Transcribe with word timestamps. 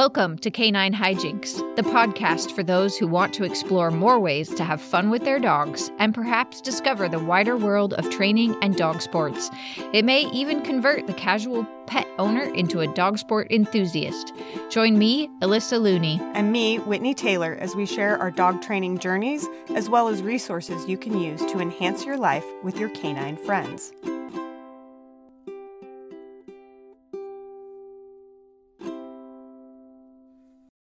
Welcome 0.00 0.38
to 0.38 0.50
Canine 0.50 0.94
Hijinks, 0.94 1.76
the 1.76 1.82
podcast 1.82 2.52
for 2.52 2.62
those 2.62 2.96
who 2.96 3.06
want 3.06 3.34
to 3.34 3.44
explore 3.44 3.90
more 3.90 4.18
ways 4.18 4.48
to 4.54 4.64
have 4.64 4.80
fun 4.80 5.10
with 5.10 5.24
their 5.24 5.38
dogs 5.38 5.92
and 5.98 6.14
perhaps 6.14 6.62
discover 6.62 7.06
the 7.06 7.18
wider 7.18 7.54
world 7.54 7.92
of 7.92 8.08
training 8.08 8.56
and 8.62 8.76
dog 8.76 9.02
sports. 9.02 9.50
It 9.92 10.06
may 10.06 10.22
even 10.30 10.62
convert 10.62 11.06
the 11.06 11.12
casual 11.12 11.66
pet 11.86 12.08
owner 12.18 12.44
into 12.54 12.80
a 12.80 12.86
dog 12.94 13.18
sport 13.18 13.48
enthusiast. 13.50 14.32
Join 14.70 14.98
me, 14.98 15.28
Alyssa 15.42 15.78
Looney, 15.78 16.18
and 16.32 16.50
me, 16.50 16.78
Whitney 16.78 17.12
Taylor, 17.12 17.58
as 17.60 17.76
we 17.76 17.84
share 17.84 18.16
our 18.16 18.30
dog 18.30 18.62
training 18.62 19.00
journeys 19.00 19.46
as 19.74 19.90
well 19.90 20.08
as 20.08 20.22
resources 20.22 20.88
you 20.88 20.96
can 20.96 21.20
use 21.20 21.44
to 21.44 21.60
enhance 21.60 22.06
your 22.06 22.16
life 22.16 22.46
with 22.62 22.78
your 22.78 22.88
canine 22.88 23.36
friends. 23.36 23.92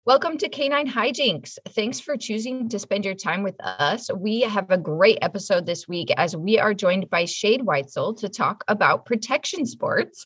Welcome 0.09 0.39
to 0.39 0.49
Canine 0.49 0.89
Hijinks. 0.89 1.59
Thanks 1.69 2.01
for 2.01 2.17
choosing 2.17 2.71
to 2.71 2.79
spend 2.79 3.05
your 3.05 3.15
time 3.15 3.43
with 3.43 3.57
us. 3.63 4.11
We 4.11 4.41
have 4.41 4.71
a 4.71 4.79
great 4.79 5.19
episode 5.21 5.67
this 5.67 5.87
week 5.87 6.11
as 6.17 6.35
we 6.35 6.59
are 6.59 6.73
joined 6.73 7.11
by 7.11 7.27
Shade 7.27 7.61
Whitesel 7.61 8.17
to 8.21 8.31
talk 8.31 8.65
about 8.69 9.05
protection 9.05 9.67
sports. 9.67 10.25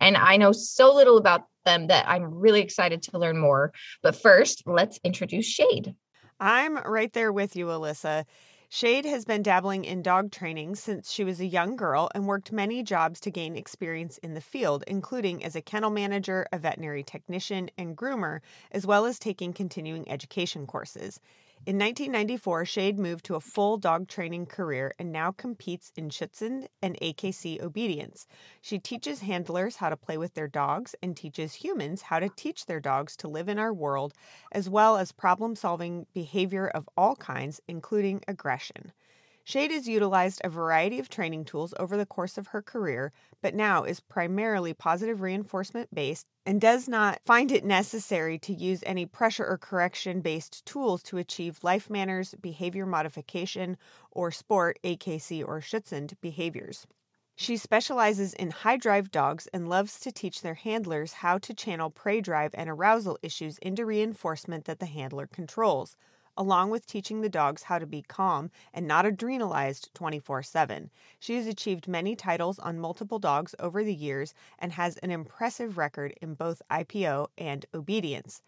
And 0.00 0.18
I 0.18 0.36
know 0.36 0.52
so 0.52 0.94
little 0.94 1.16
about 1.16 1.44
them 1.64 1.86
that 1.86 2.06
I'm 2.06 2.24
really 2.24 2.60
excited 2.60 3.00
to 3.04 3.18
learn 3.18 3.38
more. 3.38 3.72
But 4.02 4.16
first, 4.16 4.64
let's 4.66 5.00
introduce 5.02 5.46
Shade. 5.46 5.94
I'm 6.38 6.76
right 6.76 7.10
there 7.14 7.32
with 7.32 7.56
you, 7.56 7.68
Alyssa. 7.68 8.26
Shade 8.74 9.04
has 9.04 9.26
been 9.26 9.42
dabbling 9.42 9.84
in 9.84 10.00
dog 10.00 10.32
training 10.32 10.76
since 10.76 11.12
she 11.12 11.24
was 11.24 11.40
a 11.40 11.46
young 11.46 11.76
girl 11.76 12.08
and 12.14 12.26
worked 12.26 12.52
many 12.52 12.82
jobs 12.82 13.20
to 13.20 13.30
gain 13.30 13.54
experience 13.54 14.16
in 14.16 14.32
the 14.32 14.40
field, 14.40 14.82
including 14.86 15.44
as 15.44 15.54
a 15.54 15.60
kennel 15.60 15.90
manager, 15.90 16.46
a 16.54 16.58
veterinary 16.58 17.02
technician, 17.02 17.68
and 17.76 17.98
groomer, 17.98 18.40
as 18.70 18.86
well 18.86 19.04
as 19.04 19.18
taking 19.18 19.52
continuing 19.52 20.08
education 20.08 20.66
courses. 20.66 21.20
In 21.64 21.78
1994, 21.78 22.64
Shade 22.64 22.98
moved 22.98 23.24
to 23.26 23.36
a 23.36 23.40
full 23.40 23.76
dog 23.76 24.08
training 24.08 24.46
career 24.46 24.94
and 24.98 25.12
now 25.12 25.30
competes 25.30 25.92
in 25.94 26.08
Schutzhund 26.08 26.66
and 26.82 26.98
AKC 27.00 27.62
obedience. 27.62 28.26
She 28.60 28.80
teaches 28.80 29.20
handlers 29.20 29.76
how 29.76 29.88
to 29.88 29.96
play 29.96 30.18
with 30.18 30.34
their 30.34 30.48
dogs 30.48 30.96
and 31.00 31.16
teaches 31.16 31.54
humans 31.54 32.02
how 32.02 32.18
to 32.18 32.28
teach 32.28 32.66
their 32.66 32.80
dogs 32.80 33.16
to 33.18 33.28
live 33.28 33.48
in 33.48 33.60
our 33.60 33.72
world, 33.72 34.12
as 34.50 34.68
well 34.68 34.96
as 34.96 35.12
problem 35.12 35.54
solving 35.54 36.08
behavior 36.12 36.66
of 36.66 36.88
all 36.96 37.14
kinds, 37.14 37.60
including 37.68 38.22
aggression. 38.26 38.90
Shade 39.44 39.72
has 39.72 39.88
utilized 39.88 40.40
a 40.44 40.48
variety 40.48 41.00
of 41.00 41.08
training 41.08 41.46
tools 41.46 41.74
over 41.76 41.96
the 41.96 42.06
course 42.06 42.38
of 42.38 42.46
her 42.48 42.62
career, 42.62 43.12
but 43.40 43.56
now 43.56 43.82
is 43.82 43.98
primarily 43.98 44.72
positive 44.72 45.20
reinforcement 45.20 45.92
based 45.92 46.28
and 46.46 46.60
does 46.60 46.88
not 46.88 47.20
find 47.24 47.50
it 47.50 47.64
necessary 47.64 48.38
to 48.38 48.54
use 48.54 48.84
any 48.86 49.04
pressure 49.04 49.44
or 49.44 49.58
correction 49.58 50.20
based 50.20 50.64
tools 50.64 51.02
to 51.02 51.18
achieve 51.18 51.64
life 51.64 51.90
manners, 51.90 52.36
behavior 52.40 52.86
modification, 52.86 53.76
or 54.12 54.30
sport, 54.30 54.78
AKC, 54.84 55.44
or 55.44 55.60
Schutzhund 55.60 56.14
behaviors. 56.20 56.86
She 57.34 57.56
specializes 57.56 58.34
in 58.34 58.52
high 58.52 58.76
drive 58.76 59.10
dogs 59.10 59.48
and 59.48 59.68
loves 59.68 59.98
to 60.00 60.12
teach 60.12 60.42
their 60.42 60.54
handlers 60.54 61.14
how 61.14 61.38
to 61.38 61.52
channel 61.52 61.90
prey 61.90 62.20
drive 62.20 62.54
and 62.54 62.70
arousal 62.70 63.18
issues 63.22 63.58
into 63.58 63.84
reinforcement 63.84 64.66
that 64.66 64.78
the 64.78 64.86
handler 64.86 65.26
controls 65.26 65.96
along 66.36 66.70
with 66.70 66.86
teaching 66.86 67.20
the 67.20 67.28
dogs 67.28 67.62
how 67.62 67.78
to 67.78 67.86
be 67.86 68.02
calm 68.02 68.50
and 68.72 68.86
not 68.86 69.04
adrenalized 69.04 69.92
24 69.94 70.42
7. 70.42 70.90
She 71.18 71.36
has 71.36 71.46
achieved 71.46 71.88
many 71.88 72.16
titles 72.16 72.58
on 72.58 72.78
multiple 72.78 73.18
dogs 73.18 73.54
over 73.58 73.84
the 73.84 73.94
years 73.94 74.34
and 74.58 74.72
has 74.72 74.96
an 74.98 75.10
impressive 75.10 75.78
record 75.78 76.14
in 76.22 76.34
both 76.34 76.62
IPO 76.70 77.28
and 77.38 77.66
obedience. 77.74 78.42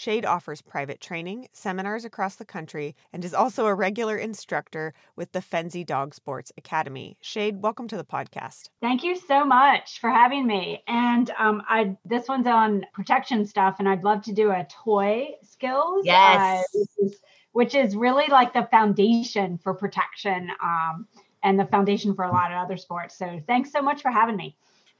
Shade 0.00 0.24
offers 0.24 0.62
private 0.62 0.98
training, 0.98 1.48
seminars 1.52 2.06
across 2.06 2.36
the 2.36 2.44
country, 2.46 2.96
and 3.12 3.22
is 3.22 3.34
also 3.34 3.66
a 3.66 3.74
regular 3.74 4.16
instructor 4.16 4.94
with 5.14 5.32
the 5.32 5.40
Fenzi 5.40 5.84
Dog 5.84 6.14
Sports 6.14 6.50
Academy. 6.56 7.18
Shade, 7.20 7.60
welcome 7.60 7.86
to 7.88 7.98
the 7.98 8.04
podcast. 8.04 8.70
Thank 8.80 9.02
you 9.02 9.14
so 9.14 9.44
much 9.44 10.00
for 10.00 10.08
having 10.08 10.46
me. 10.46 10.82
And 10.88 11.30
um, 11.38 11.62
I 11.68 11.96
this 12.06 12.28
one's 12.28 12.46
on 12.46 12.86
protection 12.94 13.44
stuff, 13.44 13.76
and 13.78 13.86
I'd 13.86 14.02
love 14.02 14.22
to 14.22 14.32
do 14.32 14.50
a 14.50 14.66
toy 14.70 15.32
skills. 15.42 16.06
Yes. 16.06 16.64
Uh, 16.74 17.08
which 17.52 17.74
is 17.74 17.96
really 17.96 18.26
like 18.28 18.52
the 18.52 18.68
foundation 18.70 19.58
for 19.58 19.74
protection 19.74 20.50
um, 20.62 21.06
and 21.42 21.58
the 21.58 21.66
foundation 21.66 22.14
for 22.14 22.24
a 22.24 22.30
lot 22.30 22.52
of 22.52 22.58
other 22.58 22.76
sports. 22.76 23.16
So 23.18 23.40
thanks 23.46 23.72
so 23.72 23.82
much 23.82 24.02
for 24.02 24.10
having 24.10 24.36
me. 24.36 24.56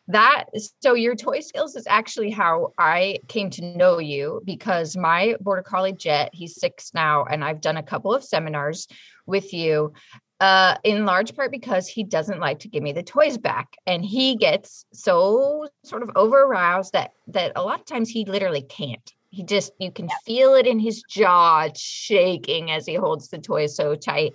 That 0.08 0.46
so 0.80 0.94
your 0.94 1.14
toy 1.14 1.38
skills 1.40 1.76
is 1.76 1.86
actually 1.86 2.30
how 2.30 2.72
I 2.78 3.18
came 3.28 3.48
to 3.50 3.76
know 3.76 3.98
you 3.98 4.42
because 4.44 4.96
my 4.96 5.36
border 5.40 5.62
collie 5.62 5.92
Jet, 5.92 6.30
he's 6.32 6.58
six 6.58 6.92
now, 6.94 7.24
and 7.24 7.44
I've 7.44 7.60
done 7.60 7.76
a 7.76 7.82
couple 7.82 8.12
of 8.12 8.24
seminars 8.24 8.88
with 9.26 9.52
you. 9.52 9.92
Uh, 10.40 10.74
in 10.84 11.04
large 11.04 11.36
part 11.36 11.50
because 11.50 11.86
he 11.86 12.02
doesn't 12.02 12.40
like 12.40 12.60
to 12.60 12.68
give 12.68 12.82
me 12.82 12.92
the 12.92 13.02
toys 13.02 13.36
back 13.36 13.76
and 13.86 14.02
he 14.02 14.36
gets 14.36 14.86
so 14.90 15.68
sort 15.84 16.02
of 16.02 16.10
over 16.16 16.44
aroused 16.44 16.94
that 16.94 17.12
that 17.26 17.52
a 17.56 17.62
lot 17.62 17.78
of 17.78 17.84
times 17.84 18.08
he 18.08 18.24
literally 18.24 18.62
can't 18.62 19.12
he 19.30 19.44
just 19.44 19.72
you 19.78 19.90
can 19.90 20.08
feel 20.24 20.54
it 20.54 20.66
in 20.66 20.78
his 20.78 21.02
jaw 21.08 21.68
shaking 21.74 22.70
as 22.70 22.84
he 22.84 22.94
holds 22.94 23.28
the 23.28 23.38
toy 23.38 23.66
so 23.66 23.94
tight. 23.94 24.32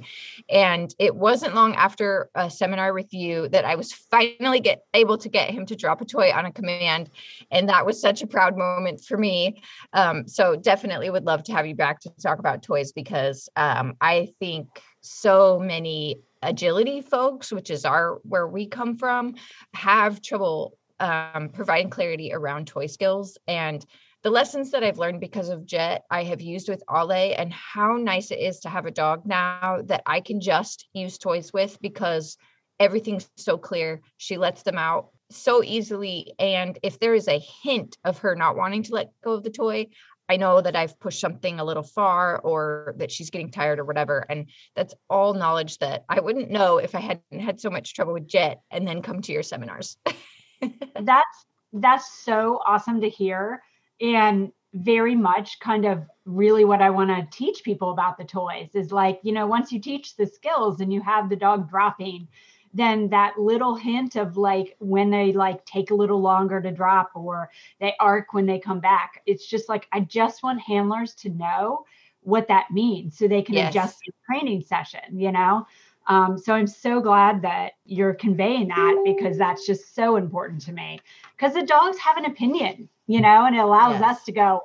And 0.49 0.93
it 0.99 1.15
wasn't 1.15 1.53
long 1.53 1.75
after 1.75 2.29
a 2.33 2.49
seminar 2.49 2.93
with 2.93 3.13
you 3.13 3.49
that 3.49 3.65
i 3.65 3.75
was 3.75 3.91
finally 3.91 4.59
get 4.59 4.83
able 4.93 5.17
to 5.17 5.29
get 5.29 5.51
him 5.51 5.65
to 5.67 5.75
drop 5.75 6.01
a 6.01 6.05
toy 6.05 6.31
on 6.31 6.45
a 6.45 6.51
command. 6.51 7.09
And 7.51 7.69
that 7.69 7.85
was 7.85 7.99
such 7.99 8.21
a 8.21 8.27
proud 8.27 8.57
moment 8.57 9.03
for 9.03 9.17
me. 9.17 9.61
Um, 9.93 10.27
so 10.27 10.55
definitely 10.55 11.09
would 11.09 11.25
love 11.25 11.43
to 11.43 11.53
have 11.53 11.67
you 11.67 11.75
back 11.75 11.99
to 12.01 12.09
talk 12.21 12.39
about 12.39 12.63
toys 12.63 12.91
because 12.91 13.49
um, 13.55 13.95
i 14.01 14.29
think 14.39 14.81
so 15.01 15.59
many 15.59 16.17
agility 16.41 17.01
folks 17.01 17.51
which 17.51 17.69
is 17.69 17.85
our 17.85 18.19
where 18.23 18.47
we 18.47 18.67
come 18.67 18.97
from 18.97 19.35
have 19.73 20.21
trouble 20.21 20.77
um, 20.99 21.49
providing 21.49 21.89
clarity 21.89 22.31
around 22.33 22.67
toy 22.67 22.87
skills. 22.87 23.37
And 23.47 23.85
the 24.25 24.31
lessons 24.31 24.71
that 24.71 24.83
I've 24.83 24.97
learned 24.97 25.19
because 25.19 25.49
of 25.49 25.67
Jet, 25.67 26.03
I 26.09 26.23
have 26.23 26.41
used 26.41 26.67
with 26.67 26.81
Ale, 26.91 27.11
and 27.11 27.53
how 27.53 27.95
nice 27.95 28.31
it 28.31 28.39
is 28.39 28.61
to 28.61 28.69
have 28.69 28.87
a 28.87 28.91
dog 28.91 29.23
now 29.23 29.83
that 29.85 30.01
I 30.07 30.19
can 30.19 30.41
just 30.41 30.87
use 30.93 31.19
toys 31.19 31.53
with 31.53 31.79
because 31.79 32.35
everything's 32.79 33.29
so 33.37 33.59
clear. 33.59 34.01
She 34.17 34.37
lets 34.37 34.63
them 34.63 34.79
out 34.79 35.09
so 35.29 35.63
easily. 35.63 36.33
And 36.39 36.79
if 36.81 36.97
there 36.97 37.13
is 37.13 37.27
a 37.27 37.37
hint 37.37 37.99
of 38.03 38.17
her 38.17 38.35
not 38.35 38.55
wanting 38.55 38.81
to 38.83 38.95
let 38.95 39.11
go 39.23 39.33
of 39.33 39.43
the 39.43 39.51
toy, 39.51 39.89
I 40.27 40.37
know 40.37 40.59
that 40.59 40.75
I've 40.75 40.99
pushed 40.99 41.21
something 41.21 41.59
a 41.59 41.63
little 41.63 41.83
far 41.83 42.39
or 42.39 42.95
that 42.97 43.11
she's 43.11 43.29
getting 43.29 43.51
tired 43.51 43.77
or 43.77 43.85
whatever. 43.85 44.25
And 44.27 44.49
that's 44.75 44.95
all 45.07 45.35
knowledge 45.35 45.77
that 45.77 46.03
I 46.09 46.19
wouldn't 46.19 46.49
know 46.49 46.79
if 46.79 46.95
I 46.95 46.99
hadn't 46.99 47.41
had 47.41 47.59
so 47.59 47.69
much 47.69 47.93
trouble 47.93 48.13
with 48.13 48.27
Jet 48.27 48.61
and 48.71 48.87
then 48.87 49.03
come 49.03 49.21
to 49.21 49.31
your 49.31 49.43
seminars. 49.43 49.97
that's 50.99 51.45
that's 51.73 52.23
so 52.23 52.59
awesome 52.65 53.01
to 53.01 53.09
hear 53.09 53.61
and 54.01 54.51
very 54.73 55.15
much 55.15 55.59
kind 55.59 55.85
of 55.85 56.03
really 56.25 56.65
what 56.65 56.81
I 56.81 56.89
want 56.89 57.09
to 57.09 57.37
teach 57.37 57.63
people 57.63 57.91
about 57.91 58.17
the 58.17 58.25
toys 58.25 58.69
is 58.73 58.91
like, 58.91 59.19
you 59.23 59.31
know, 59.31 59.47
once 59.47 59.71
you 59.71 59.79
teach 59.79 60.15
the 60.15 60.27
skills 60.27 60.81
and 60.81 60.91
you 60.91 61.01
have 61.01 61.29
the 61.29 61.35
dog 61.35 61.69
dropping, 61.69 62.27
then 62.73 63.07
that 63.09 63.39
little 63.39 63.75
hint 63.75 64.17
of 64.17 64.35
like 64.35 64.75
when 64.79 65.09
they 65.09 65.31
like 65.31 65.63
take 65.65 65.91
a 65.91 65.95
little 65.95 66.19
longer 66.19 66.61
to 66.61 66.71
drop 66.71 67.09
or 67.15 67.49
they 67.79 67.93
arc 68.01 68.33
when 68.33 68.45
they 68.45 68.59
come 68.59 68.81
back, 68.81 69.21
it's 69.25 69.47
just 69.47 69.69
like, 69.69 69.87
I 69.93 70.01
just 70.01 70.43
want 70.43 70.59
handlers 70.59 71.13
to 71.15 71.29
know 71.29 71.85
what 72.19 72.49
that 72.49 72.71
means 72.71 73.17
so 73.17 73.27
they 73.27 73.43
can 73.43 73.55
yes. 73.55 73.69
adjust 73.69 73.99
the 74.05 74.11
training 74.25 74.61
session, 74.61 74.99
you 75.13 75.31
know? 75.31 75.65
Um, 76.07 76.37
so 76.37 76.53
I'm 76.53 76.67
so 76.67 76.99
glad 76.99 77.41
that 77.43 77.73
you're 77.85 78.13
conveying 78.13 78.67
that 78.67 79.01
because 79.05 79.37
that's 79.37 79.65
just 79.65 79.95
so 79.95 80.17
important 80.17 80.61
to 80.63 80.73
me. 80.73 80.99
Because 81.37 81.53
the 81.53 81.63
dogs 81.63 81.97
have 81.97 82.17
an 82.17 82.25
opinion, 82.25 82.89
you 83.07 83.21
know, 83.21 83.45
and 83.45 83.55
it 83.55 83.59
allows 83.59 83.99
yes. 83.99 84.17
us 84.17 84.23
to 84.25 84.31
go, 84.31 84.61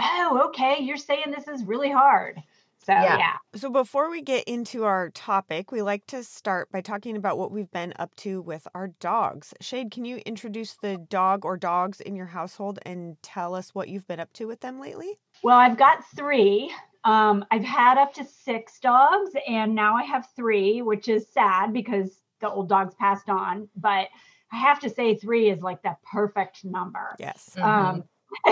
oh, 0.00 0.42
okay, 0.48 0.78
you're 0.80 0.96
saying 0.96 1.34
this 1.34 1.48
is 1.48 1.64
really 1.64 1.90
hard. 1.90 2.42
So, 2.84 2.92
yeah. 2.92 3.16
yeah. 3.16 3.36
So, 3.54 3.70
before 3.70 4.10
we 4.10 4.22
get 4.22 4.44
into 4.44 4.84
our 4.84 5.10
topic, 5.10 5.70
we 5.70 5.82
like 5.82 6.04
to 6.08 6.24
start 6.24 6.70
by 6.72 6.80
talking 6.80 7.16
about 7.16 7.38
what 7.38 7.52
we've 7.52 7.70
been 7.70 7.94
up 7.96 8.14
to 8.16 8.42
with 8.42 8.66
our 8.74 8.88
dogs. 8.98 9.54
Shade, 9.60 9.92
can 9.92 10.04
you 10.04 10.16
introduce 10.26 10.74
the 10.82 10.96
dog 10.96 11.44
or 11.44 11.56
dogs 11.56 12.00
in 12.00 12.16
your 12.16 12.26
household 12.26 12.80
and 12.84 13.16
tell 13.22 13.54
us 13.54 13.72
what 13.72 13.88
you've 13.88 14.08
been 14.08 14.18
up 14.18 14.32
to 14.34 14.46
with 14.46 14.60
them 14.60 14.80
lately? 14.80 15.20
Well, 15.44 15.58
I've 15.58 15.78
got 15.78 16.04
three. 16.16 16.72
Um, 17.04 17.44
I've 17.52 17.64
had 17.64 17.98
up 17.98 18.14
to 18.14 18.24
six 18.24 18.80
dogs, 18.80 19.30
and 19.46 19.76
now 19.76 19.96
I 19.96 20.02
have 20.02 20.26
three, 20.34 20.82
which 20.82 21.08
is 21.08 21.26
sad 21.32 21.72
because 21.72 22.20
the 22.40 22.50
old 22.50 22.68
dogs 22.68 22.94
passed 22.96 23.28
on. 23.28 23.68
But 23.76 24.08
I 24.52 24.56
have 24.56 24.80
to 24.80 24.90
say, 24.90 25.14
three 25.16 25.50
is 25.50 25.62
like 25.62 25.82
the 25.82 25.96
perfect 26.10 26.64
number. 26.64 27.16
Yes. 27.18 27.56
Um, 27.58 28.04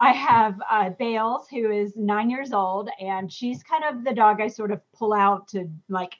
I 0.00 0.12
have 0.12 0.60
uh, 0.70 0.90
Bales, 0.90 1.48
who 1.48 1.70
is 1.70 1.94
nine 1.96 2.30
years 2.30 2.52
old, 2.52 2.88
and 3.00 3.32
she's 3.32 3.62
kind 3.62 3.84
of 3.84 4.04
the 4.04 4.12
dog 4.12 4.40
I 4.40 4.48
sort 4.48 4.70
of 4.70 4.80
pull 4.92 5.12
out 5.12 5.48
to 5.48 5.68
like 5.88 6.14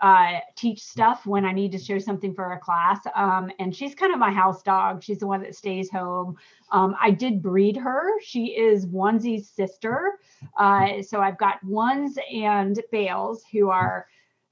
uh, 0.00 0.38
teach 0.54 0.82
stuff 0.82 1.26
when 1.26 1.44
I 1.44 1.52
need 1.52 1.72
to 1.72 1.78
show 1.78 1.98
something 1.98 2.34
for 2.34 2.52
a 2.52 2.58
class. 2.58 3.00
Um, 3.16 3.50
and 3.58 3.74
she's 3.74 3.94
kind 3.94 4.12
of 4.12 4.18
my 4.18 4.30
house 4.30 4.62
dog. 4.62 5.02
She's 5.02 5.18
the 5.18 5.26
one 5.26 5.42
that 5.42 5.56
stays 5.56 5.90
home. 5.90 6.36
Um, 6.70 6.94
I 7.00 7.10
did 7.10 7.42
breed 7.42 7.76
her. 7.76 8.20
She 8.20 8.56
is 8.56 8.86
Onesie's 8.86 9.48
sister. 9.48 10.18
Uh, 10.56 11.02
so 11.02 11.20
I've 11.20 11.38
got 11.38 11.62
Ones 11.64 12.16
and 12.32 12.80
Bales 12.92 13.42
who 13.50 13.70
are 13.70 14.06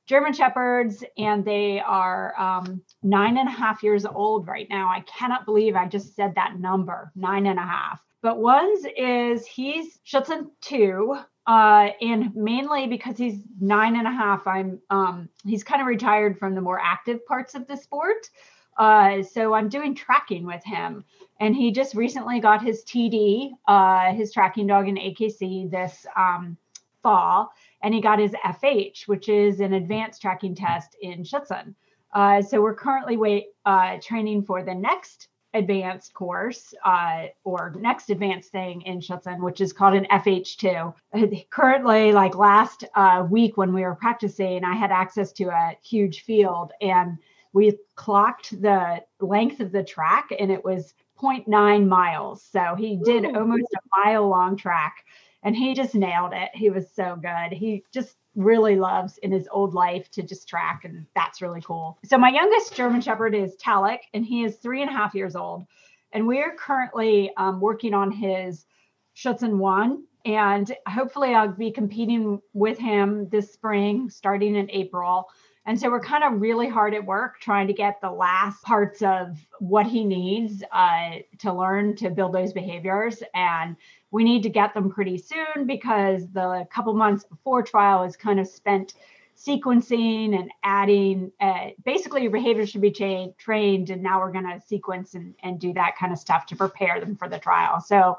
German 0.07 0.33
Shepherds, 0.33 1.03
and 1.19 1.45
they 1.45 1.81
are 1.81 2.39
um, 2.41 2.81
nine 3.03 3.39
and 3.39 3.49
a 3.49 3.53
half 3.53 3.83
years 3.83 4.07
old 4.07 4.47
right 4.47 4.69
now. 4.71 4.89
I 4.89 5.01
cannot 5.01 5.45
believe 5.45 5.75
I 5.75 5.87
just 5.87 6.15
said 6.15 6.35
that 6.37 6.59
number, 6.59 7.11
nine 7.17 7.47
and 7.47 7.59
a 7.59 7.63
half. 7.63 8.01
But 8.23 8.39
Ones 8.39 8.87
is 8.97 9.47
he's 9.47 9.99
Schutzhund 10.07 10.51
two, 10.61 11.19
uh, 11.47 11.89
and 12.01 12.35
mainly 12.35 12.87
because 12.87 13.17
he's 13.17 13.43
nine 13.61 13.97
and 13.97 14.07
a 14.07 14.11
half. 14.11 14.47
I'm 14.47 14.81
um, 14.91 15.29
he's 15.45 15.65
kind 15.65 15.81
of 15.81 15.89
retired 15.89 16.39
from 16.39 16.55
the 16.55 16.61
more 16.61 16.81
active 16.81 17.25
parts 17.27 17.55
of 17.55 17.67
the 17.67 17.77
sport. 17.77 18.31
Uh, 18.79 19.23
so 19.23 19.55
I'm 19.55 19.69
doing 19.69 19.95
tracking 19.95 20.45
with 20.45 20.63
him, 20.65 21.05
and 21.41 21.57
he 21.57 21.73
just 21.73 21.95
recently 21.95 22.41
got 22.41 22.63
his 22.63 22.85
TD, 22.85 23.53
uh, 23.67 24.13
his 24.13 24.33
tracking 24.33 24.67
dog 24.67 24.87
in 24.89 24.97
AKC 24.97 25.71
this 25.71 26.07
um, 26.17 26.57
fall, 27.03 27.53
and 27.87 27.95
he 27.95 28.01
got 28.01 28.19
his 28.19 28.33
FH, 28.45 29.07
which 29.07 29.29
is 29.29 29.61
an 29.61 29.75
advanced 29.75 30.21
tracking 30.21 30.57
test 30.57 30.97
in 31.03 31.23
Schutzhund. 31.23 31.73
Uh, 32.13 32.43
so 32.43 32.61
we're 32.61 32.75
currently 32.75 33.17
wait 33.17 33.51
uh, 33.65 33.99
training 34.03 34.43
for 34.43 34.65
the 34.65 34.75
next 34.75 35.29
advanced 35.55 36.13
course 36.13 36.75
uh, 36.85 37.27
or 37.45 37.73
next 37.79 38.11
advanced 38.11 38.51
thing 38.51 38.83
in 38.83 38.99
Schutzhund, 38.99 39.39
which 39.39 39.61
is 39.61 39.73
called 39.73 39.95
an 39.95 40.05
FH2. 40.11 40.95
Currently, 41.51 42.11
like 42.11 42.35
last 42.35 42.83
uh, 42.97 43.25
week 43.31 43.57
when 43.57 43.73
we 43.73 43.83
were 43.83 43.95
practicing, 43.95 44.65
I 44.65 44.75
had 44.75 44.91
access 44.91 45.31
to 45.35 45.45
a 45.45 45.77
huge 45.81 46.23
field 46.23 46.73
and 46.81 47.19
we 47.53 47.79
clocked 47.95 48.61
the 48.61 49.05
length 49.21 49.61
of 49.61 49.71
the 49.71 49.85
track 49.85 50.31
and 50.37 50.51
it 50.51 50.65
was 50.65 50.93
0.9 51.23 51.87
miles. 51.87 52.43
So 52.43 52.75
he 52.77 53.01
did 53.05 53.25
almost 53.25 53.73
a 53.75 53.81
mile 53.97 54.29
long 54.29 54.57
track 54.57 55.05
and 55.47 55.55
he 55.55 55.75
just 55.75 55.95
nailed 55.95 56.33
it. 56.35 56.51
He 56.55 56.71
was 56.71 56.91
so 56.91 57.17
good. 57.23 57.57
He 57.57 57.85
just 57.95 58.17
really 58.35 58.75
loves 58.75 59.17
in 59.19 59.31
his 59.31 59.49
old 59.51 59.75
life 59.75 60.11
to 60.11 60.23
just 60.23 60.49
track, 60.49 60.83
and 60.85 61.07
that's 61.15 61.41
really 61.41 61.61
cool. 61.61 61.99
So 62.05 62.19
my 62.19 62.31
youngest 62.31 62.75
German 62.75 63.01
Shepherd 63.01 63.33
is 63.33 63.55
Talek, 63.57 64.01
and 64.13 64.27
he 64.27 64.43
is 64.43 64.57
three 64.57 64.83
and 64.83 64.91
a 64.91 64.93
half 64.93 65.15
years 65.15 65.37
old, 65.37 65.65
and 66.13 66.27
we're 66.27 66.57
currently 66.57 67.31
um, 67.37 67.61
working 67.61 67.95
on 67.95 68.11
his 68.11 68.67
Schutzen 69.15 69.59
one, 69.59 70.03
and 70.25 70.77
hopefully 70.89 71.33
I'll 71.33 71.53
be 71.53 71.71
competing 71.71 72.43
with 72.53 72.77
him 72.77 73.29
this 73.29 73.53
spring, 73.53 74.11
starting 74.11 74.57
in 74.57 74.69
April. 74.73 75.29
And 75.69 75.81
so 75.81 75.91
we're 75.91 76.01
kind 76.01 76.23
of 76.23 76.41
really 76.41 76.69
hard 76.69 76.95
at 76.95 77.05
work 77.05 77.41
trying 77.41 77.67
to 77.67 77.73
get 77.73 78.01
the 78.01 78.11
last 78.11 78.63
parts 78.63 79.03
of 79.03 79.37
what 79.59 79.87
he 79.87 80.05
needs 80.05 80.63
uh, 80.73 81.17
to 81.39 81.53
learn 81.53 81.97
to 81.97 82.11
build 82.11 82.33
those 82.33 82.53
behaviors. 82.53 83.21
And 83.35 83.77
we 84.11 84.25
need 84.25 84.43
to 84.43 84.49
get 84.49 84.75
them 84.75 84.91
pretty 84.91 85.19
soon 85.19 85.67
because 85.67 86.29
the 86.33 86.67
couple 86.73 86.95
months 86.95 87.25
before 87.25 87.63
trial 87.63 88.05
is 88.05 88.17
kind 88.17 88.41
of 88.41 88.47
spent 88.47 88.95
sequencing 89.37 90.39
and 90.39 90.51
adding 90.63 91.31
uh, 91.41 91.69
basically 91.85 92.23
your 92.23 92.31
behavior 92.31 92.67
should 92.67 92.81
be 92.81 92.91
cha- 92.91 93.29
trained 93.37 93.91
and 93.91 94.03
now 94.03 94.19
we're 94.19 94.33
going 94.33 94.47
to 94.49 94.59
sequence 94.67 95.15
and, 95.15 95.35
and 95.43 95.61
do 95.61 95.75
that 95.75 95.95
kind 95.99 96.13
of 96.13 96.19
stuff 96.19 96.47
to 96.47 96.57
prepare 96.57 97.01
them 97.01 97.17
for 97.17 97.29
the 97.29 97.39
trial. 97.39 97.81
So 97.81 98.19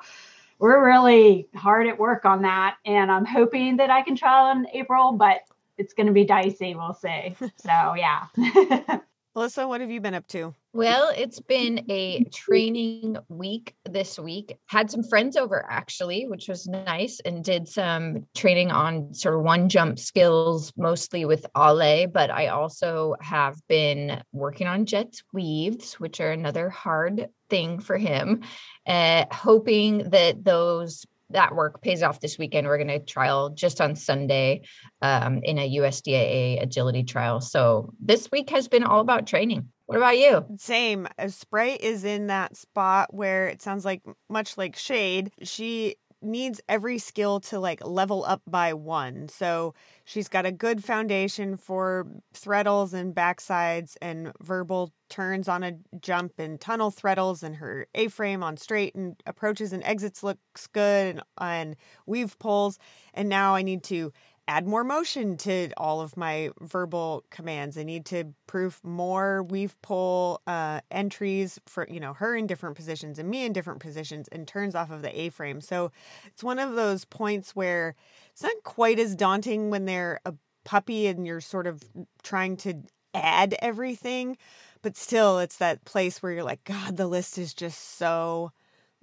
we're 0.59 0.85
really 0.85 1.47
hard 1.55 1.87
at 1.87 1.97
work 1.97 2.25
on 2.25 2.41
that 2.41 2.77
and 2.85 3.11
i'm 3.11 3.25
hoping 3.25 3.77
that 3.77 3.89
i 3.89 4.01
can 4.01 4.15
trial 4.15 4.51
in 4.51 4.67
april 4.73 5.11
but 5.11 5.41
it's 5.77 5.93
going 5.93 6.07
to 6.07 6.13
be 6.13 6.25
dicey 6.25 6.75
we'll 6.75 6.93
see. 6.93 7.35
So 7.57 7.95
yeah 7.95 8.25
Alyssa, 9.37 9.67
what 9.67 9.81
have 9.81 9.91
you 9.91 10.01
been 10.01 10.15
up 10.15 10.27
to? 10.29 10.55
Well, 10.73 11.13
it's 11.15 11.39
been 11.39 11.85
a 11.91 12.23
training 12.33 13.17
week 13.29 13.75
this 13.87 14.17
week. 14.17 14.57
Had 14.65 14.89
some 14.89 15.03
friends 15.03 15.37
over 15.37 15.63
actually, 15.69 16.25
which 16.25 16.47
was 16.47 16.67
nice, 16.67 17.19
and 17.23 17.43
did 17.43 17.67
some 17.67 18.25
training 18.35 18.71
on 18.71 19.13
sort 19.13 19.35
of 19.35 19.41
one 19.43 19.69
jump 19.69 19.99
skills, 19.99 20.73
mostly 20.75 21.23
with 21.25 21.45
Ale. 21.55 22.07
But 22.07 22.31
I 22.31 22.47
also 22.47 23.15
have 23.21 23.55
been 23.67 24.23
working 24.31 24.65
on 24.65 24.87
Jet's 24.87 25.21
weaves, 25.31 25.99
which 25.99 26.19
are 26.19 26.31
another 26.31 26.71
hard 26.71 27.29
thing 27.47 27.79
for 27.79 27.99
him, 27.99 28.41
uh, 28.87 29.25
hoping 29.31 30.09
that 30.09 30.43
those 30.43 31.05
that 31.31 31.55
work 31.55 31.81
pays 31.81 32.03
off 32.03 32.19
this 32.19 32.37
weekend. 32.37 32.67
We're 32.67 32.77
going 32.77 32.87
to 32.87 32.99
trial 32.99 33.49
just 33.49 33.81
on 33.81 33.95
Sunday 33.95 34.61
um, 35.01 35.41
in 35.43 35.57
a 35.57 35.75
USDAA 35.77 36.61
agility 36.61 37.03
trial. 37.03 37.41
So 37.41 37.93
this 37.99 38.29
week 38.31 38.49
has 38.51 38.67
been 38.67 38.83
all 38.83 39.01
about 39.01 39.27
training. 39.27 39.69
What 39.87 39.97
about 39.97 40.17
you? 40.17 40.45
Same. 40.57 41.07
Spray 41.27 41.75
is 41.75 42.03
in 42.03 42.27
that 42.27 42.57
spot 42.57 43.13
where 43.13 43.47
it 43.47 43.61
sounds 43.61 43.85
like 43.85 44.01
much 44.29 44.57
like 44.57 44.75
Shade. 44.75 45.31
She 45.43 45.95
needs 46.21 46.59
every 46.67 46.97
skill 46.97 47.39
to 47.39 47.59
like 47.59 47.85
level 47.85 48.25
up 48.25 48.41
by 48.47 48.73
one. 48.73 49.29
So 49.29 49.73
she's 50.03 50.27
got 50.27 50.45
a 50.45 50.51
good 50.51 50.83
foundation 50.83 51.57
for 51.57 52.07
threadles 52.33 52.93
and 52.93 53.13
backsides 53.13 53.95
and 54.01 54.31
verbal 54.41 54.91
turns 55.09 55.47
on 55.47 55.63
a 55.63 55.73
jump 56.01 56.33
and 56.37 56.59
tunnel 56.59 56.91
threadles 56.91 57.43
and 57.43 57.55
her 57.57 57.87
A 57.95 58.07
frame 58.07 58.43
on 58.43 58.57
straight 58.57 58.95
and 58.95 59.15
approaches 59.25 59.73
and 59.73 59.83
exits 59.83 60.23
looks 60.23 60.67
good 60.67 61.15
and, 61.15 61.21
and 61.39 61.75
weave 62.05 62.37
poles. 62.39 62.79
And 63.13 63.29
now 63.29 63.55
I 63.55 63.61
need 63.61 63.83
to 63.85 64.11
add 64.47 64.65
more 64.65 64.83
motion 64.83 65.37
to 65.37 65.69
all 65.77 66.01
of 66.01 66.15
my 66.15 66.49
verbal 66.61 67.23
commands. 67.29 67.77
I 67.77 67.83
need 67.83 68.05
to 68.07 68.33
proof 68.47 68.79
more 68.83 69.43
weave 69.43 69.79
pole 69.81 70.41
uh, 70.47 70.81
entries 70.89 71.59
for 71.65 71.87
you 71.89 71.99
know 71.99 72.13
her 72.13 72.35
in 72.35 72.47
different 72.47 72.75
positions 72.75 73.19
and 73.19 73.29
me 73.29 73.45
in 73.45 73.53
different 73.53 73.79
positions 73.79 74.27
and 74.29 74.47
turns 74.47 74.75
off 74.75 74.91
of 74.91 75.01
the 75.01 75.19
A 75.19 75.29
frame. 75.29 75.61
So 75.61 75.91
it's 76.27 76.43
one 76.43 76.59
of 76.59 76.75
those 76.75 77.05
points 77.05 77.55
where 77.55 77.95
it's 78.31 78.43
not 78.43 78.63
quite 78.63 78.99
as 78.99 79.15
daunting 79.15 79.69
when 79.69 79.85
they're 79.85 80.19
a 80.25 80.33
puppy 80.63 81.07
and 81.07 81.25
you're 81.25 81.41
sort 81.41 81.67
of 81.67 81.83
trying 82.23 82.57
to 82.57 82.75
add 83.13 83.55
everything, 83.61 84.37
but 84.81 84.95
still 84.95 85.39
it's 85.39 85.57
that 85.57 85.83
place 85.85 86.21
where 86.21 86.31
you're 86.31 86.43
like, 86.43 86.63
God, 86.63 86.97
the 86.97 87.07
list 87.07 87.37
is 87.37 87.53
just 87.53 87.97
so 87.97 88.51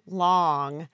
long 0.06 0.88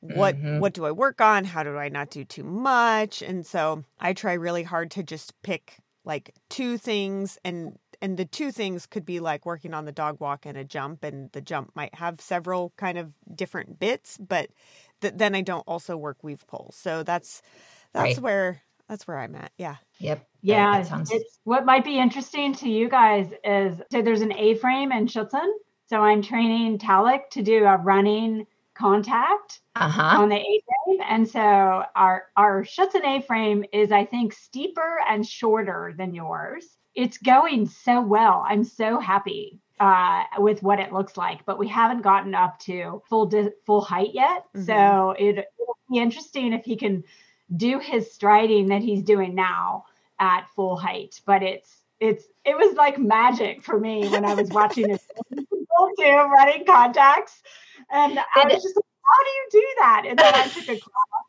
what 0.00 0.36
mm-hmm. 0.36 0.58
what 0.60 0.72
do 0.72 0.86
i 0.86 0.90
work 0.90 1.20
on? 1.20 1.44
How 1.44 1.62
do 1.62 1.76
i 1.76 1.88
not 1.88 2.10
do 2.10 2.24
too 2.24 2.44
much? 2.44 3.22
And 3.22 3.46
so 3.46 3.84
i 3.98 4.12
try 4.12 4.34
really 4.34 4.62
hard 4.62 4.90
to 4.92 5.02
just 5.02 5.40
pick 5.42 5.78
like 6.04 6.34
two 6.48 6.78
things 6.78 7.38
and 7.44 7.78
and 8.02 8.16
the 8.16 8.24
two 8.24 8.50
things 8.50 8.86
could 8.86 9.04
be 9.04 9.20
like 9.20 9.44
working 9.44 9.74
on 9.74 9.84
the 9.84 9.92
dog 9.92 10.18
walk 10.20 10.46
and 10.46 10.56
a 10.56 10.64
jump 10.64 11.04
and 11.04 11.30
the 11.32 11.40
jump 11.40 11.70
might 11.74 11.94
have 11.94 12.20
several 12.20 12.72
kind 12.76 12.98
of 12.98 13.14
different 13.34 13.78
bits 13.78 14.16
but 14.18 14.50
th- 15.00 15.14
then 15.16 15.34
i 15.34 15.40
don't 15.40 15.64
also 15.66 15.96
work 15.96 16.22
weave 16.22 16.46
poles 16.46 16.76
so 16.76 17.02
that's 17.02 17.42
that's 17.92 18.16
right. 18.16 18.18
where 18.18 18.62
that's 18.88 19.06
where 19.06 19.18
i'm 19.18 19.36
at. 19.36 19.52
Yeah. 19.56 19.76
Yep. 19.98 20.26
Yeah 20.42 20.82
sounds... 20.82 21.10
it's 21.12 21.38
what 21.44 21.64
might 21.64 21.84
be 21.84 21.98
interesting 21.98 22.54
to 22.56 22.68
you 22.68 22.88
guys 22.88 23.30
is 23.44 23.74
so 23.92 24.02
there's 24.02 24.22
an 24.22 24.32
a 24.32 24.54
frame 24.56 24.92
in 24.92 25.06
Schutzhund 25.06 25.52
so 25.86 26.00
i'm 26.00 26.22
training 26.22 26.78
talik 26.78 27.28
to 27.30 27.42
do 27.42 27.64
a 27.64 27.76
running 27.76 28.46
contact 28.80 29.60
uh-huh. 29.76 30.22
on 30.22 30.28
the 30.28 30.36
A 30.36 30.62
frame. 30.86 31.00
And 31.08 31.28
so 31.28 31.84
our 31.94 32.24
our 32.36 32.64
Schutzhund 32.64 33.04
A 33.04 33.22
frame 33.22 33.64
is, 33.72 33.92
I 33.92 34.04
think, 34.04 34.32
steeper 34.32 34.98
and 35.08 35.26
shorter 35.26 35.94
than 35.96 36.14
yours. 36.14 36.66
It's 36.94 37.18
going 37.18 37.66
so 37.66 38.00
well. 38.00 38.44
I'm 38.46 38.64
so 38.64 38.98
happy 38.98 39.60
uh, 39.78 40.24
with 40.38 40.62
what 40.62 40.80
it 40.80 40.92
looks 40.92 41.16
like, 41.16 41.44
but 41.46 41.58
we 41.58 41.68
haven't 41.68 42.02
gotten 42.02 42.34
up 42.34 42.58
to 42.60 43.02
full 43.08 43.26
di- 43.26 43.50
full 43.64 43.80
height 43.80 44.10
yet. 44.12 44.44
Mm-hmm. 44.56 44.64
So 44.64 45.10
it, 45.18 45.38
it'll 45.38 45.78
be 45.90 45.98
interesting 45.98 46.52
if 46.52 46.64
he 46.64 46.76
can 46.76 47.04
do 47.54 47.78
his 47.78 48.12
striding 48.12 48.68
that 48.68 48.82
he's 48.82 49.02
doing 49.02 49.34
now 49.34 49.84
at 50.18 50.48
full 50.56 50.76
height. 50.76 51.20
But 51.26 51.42
it's 51.42 51.76
it's 52.00 52.24
it 52.44 52.56
was 52.56 52.74
like 52.76 52.98
magic 52.98 53.62
for 53.62 53.78
me 53.78 54.08
when 54.08 54.24
I 54.24 54.34
was 54.34 54.48
watching 54.50 54.88
his 54.88 55.06
do 55.96 56.04
running 56.04 56.64
contacts 56.66 57.42
and 57.92 58.18
I 58.18 58.44
was 58.44 58.62
just 58.62 58.76
like, 58.76 58.84
how 58.84 59.24
do 59.24 59.30
you 59.30 59.48
do 59.50 59.68
that? 59.78 60.04
And 60.06 60.18
then 60.18 60.34
I 60.34 60.46
took 60.48 60.64
a 60.64 60.78
class 60.78 61.24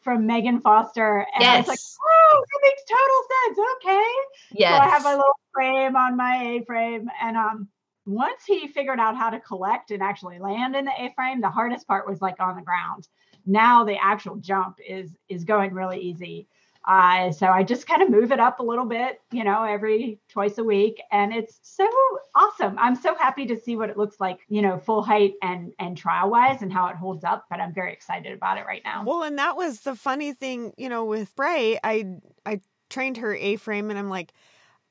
from 0.00 0.26
Megan 0.26 0.60
Foster 0.60 1.26
and 1.34 1.42
yes. 1.42 1.54
I 1.54 1.58
was 1.58 1.68
like, 1.68 1.78
oh, 2.02 2.44
that 2.46 2.60
makes 2.62 2.82
total 2.88 3.22
sense. 3.34 3.68
Okay. 3.76 4.12
Yes. 4.52 4.78
So 4.78 4.84
I 4.84 4.88
have 4.88 5.04
my 5.04 5.14
little 5.14 5.38
frame 5.52 5.96
on 5.96 6.16
my 6.16 6.42
A 6.42 6.64
frame. 6.64 7.10
And 7.20 7.36
um 7.36 7.68
once 8.06 8.44
he 8.46 8.68
figured 8.68 8.98
out 8.98 9.16
how 9.16 9.28
to 9.28 9.38
collect 9.40 9.90
and 9.90 10.02
actually 10.02 10.38
land 10.38 10.74
in 10.74 10.86
the 10.86 10.92
A 10.98 11.12
frame, 11.14 11.40
the 11.40 11.50
hardest 11.50 11.86
part 11.86 12.08
was 12.08 12.22
like 12.22 12.40
on 12.40 12.56
the 12.56 12.62
ground. 12.62 13.06
Now 13.44 13.84
the 13.84 13.98
actual 14.02 14.36
jump 14.36 14.78
is 14.86 15.10
is 15.28 15.44
going 15.44 15.74
really 15.74 16.00
easy. 16.00 16.48
Uh, 16.86 17.30
so 17.30 17.48
I 17.48 17.64
just 17.64 17.86
kind 17.86 18.02
of 18.02 18.08
move 18.08 18.32
it 18.32 18.40
up 18.40 18.60
a 18.60 18.62
little 18.62 18.86
bit, 18.86 19.20
you 19.30 19.44
know, 19.44 19.64
every 19.64 20.20
twice 20.30 20.56
a 20.58 20.64
week, 20.64 21.02
and 21.12 21.32
it's 21.32 21.58
so 21.62 21.86
awesome. 22.34 22.78
I'm 22.78 22.96
so 22.96 23.14
happy 23.14 23.46
to 23.46 23.56
see 23.60 23.76
what 23.76 23.90
it 23.90 23.98
looks 23.98 24.20
like, 24.20 24.38
you 24.48 24.62
know, 24.62 24.78
full 24.78 25.02
height 25.02 25.34
and 25.42 25.72
and 25.78 25.96
trial 25.96 26.30
wise, 26.30 26.62
and 26.62 26.72
how 26.72 26.86
it 26.86 26.96
holds 26.96 27.24
up. 27.24 27.46
But 27.50 27.60
I'm 27.60 27.74
very 27.74 27.92
excited 27.92 28.32
about 28.32 28.58
it 28.58 28.64
right 28.66 28.82
now. 28.84 29.04
Well, 29.04 29.22
and 29.22 29.38
that 29.38 29.56
was 29.56 29.80
the 29.80 29.94
funny 29.94 30.32
thing, 30.32 30.72
you 30.78 30.88
know, 30.88 31.04
with 31.04 31.34
Bray. 31.36 31.78
I 31.84 32.06
I 32.46 32.60
trained 32.88 33.18
her 33.18 33.34
A 33.34 33.56
frame, 33.56 33.90
and 33.90 33.98
I'm 33.98 34.08
like, 34.08 34.32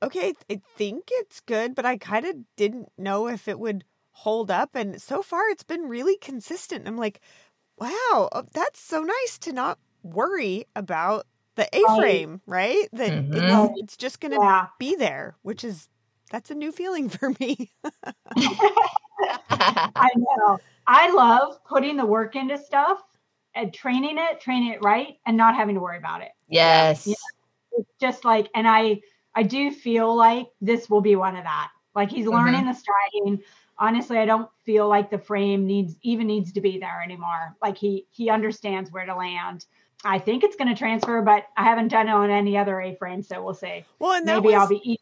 okay, 0.04 0.34
I 0.52 0.62
think 0.76 1.06
it's 1.10 1.40
good, 1.40 1.74
but 1.74 1.86
I 1.86 1.98
kind 1.98 2.26
of 2.26 2.36
didn't 2.56 2.92
know 2.98 3.28
if 3.28 3.48
it 3.48 3.60
would 3.60 3.84
hold 4.12 4.52
up. 4.52 4.76
And 4.76 5.02
so 5.02 5.22
far, 5.24 5.50
it's 5.50 5.64
been 5.64 5.84
really 5.84 6.18
consistent. 6.18 6.88
I'm 6.88 6.98
like, 6.98 7.22
wow, 7.78 7.90
oh, 8.32 8.44
that's 8.54 8.80
so 8.80 9.02
nice 9.02 9.38
to 9.40 9.54
not 9.54 9.80
worry 10.04 10.66
about 10.76 11.26
the 11.58 11.68
A 11.76 11.84
frame, 11.98 12.42
right? 12.46 12.88
That 12.94 13.12
Mhm. 13.12 13.70
it's, 13.74 13.82
it's 13.82 13.98
just 13.98 14.22
going 14.22 14.32
to 14.32 14.40
Yeah. 14.42 14.68
be 14.80 14.96
there, 14.96 15.36
which 15.42 15.64
is 15.66 15.90
that's 16.32 16.52
a 16.52 16.56
new 16.56 16.72
feeling 16.72 17.10
for 17.18 17.32
me. 17.40 17.72
I 19.50 20.10
know. 20.16 20.60
I 20.86 21.12
love 21.12 21.64
putting 21.66 21.98
the 21.98 22.06
work 22.06 22.36
into 22.36 22.58
stuff 22.58 23.02
and 23.56 23.74
training 23.74 24.18
it, 24.18 24.40
training 24.40 24.72
it 24.72 24.82
right, 24.82 25.18
and 25.26 25.36
not 25.36 25.56
having 25.56 25.76
to 25.76 25.82
worry 25.82 25.98
about 25.98 26.22
it. 26.22 26.32
yes. 26.48 27.08
Yeah. 27.08 27.16
It's 27.74 27.92
just 28.00 28.24
like, 28.26 28.50
and 28.56 28.68
I, 28.68 29.02
I 29.36 29.44
do 29.44 29.72
feel 29.72 30.16
like 30.16 30.48
this 30.62 30.90
will 30.90 31.02
be 31.02 31.16
one 31.16 31.36
of 31.36 31.44
that. 31.44 31.70
Like 31.94 32.10
he's 32.10 32.26
learning 32.28 32.66
the 32.66 32.74
striding. 32.74 33.44
Honestly, 33.80 34.18
I 34.18 34.26
don't 34.26 34.50
feel 34.66 34.88
like 34.88 35.10
the 35.12 35.20
frame 35.20 35.66
needs 35.68 35.96
even 36.02 36.28
needs 36.28 36.52
to 36.54 36.62
be 36.62 36.80
there 36.80 37.02
anymore. 37.04 37.56
Like 37.62 37.78
he 37.78 38.08
he 38.12 38.30
understands 38.30 38.92
where 38.92 39.06
to 39.06 39.16
land. 39.16 39.66
I 40.04 40.20
think 40.20 40.44
it's 40.44 40.56
going 40.56 40.68
to 40.70 40.76
transfer, 40.76 41.22
but 41.22 41.46
I 41.58 41.64
haven't 41.64 41.90
done 41.90 42.08
it 42.08 42.12
on 42.12 42.30
any 42.30 42.58
other 42.58 42.80
A 42.80 42.96
frame, 42.96 43.22
so 43.24 43.44
we'll 43.44 43.54
see. 43.54 43.84
Well, 44.00 44.14
and 44.14 44.28
that 44.28 44.42
Maybe 44.42 44.54
was, 44.54 44.62
I'll 44.62 44.68
be 44.68 44.82
eating. 44.84 44.98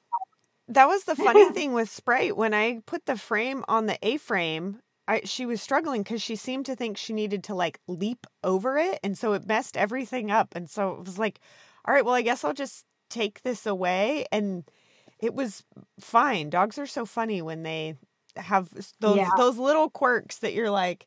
that 0.69 0.87
was 0.87 1.03
the 1.03 1.15
funny 1.27 1.51
thing 1.51 1.73
with 1.73 1.89
Sprite. 1.89 2.37
When 2.37 2.53
I 2.53 2.81
put 2.85 3.05
the 3.05 3.17
frame 3.17 3.63
on 3.67 3.85
the 3.85 3.97
A 4.01 4.17
frame, 4.17 4.79
I, 5.07 5.21
she 5.25 5.45
was 5.45 5.61
struggling 5.61 6.01
because 6.01 6.21
she 6.21 6.35
seemed 6.35 6.65
to 6.67 6.75
think 6.75 6.97
she 6.97 7.13
needed 7.13 7.43
to 7.45 7.55
like 7.55 7.79
leap 7.87 8.25
over 8.43 8.77
it. 8.77 8.99
And 9.03 9.17
so 9.17 9.33
it 9.33 9.45
messed 9.47 9.77
everything 9.77 10.31
up. 10.31 10.55
And 10.55 10.69
so 10.69 10.93
it 10.93 11.05
was 11.05 11.19
like, 11.19 11.39
all 11.85 11.93
right, 11.93 12.03
well, 12.05 12.15
I 12.15 12.21
guess 12.23 12.43
I'll 12.43 12.53
just 12.53 12.85
take 13.09 13.41
this 13.43 13.65
away. 13.67 14.25
And 14.31 14.63
it 15.19 15.33
was 15.35 15.63
fine. 15.99 16.49
Dogs 16.49 16.77
are 16.79 16.87
so 16.87 17.05
funny 17.05 17.41
when 17.41 17.63
they 17.63 17.95
have 18.37 18.69
those 18.99 19.17
Yeah. 19.17 19.29
those 19.37 19.57
little 19.57 19.89
quirks 19.89 20.39
that 20.39 20.53
you're 20.53 20.71
like, 20.71 21.05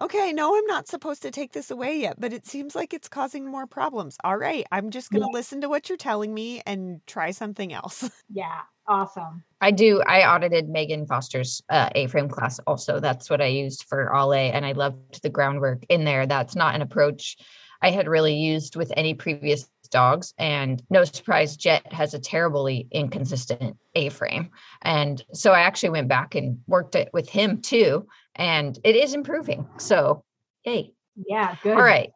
okay, 0.00 0.32
no, 0.32 0.56
I'm 0.56 0.66
not 0.66 0.88
supposed 0.88 1.22
to 1.22 1.30
take 1.30 1.52
this 1.52 1.70
away 1.70 1.98
yet, 1.98 2.20
but 2.20 2.32
it 2.32 2.46
seems 2.46 2.74
like 2.74 2.92
it's 2.92 3.08
causing 3.08 3.46
more 3.46 3.66
problems. 3.66 4.16
All 4.24 4.36
right, 4.36 4.66
I'm 4.72 4.90
just 4.90 5.10
going 5.10 5.22
to 5.22 5.28
listen 5.28 5.60
to 5.60 5.68
what 5.68 5.88
you're 5.88 5.98
telling 5.98 6.32
me 6.32 6.62
and 6.66 7.00
try 7.06 7.30
something 7.30 7.72
else. 7.72 8.08
Yeah, 8.30 8.62
awesome. 8.88 9.44
I 9.60 9.70
do. 9.70 10.02
I 10.06 10.22
audited 10.22 10.68
Megan 10.68 11.06
Foster's 11.06 11.62
uh, 11.68 11.90
A-frame 11.94 12.28
class 12.28 12.58
also. 12.66 12.98
That's 12.98 13.30
what 13.30 13.40
I 13.40 13.46
used 13.46 13.84
for 13.84 14.12
all 14.12 14.32
A, 14.32 14.50
and 14.50 14.66
I 14.66 14.72
loved 14.72 15.22
the 15.22 15.28
groundwork 15.28 15.84
in 15.88 16.04
there. 16.04 16.26
That's 16.26 16.56
not 16.56 16.74
an 16.74 16.82
approach 16.82 17.36
I 17.80 17.90
had 17.90 18.08
really 18.08 18.34
used 18.34 18.76
with 18.76 18.92
any 18.96 19.14
previous 19.14 19.68
dogs. 19.90 20.34
And 20.38 20.82
no 20.90 21.04
surprise, 21.04 21.56
Jet 21.56 21.92
has 21.92 22.14
a 22.14 22.18
terribly 22.18 22.88
inconsistent 22.90 23.76
A-frame, 23.94 24.50
and 24.82 25.22
so 25.32 25.52
I 25.52 25.60
actually 25.60 25.90
went 25.90 26.08
back 26.08 26.34
and 26.34 26.58
worked 26.66 26.96
it 26.96 27.10
with 27.12 27.28
him 27.28 27.60
too, 27.60 28.06
and 28.34 28.78
it 28.84 28.96
is 28.96 29.14
improving. 29.14 29.66
So, 29.78 30.24
yay! 30.64 30.92
Yeah, 31.16 31.56
good. 31.62 31.76
All 31.76 31.82
right. 31.82 32.10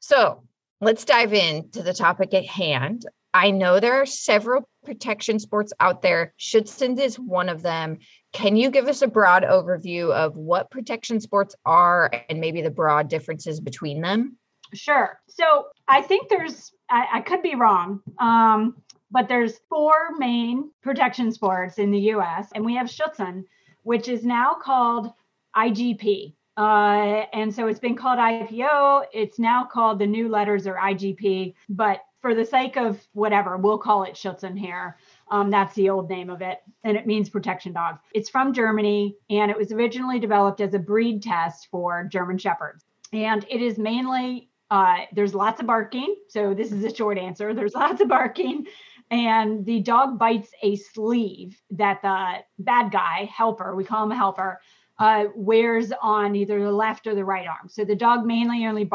So 0.00 0.42
let's 0.80 1.04
dive 1.04 1.32
into 1.32 1.82
the 1.82 1.94
topic 1.94 2.34
at 2.34 2.46
hand. 2.46 3.06
I 3.32 3.50
know 3.50 3.80
there 3.80 4.00
are 4.00 4.06
several 4.06 4.68
protection 4.84 5.40
sports 5.40 5.72
out 5.80 6.02
there. 6.02 6.32
Schutzhund 6.38 7.00
is 7.00 7.18
one 7.18 7.48
of 7.48 7.62
them. 7.62 7.98
Can 8.32 8.54
you 8.56 8.70
give 8.70 8.86
us 8.86 9.02
a 9.02 9.08
broad 9.08 9.42
overview 9.42 10.12
of 10.12 10.36
what 10.36 10.70
protection 10.70 11.20
sports 11.20 11.56
are 11.66 12.10
and 12.28 12.40
maybe 12.40 12.62
the 12.62 12.70
broad 12.70 13.08
differences 13.08 13.60
between 13.60 14.02
them? 14.02 14.38
Sure. 14.72 15.20
So 15.28 15.66
I 15.88 16.02
think 16.02 16.28
there's, 16.28 16.72
I, 16.88 17.06
I 17.14 17.20
could 17.22 17.42
be 17.42 17.56
wrong, 17.56 18.00
um, 18.18 18.76
but 19.10 19.28
there's 19.28 19.58
four 19.68 19.92
main 20.16 20.70
protection 20.82 21.32
sports 21.32 21.78
in 21.78 21.90
the 21.90 21.98
US, 22.14 22.48
and 22.54 22.64
we 22.64 22.74
have 22.76 22.86
Schutzen, 22.86 23.44
which 23.82 24.08
is 24.08 24.24
now 24.24 24.54
called 24.54 25.12
IGP. 25.56 26.34
Uh, 26.56 27.26
and 27.32 27.52
so 27.52 27.66
it's 27.66 27.80
been 27.80 27.96
called 27.96 28.18
IPO. 28.18 29.06
It's 29.12 29.38
now 29.38 29.64
called 29.64 29.98
the 29.98 30.06
new 30.06 30.28
letters 30.28 30.66
are 30.66 30.76
IGP, 30.76 31.54
but 31.68 32.00
for 32.20 32.34
the 32.34 32.44
sake 32.44 32.76
of 32.76 32.98
whatever, 33.12 33.56
we'll 33.56 33.78
call 33.78 34.04
it 34.04 34.14
Schutzhund 34.14 34.58
here. 34.58 34.96
Um, 35.30 35.50
that's 35.50 35.74
the 35.74 35.90
old 35.90 36.08
name 36.08 36.30
of 36.30 36.42
it, 36.42 36.62
and 36.84 36.96
it 36.96 37.06
means 37.06 37.28
protection 37.28 37.72
dog. 37.72 37.98
It's 38.14 38.30
from 38.30 38.54
Germany, 38.54 39.16
and 39.28 39.50
it 39.50 39.58
was 39.58 39.72
originally 39.72 40.18
developed 40.20 40.60
as 40.60 40.74
a 40.74 40.78
breed 40.78 41.22
test 41.22 41.68
for 41.70 42.04
German 42.04 42.38
Shepherds. 42.38 42.84
And 43.12 43.44
it 43.50 43.60
is 43.60 43.78
mainly 43.78 44.48
uh, 44.70 45.00
there's 45.12 45.34
lots 45.34 45.60
of 45.60 45.66
barking. 45.66 46.16
So 46.28 46.54
this 46.54 46.72
is 46.72 46.82
a 46.84 46.94
short 46.94 47.18
answer. 47.18 47.52
There's 47.52 47.74
lots 47.74 48.00
of 48.00 48.08
barking, 48.08 48.66
and 49.10 49.66
the 49.66 49.80
dog 49.80 50.18
bites 50.18 50.50
a 50.62 50.76
sleeve 50.76 51.60
that 51.72 52.00
the 52.00 52.36
bad 52.58 52.90
guy 52.90 53.30
helper, 53.32 53.74
we 53.74 53.84
call 53.84 54.04
him 54.04 54.12
a 54.12 54.16
helper, 54.16 54.60
uh, 54.98 55.24
wears 55.34 55.92
on 56.02 56.36
either 56.36 56.62
the 56.62 56.72
left 56.72 57.06
or 57.06 57.14
the 57.14 57.24
right 57.24 57.46
arm. 57.46 57.68
So 57.68 57.84
the 57.84 57.96
dog 57.96 58.24
mainly 58.24 58.66
only 58.66 58.88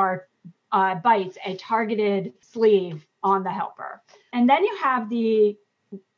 uh, 0.71 0.95
bites 0.95 1.37
a 1.45 1.55
targeted 1.55 2.33
sleeve 2.41 3.05
on 3.23 3.43
the 3.43 3.51
helper. 3.51 4.01
And 4.33 4.49
then 4.49 4.63
you 4.63 4.77
have 4.81 5.09
the 5.09 5.57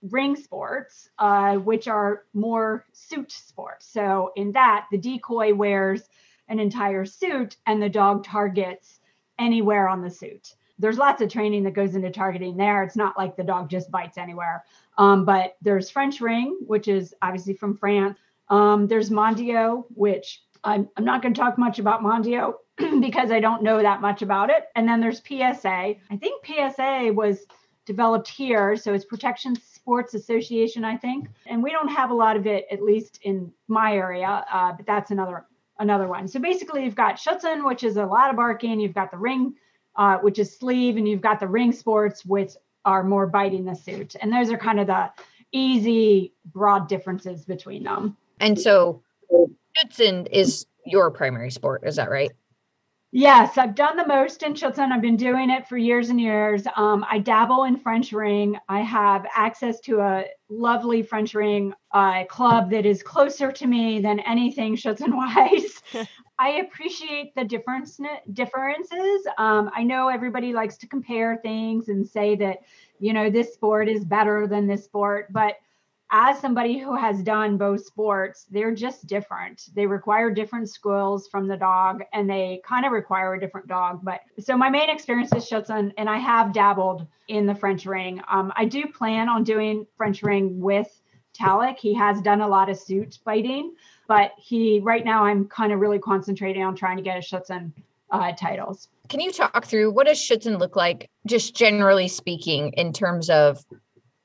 ring 0.10 0.36
sports, 0.36 1.10
uh, 1.20 1.56
which 1.56 1.88
are 1.88 2.26
more 2.34 2.86
suit 2.94 3.32
sports. 3.32 3.88
So 3.88 4.32
in 4.36 4.52
that, 4.54 4.88
the 4.92 4.98
decoy 4.98 5.54
wears 5.54 6.04
an 6.48 6.60
entire 6.60 7.06
suit 7.06 7.58
and 7.66 7.82
the 7.82 7.90
dog 7.90 8.24
targets 8.24 9.00
anywhere 9.40 9.88
on 9.88 10.02
the 10.02 10.10
suit. 10.10 10.56
There's 10.80 10.98
lots 10.98 11.22
of 11.22 11.30
training 11.30 11.64
that 11.64 11.74
goes 11.74 11.96
into 11.96 12.10
targeting 12.10 12.58
there. 12.58 12.84
It's 12.84 12.96
not 12.96 13.18
like 13.18 13.36
the 13.36 13.44
dog 13.44 13.70
just 13.70 13.92
bites 13.92 14.18
anywhere. 14.18 14.64
Um, 14.98 15.26
but 15.26 15.56
there's 15.62 15.90
French 15.90 16.20
ring, 16.22 16.58
which 16.66 16.88
is 16.88 17.14
obviously 17.22 17.54
from 17.54 17.78
France. 17.78 18.18
Um, 18.52 18.88
there's 18.88 19.10
Mondio, 19.10 19.86
which 19.96 20.44
I'm, 20.64 20.90
I'm 20.98 21.06
not 21.06 21.24
going 21.24 21.34
to 21.34 21.40
talk 21.40 21.58
much 21.58 21.80
about 21.80 22.02
Mondio 22.02 22.56
because 23.00 23.32
I 23.32 23.40
don't 23.40 23.64
know 23.64 23.82
that 23.82 24.02
much 24.02 24.22
about 24.22 24.50
it. 24.50 24.66
And 24.76 24.88
then 24.88 25.00
there's 25.00 25.22
PSA. 25.26 25.66
I 25.68 26.18
think 26.20 26.46
PSA 26.46 27.12
was 27.14 27.46
developed 27.86 28.28
here. 28.28 28.76
So 28.76 28.94
it's 28.94 29.06
Protection 29.06 29.56
Sports 29.56 30.14
Association, 30.14 30.84
I 30.84 30.98
think. 30.98 31.30
And 31.48 31.64
we 31.64 31.72
don't 31.72 31.88
have 31.88 32.12
a 32.12 32.14
lot 32.14 32.36
of 32.36 32.46
it, 32.46 32.66
at 32.70 32.84
least 32.84 33.20
in 33.24 33.52
my 33.68 33.96
area, 33.96 34.46
uh, 34.52 34.74
but 34.74 34.86
that's 34.86 35.12
another 35.12 35.46
another 35.80 36.08
one. 36.08 36.28
So 36.28 36.40
basically, 36.40 36.84
you've 36.84 36.94
got 36.94 37.16
Schutzen, 37.16 37.66
which 37.66 37.84
is 37.84 37.98
a 37.98 38.06
lot 38.06 38.30
of 38.30 38.36
barking. 38.36 38.80
You've 38.80 38.94
got 38.94 39.10
the 39.10 39.18
ring, 39.18 39.56
uh, 39.96 40.18
which 40.18 40.38
is 40.38 40.56
sleeve, 40.56 40.98
and 40.98 41.08
you've 41.08 41.22
got 41.22 41.40
the 41.40 41.48
ring 41.48 41.72
sports, 41.72 42.24
which 42.24 42.52
are 42.86 43.04
more 43.04 43.26
biting 43.26 43.66
the 43.66 43.74
suit. 43.74 44.16
And 44.22 44.32
those 44.32 44.52
are 44.52 44.58
kind 44.58 44.80
of 44.80 44.88
the 44.88 45.10
easy, 45.52 46.34
broad 46.46 46.88
differences 46.88 47.46
between 47.46 47.84
them. 47.84 48.16
And 48.42 48.60
so 48.60 49.04
Schutzhund 49.32 50.28
is 50.32 50.66
your 50.86 51.12
primary 51.12 51.52
sport. 51.52 51.84
Is 51.86 51.96
that 51.96 52.10
right? 52.10 52.32
Yes, 53.14 53.58
I've 53.58 53.76
done 53.76 53.98
the 53.98 54.08
most 54.08 54.42
in 54.42 54.54
Schutzen. 54.54 54.90
I've 54.94 55.02
been 55.02 55.18
doing 55.18 55.50
it 55.50 55.68
for 55.68 55.78
years 55.78 56.10
and 56.10 56.20
years. 56.20 56.64
Um, 56.78 57.06
I 57.10 57.20
dabble 57.20 57.66
in 57.66 57.76
French 57.78 58.14
ring. 58.14 58.58
I 58.70 58.80
have 58.80 59.28
access 59.36 59.82
to 59.82 60.00
a 60.00 60.24
lovely 60.50 61.04
French 61.04 61.34
ring 61.34 61.74
uh, 61.92 62.24
club 62.26 62.72
that 62.72 62.86
is 62.86 63.04
closer 63.04 63.52
to 63.52 63.68
me 63.68 64.00
than 64.00 64.22
anything 64.22 64.78
Schutzen 64.78 65.14
wise. 65.14 66.08
I 66.40 66.62
appreciate 66.62 67.36
the 67.36 67.44
difference 67.44 68.00
differences. 68.32 69.28
Um, 69.38 69.70
I 69.76 69.84
know 69.84 70.08
everybody 70.08 70.54
likes 70.54 70.78
to 70.78 70.88
compare 70.88 71.36
things 71.44 71.90
and 71.90 72.08
say 72.08 72.38
that 72.38 72.60
you 73.00 73.12
know 73.12 73.30
this 73.30 73.54
sport 73.54 73.90
is 73.90 74.06
better 74.06 74.48
than 74.48 74.68
this 74.68 74.86
sport, 74.86 75.34
but 75.34 75.58
as 76.12 76.40
somebody 76.40 76.78
who 76.78 76.96
has 76.96 77.24
done 77.24 77.58
both 77.58 77.86
sports, 77.86 78.46
they're 78.52 78.76
just 78.76 79.08
different. 79.08 79.70
They 79.74 79.86
require 79.86 80.30
different 80.30 80.70
skills 80.70 81.30
from 81.30 81.48
the 81.48 81.56
dog 81.56 82.04
and 82.12 82.30
they 82.30 82.62
kind 82.66 82.86
of 82.86 82.92
require 82.92 83.34
a 83.34 83.40
different 83.40 83.68
dog. 83.68 84.02
But 84.04 84.20
so 84.40 84.58
my 84.58 84.70
main 84.70 84.90
experience 84.90 85.32
is 85.34 85.50
Schutzen, 85.50 85.94
and 85.98 86.10
I 86.10 86.18
have 86.18 86.54
dabbled 86.54 87.08
in 87.30 87.46
the 87.46 87.56
French 87.56 87.86
ring. 87.86 88.22
Um, 88.30 88.52
I 88.58 88.66
do 88.66 88.86
plan 88.88 89.30
on 89.30 89.46
doing 89.46 89.88
French 89.96 90.22
ring 90.22 90.60
with 90.60 91.02
Talik. 91.34 91.78
He 91.80 91.94
has 91.94 92.22
done 92.22 92.42
a 92.42 92.48
lot 92.48 92.70
of 92.70 92.78
suit 92.78 93.20
biting, 93.24 93.74
but 94.08 94.34
he 94.38 94.82
right 94.82 95.06
now 95.06 95.24
I'm 95.24 95.48
kind 95.48 95.72
of 95.72 95.80
really 95.80 96.00
concentrating 96.00 96.62
on 96.62 96.76
trying 96.76 96.98
to 96.98 97.04
get 97.04 97.18
a 97.18 97.22
Schutzen 97.22 97.72
uh, 98.12 98.34
titles. 98.34 98.90
Can 99.08 99.22
you 99.22 99.32
talk 99.32 99.66
through 99.66 99.92
what 99.92 100.08
does 100.08 100.18
Schutzen 100.18 100.60
look 100.60 100.76
like, 100.76 101.10
just 101.26 101.56
generally 101.56 102.10
speaking, 102.10 102.74
in 102.74 102.92
terms 102.92 103.30
of 103.30 103.66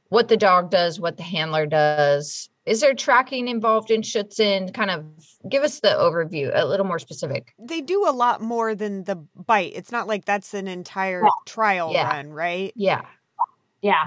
what 0.09 0.29
the 0.29 0.37
dog 0.37 0.71
does, 0.71 1.01
what 1.01 1.17
the 1.17 1.23
handler 1.23 1.67
does. 1.67 2.49
Is 2.65 2.81
there 2.81 2.95
tracking 2.95 3.47
involved 3.47 3.91
in 3.93 4.03
Schutzen? 4.03 4.75
Kind 4.75 4.91
of 4.91 5.05
give 5.49 5.63
us 5.63 5.81
the 5.81 5.89
overview, 5.89 6.51
a 6.53 6.65
little 6.67 6.87
more 6.87 6.99
specific. 6.99 7.55
They 7.59 7.81
do 7.81 8.09
a 8.09 8.11
lot 8.11 8.41
more 8.41 8.75
than 8.75 9.05
the 9.05 9.17
bite. 9.37 9.73
It's 9.77 9.93
not 9.93 10.09
like 10.09 10.25
that's 10.25 10.53
an 10.53 10.67
entire 10.67 11.23
Yeah. 11.23 11.31
trial 11.47 11.93
Yeah. 11.93 12.09
run, 12.09 12.33
right? 12.33 12.73
Yeah. 12.75 13.03
Yeah. 13.83 14.07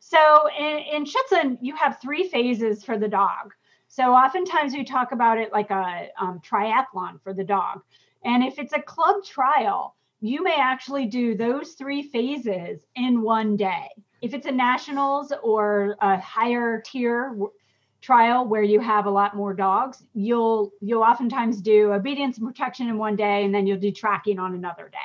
So 0.00 0.48
in, 0.58 0.78
in 0.78 1.04
Schutzen, 1.04 1.58
you 1.60 1.76
have 1.76 2.00
three 2.00 2.28
phases 2.28 2.82
for 2.82 2.96
the 2.96 3.08
dog. 3.08 3.52
So 3.88 4.14
oftentimes 4.14 4.72
we 4.72 4.84
talk 4.84 5.12
about 5.12 5.38
it 5.38 5.52
like 5.52 5.70
a 5.70 6.08
um, 6.18 6.40
triathlon 6.40 7.20
for 7.22 7.34
the 7.34 7.44
dog. 7.44 7.82
And 8.24 8.42
if 8.42 8.58
it's 8.58 8.72
a 8.72 8.80
club 8.80 9.22
trial, 9.24 9.96
you 10.20 10.42
may 10.42 10.56
actually 10.58 11.06
do 11.06 11.36
those 11.36 11.72
three 11.72 12.02
phases 12.02 12.80
in 12.96 13.20
one 13.22 13.56
day. 13.56 13.88
If 14.20 14.34
it's 14.34 14.46
a 14.46 14.52
nationals 14.52 15.32
or 15.42 15.96
a 16.00 16.18
higher 16.18 16.82
tier 16.84 17.36
trial 18.00 18.46
where 18.46 18.62
you 18.62 18.80
have 18.80 19.06
a 19.06 19.10
lot 19.10 19.36
more 19.36 19.54
dogs, 19.54 20.04
you'll 20.14 20.72
you'll 20.80 21.02
oftentimes 21.02 21.60
do 21.60 21.92
obedience 21.92 22.38
and 22.38 22.46
protection 22.46 22.88
in 22.88 22.98
one 22.98 23.16
day, 23.16 23.44
and 23.44 23.54
then 23.54 23.66
you'll 23.66 23.78
do 23.78 23.92
tracking 23.92 24.38
on 24.38 24.54
another 24.54 24.88
day. 24.88 24.98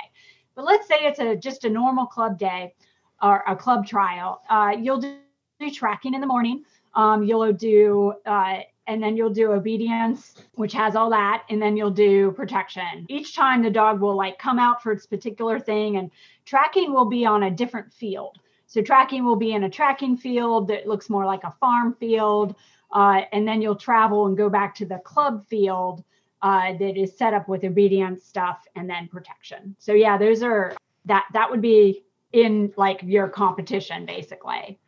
But 0.55 0.65
let's 0.65 0.87
say 0.87 0.97
it's 1.01 1.19
a 1.19 1.35
just 1.35 1.65
a 1.65 1.69
normal 1.69 2.05
club 2.05 2.37
day 2.37 2.73
or 3.21 3.43
a 3.47 3.55
club 3.55 3.87
trial. 3.87 4.41
Uh, 4.49 4.73
you'll 4.79 4.99
do, 4.99 5.17
do, 5.59 5.71
tracking 5.71 6.13
in 6.13 6.21
the 6.21 6.27
morning. 6.27 6.63
Um, 6.95 7.23
you'll 7.23 7.53
do 7.53 8.13
uh, 8.25 8.59
and 8.85 9.01
then 9.01 9.15
you'll 9.15 9.29
do 9.29 9.53
obedience, 9.53 10.35
which 10.55 10.73
has 10.73 10.95
all 10.95 11.09
that, 11.09 11.43
and 11.49 11.61
then 11.61 11.77
you'll 11.77 11.89
do 11.89 12.31
protection. 12.33 13.05
Each 13.09 13.33
time 13.35 13.63
the 13.63 13.69
dog 13.69 14.01
will 14.01 14.15
like 14.15 14.37
come 14.37 14.59
out 14.59 14.83
for 14.83 14.91
its 14.91 15.05
particular 15.05 15.59
thing, 15.59 15.97
and 15.97 16.11
tracking 16.45 16.93
will 16.93 17.05
be 17.05 17.25
on 17.25 17.43
a 17.43 17.51
different 17.51 17.93
field. 17.93 18.39
So 18.73 18.81
tracking 18.81 19.23
will 19.23 19.35
be 19.35 19.53
in 19.53 19.65
a 19.65 19.69
tracking 19.69 20.17
field 20.17 20.67
that 20.69 20.87
looks 20.87 21.07
more 21.07 21.27
like 21.27 21.43
a 21.43 21.51
farm 21.59 21.93
field. 21.99 22.55
Uh, 22.91 23.21
and 23.31 23.47
then 23.47 23.61
you'll 23.61 23.75
travel 23.75 24.25
and 24.25 24.35
go 24.35 24.49
back 24.49 24.73
to 24.73 24.85
the 24.87 24.97
club 24.97 25.45
field 25.47 26.03
uh, 26.41 26.73
that 26.73 26.97
is 26.97 27.15
set 27.15 27.35
up 27.35 27.47
with 27.47 27.63
obedience 27.63 28.23
stuff 28.23 28.65
and 28.75 28.89
then 28.89 29.07
protection. 29.09 29.75
So 29.77 29.93
yeah, 29.93 30.17
those 30.17 30.41
are 30.41 30.75
that 31.05 31.25
that 31.33 31.51
would 31.51 31.61
be 31.61 32.03
in 32.31 32.73
like 32.75 33.01
your 33.03 33.27
competition 33.27 34.07
basically. 34.07 34.79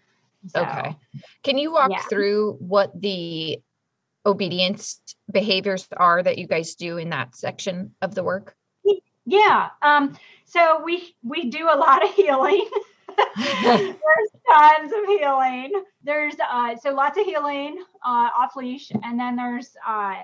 So, 0.47 0.63
okay. 0.63 0.95
Can 1.43 1.59
you 1.59 1.71
walk 1.71 1.91
yeah. 1.91 2.01
through 2.09 2.53
what 2.53 2.99
the 2.99 3.61
obedience 4.25 4.99
behaviors 5.31 5.87
are 5.95 6.23
that 6.23 6.39
you 6.39 6.47
guys 6.47 6.73
do 6.73 6.97
in 6.97 7.11
that 7.11 7.35
section 7.35 7.93
of 8.01 8.15
the 8.15 8.23
work? 8.23 8.55
Yeah. 9.27 9.69
Um, 9.83 10.17
so 10.45 10.81
we 10.83 11.15
we 11.23 11.51
do 11.51 11.69
a 11.71 11.77
lot 11.77 12.03
of 12.03 12.09
heeling. 12.15 12.67
There's 13.37 14.29
tons 14.49 14.91
of 14.91 15.05
heeling. 15.07 15.71
There's 16.03 16.35
uh, 16.49 16.75
so 16.75 16.93
lots 16.93 17.17
of 17.17 17.25
heeling 17.25 17.83
uh, 18.05 18.29
off 18.37 18.55
leash, 18.55 18.91
and 19.03 19.19
then 19.19 19.35
there's 19.35 19.75
uh, 19.87 20.15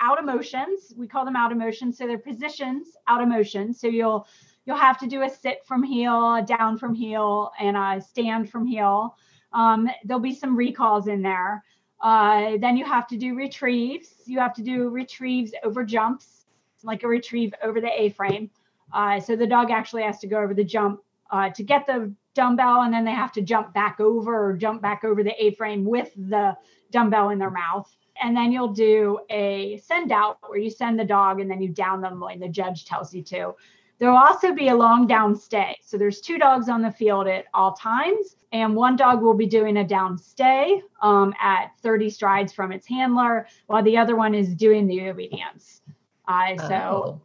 out 0.00 0.18
emotions. 0.18 0.92
We 0.96 1.06
call 1.06 1.24
them 1.24 1.36
out 1.36 1.52
emotions. 1.52 1.98
So 1.98 2.06
they're 2.06 2.18
positions 2.18 2.88
out 3.06 3.22
emotions. 3.22 3.80
So 3.80 3.86
you'll 3.86 4.26
you'll 4.66 4.76
have 4.76 4.98
to 4.98 5.06
do 5.06 5.22
a 5.22 5.30
sit 5.30 5.64
from 5.66 5.82
heel, 5.82 6.34
a 6.36 6.42
down 6.42 6.78
from 6.78 6.94
heel, 6.94 7.52
and 7.58 7.76
a 7.76 8.00
stand 8.00 8.50
from 8.50 8.66
heel. 8.66 9.16
Um, 9.52 9.88
there'll 10.04 10.22
be 10.22 10.34
some 10.34 10.56
recalls 10.56 11.08
in 11.08 11.22
there. 11.22 11.64
Uh, 12.00 12.58
then 12.60 12.76
you 12.76 12.84
have 12.84 13.08
to 13.08 13.16
do 13.16 13.34
retrieves. 13.34 14.08
You 14.26 14.38
have 14.38 14.54
to 14.54 14.62
do 14.62 14.88
retrieves 14.88 15.52
over 15.64 15.84
jumps, 15.84 16.46
like 16.82 17.02
a 17.02 17.08
retrieve 17.08 17.52
over 17.62 17.80
the 17.80 17.90
A 18.00 18.10
frame. 18.10 18.50
Uh, 18.92 19.20
so 19.20 19.36
the 19.36 19.46
dog 19.46 19.70
actually 19.70 20.02
has 20.02 20.18
to 20.20 20.26
go 20.26 20.38
over 20.38 20.54
the 20.54 20.64
jump 20.64 21.00
uh, 21.30 21.50
to 21.50 21.62
get 21.62 21.86
the 21.86 22.12
dumbbell 22.38 22.82
and 22.82 22.94
then 22.94 23.04
they 23.04 23.10
have 23.10 23.32
to 23.32 23.42
jump 23.42 23.74
back 23.74 23.98
over 23.98 24.48
or 24.50 24.56
jump 24.56 24.80
back 24.80 25.02
over 25.02 25.24
the 25.24 25.34
A 25.44 25.54
frame 25.56 25.84
with 25.84 26.12
the 26.14 26.56
dumbbell 26.92 27.30
in 27.30 27.38
their 27.38 27.50
mouth. 27.50 27.92
And 28.22 28.36
then 28.36 28.52
you'll 28.52 28.72
do 28.72 29.18
a 29.28 29.78
send 29.78 30.12
out 30.12 30.38
where 30.46 30.58
you 30.58 30.70
send 30.70 31.00
the 31.00 31.04
dog 31.04 31.40
and 31.40 31.50
then 31.50 31.60
you 31.60 31.68
down 31.68 32.00
them 32.00 32.20
when 32.20 32.38
the 32.38 32.48
judge 32.48 32.84
tells 32.84 33.12
you 33.12 33.22
to. 33.24 33.54
There 33.98 34.08
will 34.08 34.18
also 34.18 34.54
be 34.54 34.68
a 34.68 34.76
long 34.76 35.08
down 35.08 35.34
stay. 35.34 35.76
So 35.82 35.98
there's 35.98 36.20
two 36.20 36.38
dogs 36.38 36.68
on 36.68 36.80
the 36.80 36.92
field 36.92 37.26
at 37.26 37.46
all 37.52 37.72
times, 37.72 38.36
and 38.52 38.76
one 38.76 38.94
dog 38.94 39.20
will 39.20 39.34
be 39.34 39.46
doing 39.46 39.78
a 39.78 39.84
down 39.84 40.16
stay 40.16 40.80
um, 41.02 41.34
at 41.40 41.72
30 41.82 42.08
strides 42.08 42.52
from 42.52 42.70
its 42.70 42.86
handler, 42.86 43.48
while 43.66 43.82
the 43.82 43.96
other 43.96 44.14
one 44.14 44.36
is 44.36 44.54
doing 44.54 44.86
the 44.86 45.08
obedience. 45.08 45.82
Uh, 46.28 46.56
so 46.68 47.18
oh 47.18 47.20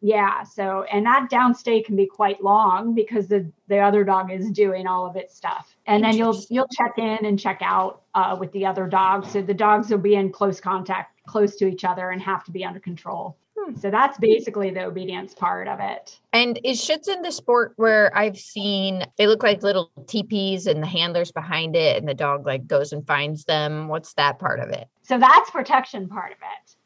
yeah 0.00 0.42
so 0.42 0.84
and 0.92 1.04
that 1.06 1.28
downstay 1.30 1.84
can 1.84 1.96
be 1.96 2.06
quite 2.06 2.42
long 2.42 2.94
because 2.94 3.28
the 3.28 3.50
the 3.70 3.78
other 3.78 4.04
dog 4.04 4.30
is 4.30 4.50
doing 4.50 4.86
all 4.86 5.06
of 5.06 5.16
its 5.16 5.34
stuff. 5.34 5.74
And 5.86 6.04
then 6.04 6.16
you'll 6.16 6.38
you'll 6.50 6.68
check 6.68 6.98
in 6.98 7.24
and 7.24 7.38
check 7.38 7.60
out 7.62 8.02
uh, 8.14 8.36
with 8.38 8.52
the 8.52 8.66
other 8.66 8.86
dogs. 8.86 9.30
So 9.30 9.40
the 9.40 9.54
dogs 9.54 9.90
will 9.90 9.98
be 9.98 10.16
in 10.16 10.30
close 10.30 10.60
contact 10.60 11.20
close 11.26 11.56
to 11.56 11.66
each 11.66 11.84
other 11.84 12.10
and 12.10 12.20
have 12.20 12.44
to 12.44 12.50
be 12.50 12.64
under 12.64 12.80
control. 12.80 13.36
Hmm. 13.58 13.76
so 13.76 13.90
that's 13.90 14.16
basically 14.18 14.70
the 14.70 14.84
obedience 14.84 15.34
part 15.34 15.68
of 15.68 15.80
it. 15.80 16.18
And 16.32 16.58
is 16.64 16.88
in 16.88 17.22
the 17.22 17.30
sport 17.30 17.74
where 17.76 18.16
i've 18.16 18.38
seen 18.38 19.04
they 19.18 19.26
look 19.26 19.42
like 19.42 19.62
little 19.62 19.90
teepees 20.06 20.66
and 20.66 20.82
the 20.82 20.86
handlers 20.86 21.30
behind 21.30 21.76
it 21.76 21.96
and 21.98 22.08
the 22.08 22.14
dog 22.14 22.46
like 22.46 22.66
goes 22.66 22.92
and 22.92 23.06
finds 23.06 23.44
them? 23.44 23.88
What's 23.88 24.14
that 24.14 24.38
part 24.38 24.60
of 24.60 24.70
it? 24.70 24.88
So 25.02 25.18
that's 25.18 25.50
protection 25.50 26.08
part 26.08 26.32
of 26.32 26.38
it. 26.38 26.76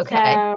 Okay. 0.00 0.34
So 0.34 0.56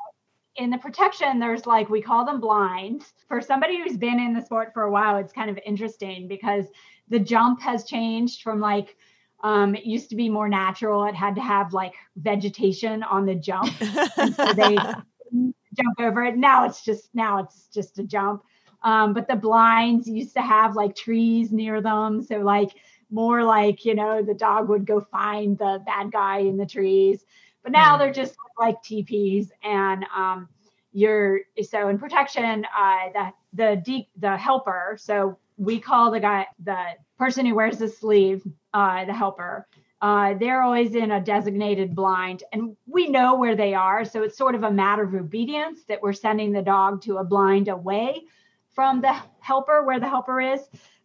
in 0.58 0.70
the 0.70 0.78
protection, 0.78 1.40
there's 1.40 1.66
like 1.66 1.90
we 1.90 2.02
call 2.02 2.26
them 2.26 2.40
blinds. 2.40 3.14
For 3.28 3.42
somebody 3.42 3.78
who's 3.78 3.98
been 3.98 4.20
in 4.20 4.34
the 4.34 4.42
sport 4.42 4.72
for 4.74 4.84
a 4.84 4.92
while, 4.92 5.18
it's 5.18 5.34
kind 5.34 5.50
of 5.50 5.60
interesting 5.66 6.28
because 6.28 6.66
the 7.10 7.20
jump 7.20 7.62
has 7.62 7.84
changed 7.84 8.42
from 8.42 8.60
like 8.60 8.96
um, 9.44 9.76
it 9.76 9.86
used 9.86 10.10
to 10.10 10.16
be 10.16 10.30
more 10.30 10.50
natural. 10.50 11.06
It 11.06 11.16
had 11.16 11.36
to 11.36 11.42
have 11.42 11.74
like 11.74 11.94
vegetation 12.16 13.04
on 13.04 13.26
the 13.26 13.36
jump. 13.36 13.72
so 14.36 14.54
they 14.54 14.76
jump 14.76 16.00
over 16.00 16.24
it. 16.24 16.38
Now 16.38 16.66
it's 16.66 16.84
just 16.84 17.14
now 17.14 17.40
it's 17.40 17.68
just 17.68 18.00
a 18.00 18.04
jump. 18.04 18.44
Um, 18.82 19.14
but 19.14 19.28
the 19.28 19.36
blinds 19.36 20.08
used 20.08 20.36
to 20.36 20.42
have 20.42 20.76
like 20.76 20.96
trees 20.96 21.52
near 21.52 21.82
them. 21.82 22.24
So 22.24 22.38
like 22.38 22.72
more 23.12 23.44
like, 23.44 23.86
you 23.86 23.96
know, 23.96 24.22
the 24.24 24.34
dog 24.34 24.70
would 24.70 24.86
go 24.86 25.02
find 25.02 25.58
the 25.58 25.82
bad 25.86 26.12
guy 26.12 26.40
in 26.40 26.58
the 26.58 26.66
trees. 26.66 27.26
But 27.66 27.72
now 27.72 27.96
mm. 27.96 28.00
they're 28.00 28.14
just 28.14 28.36
like 28.60 28.82
teepees 28.84 29.52
and 29.64 30.06
um, 30.16 30.48
you're 30.94 31.42
so 31.64 31.90
in 31.90 31.98
protection 31.98 32.64
uh, 32.66 33.10
the 33.14 33.32
the 33.54 33.82
de- 33.84 34.10
the 34.18 34.38
helper 34.38 34.98
so 35.00 35.38
we 35.58 35.80
call 35.80 36.12
the 36.12 36.20
guy 36.20 36.46
the 36.64 36.84
person 37.18 37.46
who 37.46 37.56
wears 37.56 37.80
the 37.80 37.90
sleeve 37.90 38.44
uh, 38.74 39.04
the 39.06 39.14
helper 39.14 39.68
uh, 40.02 40.36
they're 40.36 40.62
always 40.62 40.94
in 40.94 41.12
a 41.12 41.20
designated 41.20 41.96
blind 41.96 42.44
and 42.54 42.78
we 42.86 43.10
know 43.10 43.36
where 43.36 43.56
they 43.56 43.74
are 43.74 44.06
so 44.06 44.22
it's 44.22 44.38
sort 44.38 44.54
of 44.54 44.64
a 44.64 44.72
matter 44.72 45.04
of 45.04 45.16
obedience 45.16 45.84
that 45.88 46.02
we're 46.02 46.14
sending 46.14 46.52
the 46.52 46.62
dog 46.62 47.02
to 47.02 47.18
a 47.18 47.24
blind 47.24 47.68
away 47.68 48.22
from 48.70 49.02
the 49.02 49.16
helper 49.40 49.84
where 49.84 50.00
the 50.00 50.08
helper 50.08 50.40
is 50.40 50.62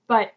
but 0.07 0.33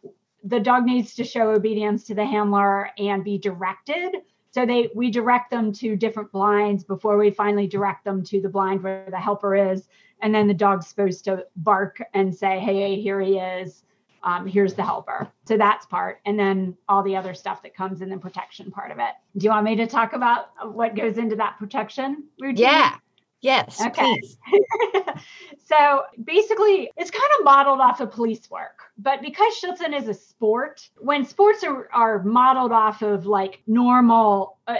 the 0.46 0.60
dog 0.60 0.86
needs 0.86 1.16
to 1.16 1.24
show 1.24 1.52
obedience 1.52 2.06
to 2.06 2.16
the 2.16 2.26
handler 2.26 2.90
and 2.98 3.26
be 3.26 3.38
directed 3.38 4.16
so 4.54 4.68
they 4.68 4.90
we 4.94 5.10
direct 5.10 5.50
them 5.50 5.74
to 5.74 5.96
different 5.96 6.32
blinds 6.32 6.84
before 6.84 7.18
we 7.18 7.32
finally 7.32 7.66
direct 7.66 8.06
them 8.06 8.24
to 8.26 8.40
the 8.40 8.50
blind 8.50 8.84
where 8.84 9.08
the 9.10 9.18
helper 9.18 9.56
is. 9.56 9.88
And 10.22 10.34
then 10.34 10.48
the 10.48 10.54
dog's 10.54 10.88
supposed 10.88 11.26
to 11.26 11.46
bark 11.56 12.02
and 12.14 12.34
say 12.34 12.60
hey 12.60 13.02
here 13.02 13.20
he 13.20 13.40
is. 13.40 13.84
Um, 14.22 14.48
here's 14.48 14.74
the 14.74 14.84
helper. 14.84 15.28
So 15.46 15.58
that's 15.58 15.86
part. 15.88 16.20
And 16.26 16.40
then 16.40 16.78
all 16.88 17.04
the 17.04 17.16
other 17.16 17.34
stuff 17.34 17.62
that 17.64 17.76
comes 17.76 18.02
in 18.02 18.10
the 18.10 18.18
protection 18.18 18.72
part 18.72 18.92
of 18.92 19.00
it. 19.00 19.12
Do 19.36 19.44
you 19.44 19.50
want 19.50 19.66
me 19.66 19.76
to 19.76 19.88
talk 19.88 20.14
about 20.14 20.46
what 20.72 20.96
goes 20.96 21.18
into 21.18 21.36
that 21.38 21.58
protection 21.60 22.24
routine? 22.40 22.64
Yeah 22.64 22.98
Yes. 23.44 23.82
Okay. 23.82 24.22
so 25.66 26.04
basically, 26.24 26.90
it's 26.96 27.12
kind 27.12 27.30
of 27.38 27.44
modeled 27.44 27.82
off 27.82 28.00
of 28.00 28.10
police 28.10 28.50
work. 28.50 28.80
But 28.98 29.22
because 29.22 29.54
Schutzhund 29.62 29.94
is 30.00 30.08
a 30.08 30.14
sport, 30.14 30.88
when 31.00 31.26
sports 31.26 31.62
are, 31.66 31.90
are 31.92 32.24
modeled 32.24 32.72
off 32.72 33.02
of 33.02 33.26
like 33.26 33.62
normal 33.68 34.60
uh, 34.66 34.78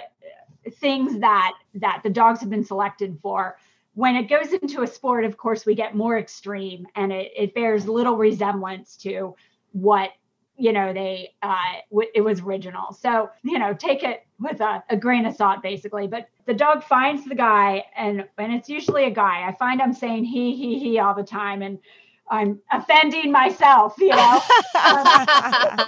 things 0.76 1.20
that 1.20 1.54
that 1.76 2.00
the 2.04 2.10
dogs 2.10 2.40
have 2.40 2.50
been 2.50 2.64
selected 2.64 3.20
for, 3.22 3.58
when 3.96 4.16
it 4.16 4.30
goes 4.30 4.54
into 4.54 4.82
a 4.82 4.88
sport, 4.88 5.26
of 5.26 5.36
course, 5.36 5.66
we 5.66 5.76
get 5.76 5.94
more 5.94 6.18
extreme 6.18 6.88
and 6.96 7.12
it, 7.12 7.34
it 7.36 7.54
bears 7.54 7.86
little 7.86 8.16
resemblance 8.16 8.96
to 8.96 9.36
what 9.74 10.12
you 10.58 10.72
know 10.72 10.94
they 10.94 11.34
uh 11.42 11.56
w- 11.90 12.10
it 12.14 12.22
was 12.22 12.42
original. 12.42 12.94
So 12.94 13.30
you 13.44 13.60
know 13.60 13.74
take 13.74 14.04
it 14.04 14.26
with 14.40 14.62
a, 14.62 14.84
a, 14.90 14.98
grain 14.98 15.26
of 15.26 15.36
salt 15.36 15.62
basically. 15.62 16.08
But 16.08 16.30
the 16.46 16.54
dog 16.54 16.84
finds 16.84 17.26
the 17.26 17.36
guy 17.36 17.86
and 17.96 18.26
and 18.38 18.54
it's 18.54 18.70
usually 18.70 19.06
a 19.06 19.12
guy. 19.12 19.48
I 19.48 19.54
find 19.54 19.82
i'm 19.82 19.94
saying 19.94 20.26
he 20.26 20.56
he 20.56 20.80
he 20.80 21.00
all 21.00 21.14
the 21.14 21.24
time 21.24 21.62
and 21.62 21.80
i'm 22.30 22.60
offending 22.72 23.32
myself 23.32 23.96
you 23.98 24.10
know? 24.10 24.42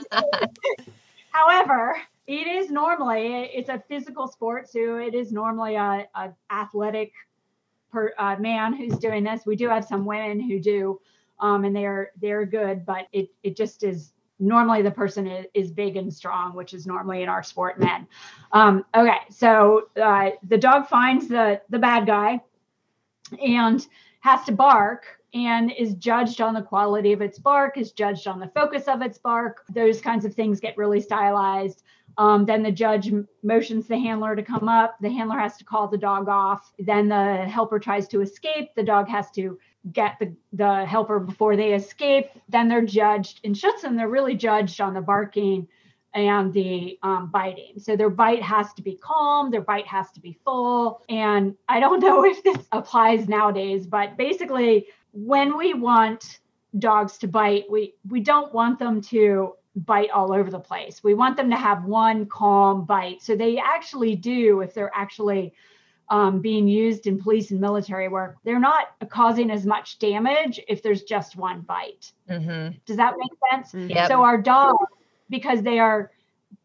However 1.32 1.98
it 2.28 2.48
is 2.48 2.72
normally 2.72 3.52
it's 3.54 3.70
a 3.70 3.84
physical 3.88 4.28
sport 4.28 4.68
so 4.70 4.98
it 4.98 5.14
is 5.14 5.32
normally 5.32 5.76
a, 5.76 6.08
a 6.16 6.32
athletic 6.50 7.12
per, 7.92 8.14
uh, 8.18 8.36
man 8.38 8.74
who's 8.74 8.98
doing 8.98 9.24
this. 9.24 9.46
We 9.46 9.56
do 9.56 9.70
have 9.70 9.86
some 9.86 10.06
women 10.06 10.40
who 10.40 10.60
do 10.60 11.00
um, 11.40 11.66
and 11.66 11.76
they're 11.76 12.12
they're 12.22 12.46
good 12.46 12.86
but 12.86 13.08
it 13.12 13.30
it 13.44 13.56
just 13.56 13.84
is 13.84 14.14
normally 14.40 14.82
the 14.82 14.92
person 14.92 15.28
is, 15.28 15.46
is, 15.54 15.72
big 15.72 15.96
and 15.98 16.14
strong, 16.14 16.56
which 16.56 16.74
is 16.74 16.86
normally 16.86 17.24
in 17.24 17.30
our 17.30 17.44
sport 17.44 17.80
men. 17.80 18.08
Um, 18.52 18.86
okay, 18.94 19.20
so 19.30 19.90
uh, 20.02 20.32
the 20.48 20.58
dog 20.58 20.88
finds 20.88 21.28
the 21.28 21.62
the 21.70 21.80
bad 21.80 22.06
guy 22.06 22.42
and 23.44 23.86
has 24.22 24.44
to 24.46 24.52
bark 24.52 25.06
and 25.34 25.72
is 25.72 25.94
judged 25.96 26.40
on 26.40 26.54
the 26.54 26.62
quality 26.62 27.12
of 27.12 27.22
its 27.22 27.38
bark, 27.38 27.78
is 27.78 27.92
judged 27.92 28.26
on 28.26 28.40
the 28.40 28.48
focus 28.48 28.88
of 28.88 29.02
its 29.02 29.18
bark. 29.18 29.64
Those 29.70 30.00
kinds 30.00 30.24
of 30.24 30.34
things 30.34 30.60
get 30.60 30.78
really 30.78 31.02
stylized. 31.02 31.84
Um, 32.18 32.46
then 32.46 32.64
the 32.64 32.72
judge 32.72 33.12
motions 33.44 33.88
the 33.88 33.98
handler 33.98 34.36
to 34.36 34.44
come 34.44 34.70
up. 34.70 34.98
The 35.02 35.10
handler 35.10 35.38
has 35.38 35.58
to 35.58 35.66
call 35.66 35.88
the 35.88 35.98
dog 35.98 36.30
off. 36.30 36.72
Then 36.80 37.10
the 37.10 37.46
helper 37.46 37.80
tries 37.80 38.08
to 38.10 38.22
escape. 38.22 38.74
The 38.76 38.84
dog 38.84 39.10
has 39.10 39.32
to 39.32 39.60
get 39.92 40.18
the, 40.20 40.36
the 40.54 40.86
helper 40.86 41.20
before 41.20 41.56
they 41.56 41.74
escape. 41.74 42.30
Then 42.50 42.70
they're 42.70 42.86
judged. 42.86 43.42
In 43.44 43.54
Schutzhund, 43.54 43.98
they're 43.98 44.10
really 44.10 44.36
judged 44.36 44.80
on 44.82 44.94
the 44.94 45.02
barking 45.02 45.68
and 46.16 46.54
the 46.54 46.98
um, 47.04 47.30
biting. 47.30 47.78
So 47.78 47.96
their 47.96 48.10
bite 48.10 48.42
has 48.42 48.74
to 48.76 48.82
be 48.82 48.96
calm, 48.96 49.52
their 49.52 49.62
bite 49.62 49.86
has 49.88 50.10
to 50.12 50.22
be 50.22 50.40
full. 50.46 51.02
And 51.10 51.56
I 51.68 51.80
don't 51.80 52.00
know 52.02 52.26
if 52.26 52.44
this 52.44 52.66
applies 52.72 53.28
nowadays, 53.28 53.86
but 53.86 54.18
basically, 54.18 54.88
when 55.12 55.58
we 55.58 55.74
want 55.74 56.40
dogs 56.80 57.18
to 57.20 57.28
bite, 57.28 57.66
we 57.70 57.94
we 58.10 58.22
don't 58.22 58.54
want 58.54 58.80
them 58.80 59.02
to 59.02 59.54
bite 59.76 60.10
all 60.12 60.34
over 60.34 60.50
the 60.50 60.60
place. 60.60 61.04
We 61.04 61.14
want 61.14 61.38
them 61.38 61.50
to 61.50 61.58
have 61.58 61.86
one 61.86 62.26
calm 62.28 62.86
bite. 62.86 63.22
So 63.22 63.36
they 63.36 63.58
actually 63.58 64.16
do 64.16 64.62
if 64.62 64.74
they're 64.74 64.92
actually 64.94 65.54
um, 66.10 66.40
being 66.40 66.68
used 66.68 67.08
in 67.08 67.22
police 67.22 67.52
and 67.52 67.60
military 67.60 68.08
work, 68.08 68.38
they're 68.44 68.60
not 68.60 68.90
causing 69.10 69.50
as 69.52 69.66
much 69.66 70.00
damage 70.00 70.60
if 70.68 70.82
there's 70.84 71.04
just 71.04 71.36
one 71.36 71.62
bite. 71.62 72.12
Mm-hmm. 72.30 72.78
Does 72.86 72.98
that 72.98 73.16
make 73.18 73.32
sense? 73.52 73.74
Mm-hmm. 73.74 73.90
Yep. 73.90 74.08
So 74.08 74.24
our 74.24 74.42
dogs, 74.42 74.86
because 75.30 75.62
they 75.62 75.80
are 75.80 76.12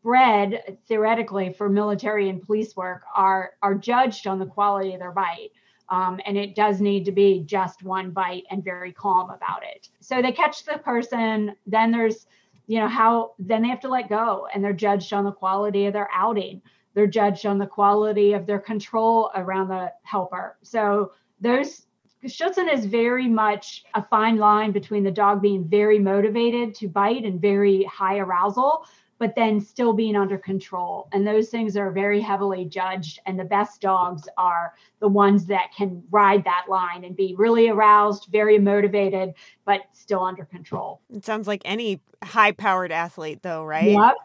bred 0.02 0.78
theoretically 0.86 1.52
for 1.52 1.68
military 1.68 2.28
and 2.28 2.42
police 2.42 2.76
work, 2.76 3.02
are 3.14 3.52
are 3.62 3.74
judged 3.74 4.26
on 4.26 4.38
the 4.38 4.46
quality 4.46 4.92
of 4.92 5.00
their 5.00 5.12
bite. 5.12 5.50
Um, 5.88 6.20
and 6.24 6.36
it 6.36 6.54
does 6.54 6.80
need 6.80 7.04
to 7.06 7.12
be 7.12 7.40
just 7.40 7.82
one 7.82 8.12
bite 8.12 8.44
and 8.50 8.62
very 8.62 8.92
calm 8.92 9.30
about 9.30 9.64
it. 9.64 9.88
So 9.98 10.22
they 10.22 10.30
catch 10.30 10.64
the 10.64 10.78
person, 10.78 11.56
then 11.66 11.90
there's, 11.90 12.28
you 12.70 12.78
know, 12.78 12.86
how 12.86 13.32
then 13.40 13.62
they 13.62 13.68
have 13.68 13.80
to 13.80 13.88
let 13.88 14.08
go 14.08 14.46
and 14.54 14.62
they're 14.62 14.72
judged 14.72 15.12
on 15.12 15.24
the 15.24 15.32
quality 15.32 15.86
of 15.86 15.92
their 15.92 16.08
outing. 16.14 16.62
They're 16.94 17.08
judged 17.08 17.44
on 17.44 17.58
the 17.58 17.66
quality 17.66 18.32
of 18.32 18.46
their 18.46 18.60
control 18.60 19.32
around 19.34 19.70
the 19.70 19.92
helper. 20.04 20.56
So 20.62 21.10
those 21.40 21.86
Schutzhund 22.24 22.72
is 22.72 22.84
very 22.84 23.26
much 23.26 23.84
a 23.94 24.04
fine 24.04 24.36
line 24.36 24.70
between 24.70 25.02
the 25.02 25.10
dog 25.10 25.42
being 25.42 25.66
very 25.66 25.98
motivated 25.98 26.76
to 26.76 26.86
bite 26.86 27.24
and 27.24 27.40
very 27.40 27.82
high 27.84 28.18
arousal, 28.18 28.86
but 29.20 29.36
then 29.36 29.60
still 29.60 29.92
being 29.92 30.16
under 30.16 30.38
control. 30.38 31.08
And 31.12 31.24
those 31.26 31.50
things 31.50 31.76
are 31.76 31.92
very 31.92 32.20
heavily 32.20 32.64
judged. 32.64 33.20
And 33.26 33.38
the 33.38 33.44
best 33.44 33.82
dogs 33.82 34.26
are 34.38 34.74
the 34.98 35.08
ones 35.08 35.44
that 35.46 35.68
can 35.76 36.02
ride 36.10 36.42
that 36.44 36.64
line 36.68 37.04
and 37.04 37.14
be 37.14 37.34
really 37.38 37.68
aroused, 37.68 38.28
very 38.32 38.58
motivated, 38.58 39.34
but 39.66 39.82
still 39.92 40.24
under 40.24 40.46
control. 40.46 41.02
It 41.14 41.24
sounds 41.26 41.46
like 41.46 41.60
any 41.66 42.00
high 42.24 42.52
powered 42.52 42.90
athlete, 42.90 43.42
though, 43.42 43.62
right? 43.62 43.90
Yep 43.90 44.16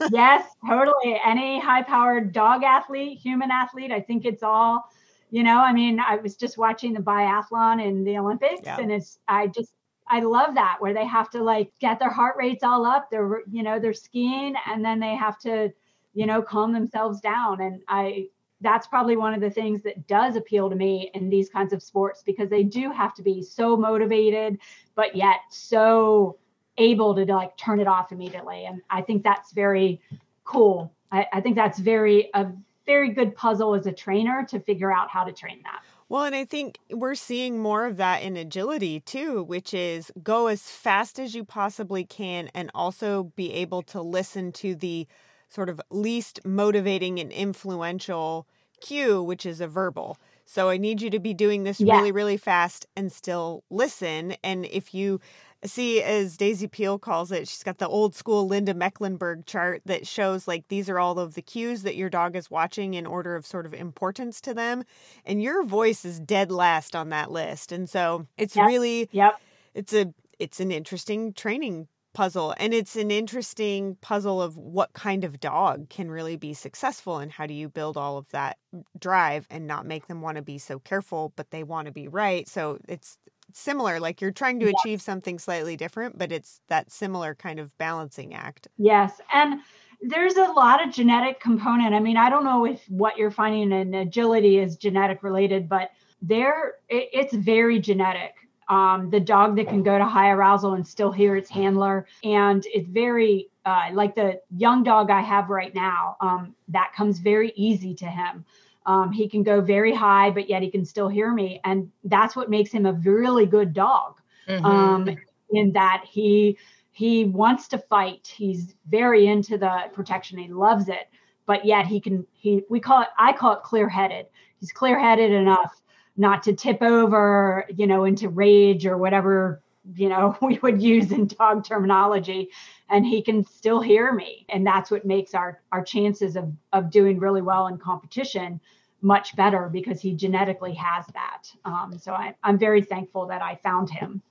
yes, 0.10 0.50
totally. 0.66 1.20
Any 1.24 1.60
high 1.60 1.82
powered 1.82 2.32
dog 2.32 2.62
athlete, 2.64 3.18
human 3.18 3.50
athlete, 3.50 3.92
I 3.92 4.00
think 4.00 4.24
it's 4.24 4.42
all, 4.42 4.90
you 5.30 5.42
know, 5.42 5.58
I 5.58 5.72
mean, 5.74 6.00
I 6.00 6.16
was 6.16 6.36
just 6.36 6.56
watching 6.56 6.94
the 6.94 7.00
biathlon 7.00 7.84
in 7.84 8.04
the 8.04 8.16
Olympics 8.16 8.62
yeah. 8.64 8.78
and 8.80 8.90
it's, 8.90 9.18
I 9.28 9.48
just, 9.48 9.72
I 10.10 10.20
love 10.20 10.56
that 10.56 10.76
where 10.80 10.92
they 10.92 11.06
have 11.06 11.30
to 11.30 11.42
like 11.42 11.70
get 11.78 12.00
their 12.00 12.10
heart 12.10 12.34
rates 12.36 12.64
all 12.64 12.84
up. 12.84 13.10
They're, 13.10 13.42
you 13.50 13.62
know, 13.62 13.78
they're 13.78 13.94
skiing 13.94 14.54
and 14.66 14.84
then 14.84 14.98
they 14.98 15.14
have 15.14 15.38
to, 15.40 15.72
you 16.14 16.26
know, 16.26 16.42
calm 16.42 16.72
themselves 16.72 17.20
down. 17.20 17.60
And 17.60 17.80
I, 17.86 18.26
that's 18.60 18.88
probably 18.88 19.16
one 19.16 19.34
of 19.34 19.40
the 19.40 19.50
things 19.50 19.82
that 19.84 20.08
does 20.08 20.34
appeal 20.34 20.68
to 20.68 20.74
me 20.74 21.12
in 21.14 21.30
these 21.30 21.48
kinds 21.48 21.72
of 21.72 21.80
sports 21.80 22.24
because 22.24 22.50
they 22.50 22.64
do 22.64 22.90
have 22.90 23.14
to 23.14 23.22
be 23.22 23.40
so 23.40 23.76
motivated, 23.76 24.58
but 24.96 25.14
yet 25.14 25.38
so 25.48 26.38
able 26.76 27.14
to 27.14 27.24
like 27.24 27.56
turn 27.56 27.78
it 27.78 27.86
off 27.86 28.10
immediately. 28.10 28.64
And 28.64 28.82
I 28.90 29.02
think 29.02 29.22
that's 29.22 29.52
very 29.52 30.00
cool. 30.42 30.92
I, 31.12 31.26
I 31.32 31.40
think 31.40 31.54
that's 31.54 31.78
very 31.78 32.30
a 32.34 32.48
very 32.84 33.10
good 33.10 33.36
puzzle 33.36 33.76
as 33.76 33.86
a 33.86 33.92
trainer 33.92 34.44
to 34.48 34.58
figure 34.58 34.92
out 34.92 35.08
how 35.08 35.22
to 35.22 35.32
train 35.32 35.60
that. 35.62 35.82
Well, 36.10 36.24
and 36.24 36.34
I 36.34 36.44
think 36.44 36.80
we're 36.90 37.14
seeing 37.14 37.60
more 37.60 37.86
of 37.86 37.96
that 37.98 38.22
in 38.22 38.36
agility 38.36 38.98
too, 38.98 39.44
which 39.44 39.72
is 39.72 40.10
go 40.24 40.48
as 40.48 40.62
fast 40.62 41.20
as 41.20 41.36
you 41.36 41.44
possibly 41.44 42.04
can 42.04 42.50
and 42.52 42.68
also 42.74 43.32
be 43.36 43.52
able 43.52 43.82
to 43.82 44.02
listen 44.02 44.50
to 44.54 44.74
the 44.74 45.06
sort 45.48 45.68
of 45.68 45.80
least 45.88 46.40
motivating 46.44 47.20
and 47.20 47.30
influential 47.30 48.48
cue, 48.80 49.22
which 49.22 49.46
is 49.46 49.60
a 49.60 49.68
verbal. 49.68 50.18
So 50.46 50.68
I 50.68 50.78
need 50.78 51.00
you 51.00 51.10
to 51.10 51.20
be 51.20 51.32
doing 51.32 51.62
this 51.62 51.80
yeah. 51.80 51.96
really, 51.96 52.10
really 52.10 52.36
fast 52.36 52.86
and 52.96 53.12
still 53.12 53.62
listen. 53.70 54.34
And 54.42 54.66
if 54.66 54.92
you 54.92 55.20
see, 55.64 56.02
as 56.02 56.36
Daisy 56.36 56.66
Peel 56.66 56.98
calls 56.98 57.30
it, 57.32 57.48
she's 57.48 57.62
got 57.62 57.78
the 57.78 57.88
old 57.88 58.14
school 58.14 58.46
Linda 58.46 58.74
Mecklenburg 58.74 59.46
chart 59.46 59.82
that 59.86 60.06
shows 60.06 60.48
like 60.48 60.68
these 60.68 60.88
are 60.88 60.98
all 60.98 61.18
of 61.18 61.34
the 61.34 61.42
cues 61.42 61.82
that 61.82 61.96
your 61.96 62.10
dog 62.10 62.36
is 62.36 62.50
watching 62.50 62.94
in 62.94 63.06
order 63.06 63.36
of 63.36 63.46
sort 63.46 63.66
of 63.66 63.74
importance 63.74 64.40
to 64.42 64.54
them. 64.54 64.84
And 65.24 65.42
your 65.42 65.64
voice 65.64 66.04
is 66.04 66.20
dead 66.20 66.50
last 66.50 66.96
on 66.96 67.10
that 67.10 67.30
list. 67.30 67.72
And 67.72 67.88
so 67.88 68.26
it's 68.38 68.56
yep. 68.56 68.66
really, 68.66 69.08
yep. 69.12 69.40
it's 69.74 69.92
a, 69.92 70.12
it's 70.38 70.60
an 70.60 70.72
interesting 70.72 71.32
training 71.32 71.88
puzzle 72.12 72.54
and 72.58 72.74
it's 72.74 72.96
an 72.96 73.10
interesting 73.10 73.96
puzzle 74.00 74.42
of 74.42 74.56
what 74.56 74.92
kind 74.94 75.22
of 75.22 75.38
dog 75.38 75.88
can 75.90 76.10
really 76.10 76.36
be 76.36 76.52
successful 76.52 77.18
and 77.18 77.30
how 77.30 77.46
do 77.46 77.54
you 77.54 77.68
build 77.68 77.96
all 77.96 78.18
of 78.18 78.28
that 78.30 78.58
drive 78.98 79.46
and 79.48 79.66
not 79.66 79.86
make 79.86 80.08
them 80.08 80.20
want 80.20 80.36
to 80.36 80.42
be 80.42 80.58
so 80.58 80.80
careful 80.80 81.32
but 81.36 81.50
they 81.50 81.62
want 81.62 81.86
to 81.86 81.92
be 81.92 82.08
right 82.08 82.48
so 82.48 82.78
it's 82.88 83.16
similar 83.56 84.00
like 84.00 84.20
you're 84.20 84.30
trying 84.30 84.60
to 84.60 84.66
yeah. 84.66 84.72
achieve 84.80 85.00
something 85.00 85.38
slightly 85.38 85.76
different 85.76 86.18
but 86.18 86.32
it's 86.32 86.60
that 86.68 86.90
similar 86.90 87.34
kind 87.34 87.58
of 87.58 87.76
balancing 87.78 88.34
act. 88.34 88.68
Yes 88.76 89.20
and 89.32 89.60
there's 90.02 90.36
a 90.36 90.44
lot 90.52 90.82
of 90.82 90.90
genetic 90.90 91.40
component 91.40 91.94
i 91.94 92.00
mean 92.00 92.16
i 92.16 92.30
don't 92.30 92.42
know 92.42 92.64
if 92.64 92.82
what 92.88 93.18
you're 93.18 93.30
finding 93.30 93.70
in 93.70 93.92
agility 93.92 94.58
is 94.58 94.76
genetic 94.76 95.22
related 95.22 95.68
but 95.68 95.90
there 96.22 96.74
it, 96.88 97.08
it's 97.12 97.34
very 97.34 97.78
genetic. 97.78 98.34
Um, 98.68 99.10
the 99.10 99.18
dog 99.18 99.56
that 99.56 99.66
can 99.66 99.82
go 99.82 99.98
to 99.98 100.04
high 100.04 100.30
arousal 100.30 100.74
and 100.74 100.86
still 100.86 101.10
hear 101.10 101.34
its 101.34 101.50
handler 101.50 102.06
and 102.22 102.64
it's 102.72 102.88
very 102.88 103.50
uh, 103.64 103.88
like 103.92 104.14
the 104.14 104.40
young 104.56 104.84
dog 104.84 105.10
i 105.10 105.20
have 105.20 105.50
right 105.50 105.74
now 105.74 106.16
um, 106.20 106.54
that 106.68 106.92
comes 106.96 107.18
very 107.18 107.52
easy 107.56 107.94
to 107.96 108.06
him 108.06 108.44
um, 108.86 109.12
he 109.12 109.28
can 109.28 109.42
go 109.42 109.60
very 109.60 109.94
high, 109.94 110.30
but 110.30 110.48
yet 110.48 110.62
he 110.62 110.70
can 110.70 110.84
still 110.84 111.08
hear 111.08 111.32
me. 111.32 111.60
And 111.64 111.90
that's 112.04 112.34
what 112.34 112.50
makes 112.50 112.70
him 112.70 112.86
a 112.86 112.92
really 112.92 113.46
good 113.46 113.72
dog. 113.72 114.20
Mm-hmm. 114.48 114.64
Um, 114.66 115.16
in 115.52 115.72
that 115.72 116.04
he 116.08 116.58
he 116.92 117.24
wants 117.24 117.68
to 117.68 117.78
fight. 117.78 118.32
He's 118.36 118.74
very 118.88 119.26
into 119.26 119.58
the 119.58 119.84
protection. 119.92 120.38
He 120.38 120.48
loves 120.48 120.88
it, 120.88 121.08
but 121.46 121.64
yet 121.64 121.86
he 121.86 122.00
can 122.00 122.26
he 122.32 122.62
we 122.68 122.80
call 122.80 123.02
it 123.02 123.08
I 123.18 123.32
call 123.32 123.54
it 123.54 123.62
clear 123.62 123.88
headed. 123.88 124.26
He's 124.58 124.72
clear 124.72 124.98
headed 124.98 125.32
enough 125.32 125.80
not 126.16 126.42
to 126.44 126.52
tip 126.52 126.82
over, 126.82 127.66
you 127.74 127.86
know, 127.86 128.04
into 128.04 128.28
rage 128.28 128.86
or 128.86 128.98
whatever 128.98 129.62
you 129.94 130.08
know 130.08 130.36
we 130.42 130.58
would 130.62 130.82
use 130.82 131.12
in 131.12 131.26
dog 131.26 131.64
terminology 131.64 132.50
and 132.88 133.06
he 133.06 133.22
can 133.22 133.44
still 133.44 133.80
hear 133.80 134.12
me. 134.12 134.46
And 134.48 134.66
that's 134.66 134.90
what 134.90 135.04
makes 135.04 135.34
our 135.34 135.60
our 135.72 135.82
chances 135.82 136.36
of 136.36 136.52
of 136.72 136.90
doing 136.90 137.18
really 137.18 137.42
well 137.42 137.66
in 137.68 137.78
competition 137.78 138.60
much 139.02 139.34
better 139.34 139.70
because 139.72 140.00
he 140.00 140.14
genetically 140.14 140.74
has 140.74 141.06
that. 141.14 141.44
Um, 141.64 141.98
so 141.98 142.12
I, 142.12 142.34
i'm 142.42 142.58
very 142.58 142.82
thankful 142.82 143.26
that 143.28 143.42
i 143.42 143.54
found 143.56 143.90
him. 143.90 144.22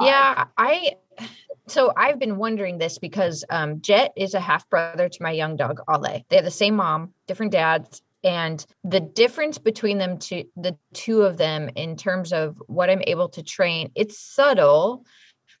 Yeah 0.00 0.34
uh, 0.38 0.44
i 0.56 0.92
so 1.68 1.92
i've 1.96 2.18
been 2.18 2.36
wondering 2.36 2.78
this 2.78 2.98
because 2.98 3.44
um, 3.50 3.80
jet 3.80 4.12
is 4.16 4.34
a 4.34 4.40
half 4.40 4.68
brother 4.70 5.08
to 5.08 5.22
my 5.22 5.30
young 5.30 5.56
dog 5.56 5.80
ale. 5.88 6.22
They 6.28 6.36
have 6.36 6.44
the 6.44 6.50
same 6.50 6.76
mom 6.76 7.12
different 7.26 7.52
dads 7.52 8.02
and 8.24 8.64
the 8.84 9.00
difference 9.00 9.58
between 9.58 9.98
them 9.98 10.18
two 10.18 10.44
the 10.56 10.76
two 10.92 11.22
of 11.22 11.36
them 11.36 11.70
in 11.76 11.96
terms 11.96 12.32
of 12.32 12.60
what 12.66 12.90
i'm 12.90 13.02
able 13.06 13.28
to 13.28 13.42
train 13.42 13.90
it's 13.94 14.18
subtle 14.18 15.04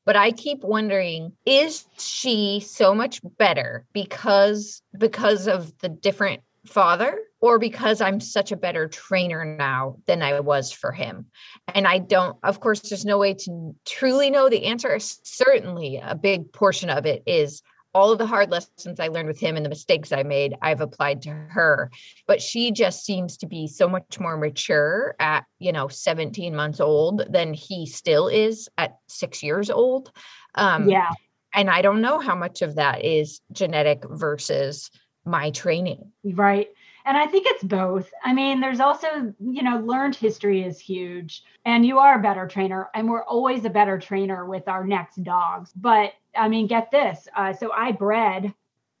but 0.04 0.16
i 0.16 0.30
keep 0.30 0.62
wondering 0.62 1.32
is 1.46 1.84
she 1.98 2.60
so 2.60 2.94
much 2.94 3.20
better 3.38 3.84
because 3.92 4.82
because 4.96 5.46
of 5.46 5.76
the 5.78 5.88
different 5.88 6.42
father 6.66 7.18
or 7.40 7.58
because 7.58 8.00
i'm 8.00 8.20
such 8.20 8.50
a 8.50 8.56
better 8.56 8.88
trainer 8.88 9.44
now 9.44 9.96
than 10.06 10.22
i 10.22 10.40
was 10.40 10.72
for 10.72 10.92
him? 10.92 11.26
And 11.68 11.86
i 11.86 11.98
don't 11.98 12.36
of 12.42 12.60
course 12.60 12.80
there's 12.80 13.04
no 13.04 13.18
way 13.18 13.34
to 13.34 13.74
truly 13.86 14.30
know 14.30 14.48
the 14.48 14.66
answer. 14.66 14.98
Certainly 14.98 16.02
a 16.02 16.14
big 16.14 16.52
portion 16.52 16.90
of 16.90 17.06
it 17.06 17.22
is 17.26 17.62
all 17.94 18.12
of 18.12 18.18
the 18.18 18.26
hard 18.26 18.50
lessons 18.50 19.00
I 19.00 19.08
learned 19.08 19.28
with 19.28 19.40
him 19.40 19.56
and 19.56 19.64
the 19.64 19.70
mistakes 19.70 20.12
I 20.12 20.22
made, 20.22 20.56
I've 20.62 20.80
applied 20.80 21.22
to 21.22 21.30
her. 21.30 21.90
But 22.26 22.42
she 22.42 22.70
just 22.70 23.04
seems 23.04 23.36
to 23.38 23.46
be 23.46 23.66
so 23.66 23.88
much 23.88 24.20
more 24.20 24.36
mature 24.36 25.16
at, 25.18 25.44
you 25.58 25.72
know, 25.72 25.88
17 25.88 26.54
months 26.54 26.80
old 26.80 27.22
than 27.30 27.54
he 27.54 27.86
still 27.86 28.28
is 28.28 28.68
at 28.76 28.98
six 29.06 29.42
years 29.42 29.70
old. 29.70 30.12
Um, 30.54 30.88
yeah. 30.88 31.10
And 31.54 31.70
I 31.70 31.82
don't 31.82 32.02
know 32.02 32.20
how 32.20 32.34
much 32.34 32.62
of 32.62 32.76
that 32.76 33.04
is 33.04 33.40
genetic 33.52 34.04
versus 34.08 34.90
my 35.24 35.50
training. 35.50 36.12
Right. 36.24 36.68
And 37.08 37.16
I 37.16 37.26
think 37.26 37.46
it's 37.48 37.64
both. 37.64 38.12
I 38.22 38.34
mean, 38.34 38.60
there's 38.60 38.80
also, 38.80 39.32
you 39.40 39.62
know, 39.62 39.78
learned 39.78 40.14
history 40.14 40.62
is 40.62 40.78
huge, 40.78 41.42
and 41.64 41.86
you 41.86 41.98
are 41.98 42.18
a 42.18 42.22
better 42.22 42.46
trainer, 42.46 42.90
and 42.94 43.08
we're 43.08 43.24
always 43.24 43.64
a 43.64 43.70
better 43.70 43.98
trainer 43.98 44.44
with 44.44 44.68
our 44.68 44.86
next 44.86 45.24
dogs. 45.24 45.72
But 45.74 46.12
I 46.36 46.48
mean, 46.48 46.66
get 46.66 46.90
this. 46.90 47.26
Uh, 47.34 47.54
so 47.54 47.72
I 47.72 47.92
bred 47.92 48.52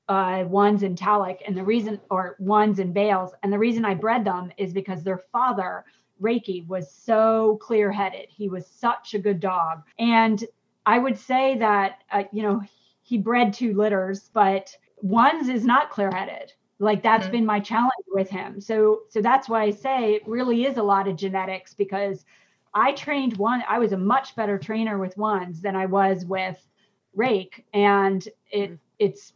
uh, 0.08 0.44
ones 0.48 0.82
in 0.84 0.94
Talek, 0.94 1.40
and 1.46 1.54
the 1.54 1.62
reason, 1.62 2.00
or 2.10 2.36
ones 2.38 2.78
in 2.78 2.94
Bales, 2.94 3.32
and 3.42 3.52
the 3.52 3.58
reason 3.58 3.84
I 3.84 3.92
bred 3.92 4.24
them 4.24 4.52
is 4.56 4.72
because 4.72 5.02
their 5.02 5.22
father, 5.30 5.84
Reiki, 6.18 6.66
was 6.66 6.90
so 6.90 7.58
clear 7.60 7.92
headed. 7.92 8.28
He 8.30 8.48
was 8.48 8.66
such 8.66 9.12
a 9.12 9.18
good 9.18 9.38
dog. 9.38 9.82
And 9.98 10.42
I 10.86 10.98
would 10.98 11.18
say 11.18 11.58
that, 11.58 11.98
uh, 12.10 12.24
you 12.32 12.42
know, 12.42 12.62
he 13.02 13.18
bred 13.18 13.52
two 13.52 13.74
litters, 13.74 14.30
but 14.32 14.74
ones 15.02 15.50
is 15.50 15.66
not 15.66 15.90
clear 15.90 16.10
headed. 16.10 16.54
Like 16.78 17.02
that's 17.02 17.24
mm-hmm. 17.24 17.32
been 17.32 17.46
my 17.46 17.60
challenge 17.60 18.04
with 18.08 18.30
him. 18.30 18.60
So 18.60 19.02
so 19.08 19.20
that's 19.20 19.48
why 19.48 19.62
I 19.62 19.70
say 19.70 20.14
it 20.14 20.26
really 20.26 20.64
is 20.64 20.76
a 20.76 20.82
lot 20.82 21.08
of 21.08 21.16
genetics 21.16 21.74
because 21.74 22.24
I 22.74 22.92
trained 22.92 23.36
one, 23.36 23.64
I 23.68 23.78
was 23.78 23.92
a 23.92 23.96
much 23.96 24.36
better 24.36 24.58
trainer 24.58 24.98
with 24.98 25.16
ones 25.16 25.60
than 25.60 25.74
I 25.74 25.86
was 25.86 26.24
with 26.24 26.58
rake. 27.14 27.64
And 27.72 28.26
it 28.50 28.70
mm-hmm. 28.70 28.74
it's 28.98 29.32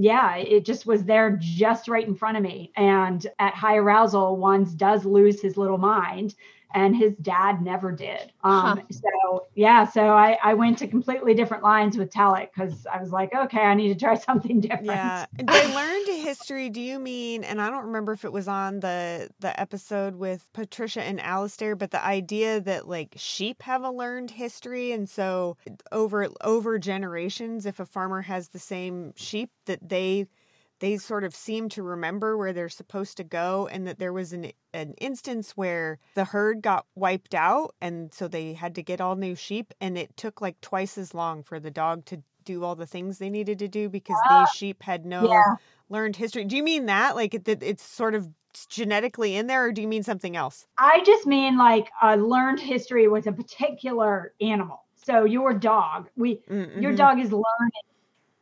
yeah, 0.00 0.36
it 0.36 0.64
just 0.64 0.86
was 0.86 1.04
there 1.04 1.36
just 1.40 1.88
right 1.88 2.06
in 2.06 2.14
front 2.14 2.36
of 2.36 2.42
me. 2.42 2.72
And 2.76 3.26
at 3.40 3.54
high 3.54 3.76
arousal, 3.76 4.36
ones 4.36 4.72
does 4.72 5.04
lose 5.04 5.42
his 5.42 5.56
little 5.56 5.76
mind 5.76 6.36
and 6.74 6.94
his 6.94 7.14
dad 7.16 7.62
never 7.62 7.92
did. 7.92 8.32
Um, 8.44 8.78
huh. 8.78 8.82
So 8.90 9.46
yeah, 9.54 9.86
so 9.86 10.08
I, 10.08 10.38
I 10.42 10.54
went 10.54 10.78
to 10.78 10.86
completely 10.86 11.34
different 11.34 11.62
lines 11.62 11.96
with 11.96 12.10
Talek 12.10 12.48
because 12.54 12.86
I 12.86 13.00
was 13.00 13.10
like, 13.10 13.34
okay, 13.34 13.60
I 13.60 13.74
need 13.74 13.88
to 13.88 13.98
try 13.98 14.14
something 14.18 14.60
different. 14.60 14.86
Yeah, 14.86 15.26
by 15.44 15.62
learned 15.74 16.08
history, 16.08 16.68
do 16.68 16.80
you 16.80 16.98
mean? 16.98 17.44
And 17.44 17.60
I 17.60 17.70
don't 17.70 17.86
remember 17.86 18.12
if 18.12 18.24
it 18.24 18.32
was 18.32 18.48
on 18.48 18.80
the 18.80 19.30
the 19.40 19.58
episode 19.58 20.16
with 20.16 20.48
Patricia 20.52 21.02
and 21.02 21.20
Alistair, 21.20 21.74
but 21.74 21.90
the 21.90 22.04
idea 22.04 22.60
that 22.60 22.88
like 22.88 23.14
sheep 23.16 23.62
have 23.62 23.82
a 23.82 23.90
learned 23.90 24.30
history, 24.30 24.92
and 24.92 25.08
so 25.08 25.56
over 25.92 26.28
over 26.42 26.78
generations, 26.78 27.66
if 27.66 27.80
a 27.80 27.86
farmer 27.86 28.22
has 28.22 28.48
the 28.48 28.58
same 28.58 29.12
sheep, 29.16 29.50
that 29.66 29.88
they 29.88 30.26
they 30.80 30.96
sort 30.96 31.24
of 31.24 31.34
seem 31.34 31.68
to 31.70 31.82
remember 31.82 32.36
where 32.36 32.52
they're 32.52 32.68
supposed 32.68 33.16
to 33.16 33.24
go 33.24 33.68
and 33.70 33.86
that 33.86 33.98
there 33.98 34.12
was 34.12 34.32
an 34.32 34.52
an 34.72 34.94
instance 34.94 35.52
where 35.52 35.98
the 36.14 36.24
herd 36.24 36.62
got 36.62 36.86
wiped 36.94 37.34
out 37.34 37.74
and 37.80 38.12
so 38.12 38.28
they 38.28 38.52
had 38.52 38.74
to 38.74 38.82
get 38.82 39.00
all 39.00 39.16
new 39.16 39.34
sheep 39.34 39.72
and 39.80 39.96
it 39.96 40.16
took 40.16 40.40
like 40.40 40.60
twice 40.60 40.98
as 40.98 41.14
long 41.14 41.42
for 41.42 41.58
the 41.58 41.70
dog 41.70 42.04
to 42.04 42.22
do 42.44 42.64
all 42.64 42.74
the 42.74 42.86
things 42.86 43.18
they 43.18 43.30
needed 43.30 43.58
to 43.58 43.68
do 43.68 43.88
because 43.88 44.16
uh, 44.28 44.40
these 44.40 44.50
sheep 44.50 44.82
had 44.82 45.04
no 45.04 45.28
yeah. 45.28 45.54
learned 45.90 46.16
history. 46.16 46.44
Do 46.44 46.56
you 46.56 46.62
mean 46.62 46.86
that 46.86 47.14
like 47.14 47.34
it, 47.34 47.46
it's 47.62 47.82
sort 47.82 48.14
of 48.14 48.28
genetically 48.68 49.36
in 49.36 49.46
there 49.46 49.66
or 49.66 49.72
do 49.72 49.82
you 49.82 49.88
mean 49.88 50.02
something 50.02 50.36
else? 50.36 50.66
I 50.78 51.02
just 51.04 51.26
mean 51.26 51.58
like 51.58 51.90
a 52.02 52.16
learned 52.16 52.60
history 52.60 53.08
with 53.08 53.26
a 53.26 53.32
particular 53.32 54.32
animal. 54.40 54.84
So 55.04 55.24
your 55.24 55.54
dog, 55.54 56.08
we 56.16 56.36
mm-hmm. 56.50 56.82
your 56.82 56.94
dog 56.94 57.18
is 57.18 57.32
learning 57.32 57.84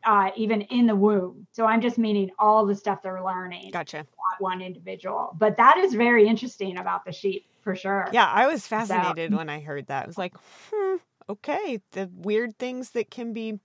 uh, 0.07 0.31
even 0.37 0.63
in 0.63 0.87
the 0.87 0.97
womb. 0.97 1.47
So 1.53 1.67
I'm 1.67 1.81
just 1.81 1.99
meaning 1.99 2.31
all 2.39 2.65
the 2.65 2.75
stuff 2.75 3.03
they're 3.03 3.23
learning. 3.23 3.71
Gotcha. 3.73 4.07
one 4.39 4.63
individual. 4.63 5.37
But 5.39 5.57
that 5.57 5.77
is 5.77 5.95
very 5.95 6.27
interesting 6.27 6.79
about 6.79 7.05
the 7.05 7.13
sheep 7.13 7.47
for 7.63 7.75
sure. 7.75 8.09
Yeah, 8.13 8.31
I 8.33 8.47
was 8.47 8.67
fascinated 8.67 9.33
so, 9.33 9.37
when 9.37 9.51
I 9.51 9.61
heard 9.61 9.89
that. 9.89 10.05
I 10.05 10.07
was 10.07 10.17
like, 10.17 10.35
hmm, 10.71 10.97
okay, 11.29 11.81
the 11.93 12.09
weird 12.15 12.57
things 12.59 12.91
that 12.91 13.11
can 13.11 13.33
be 13.33 13.59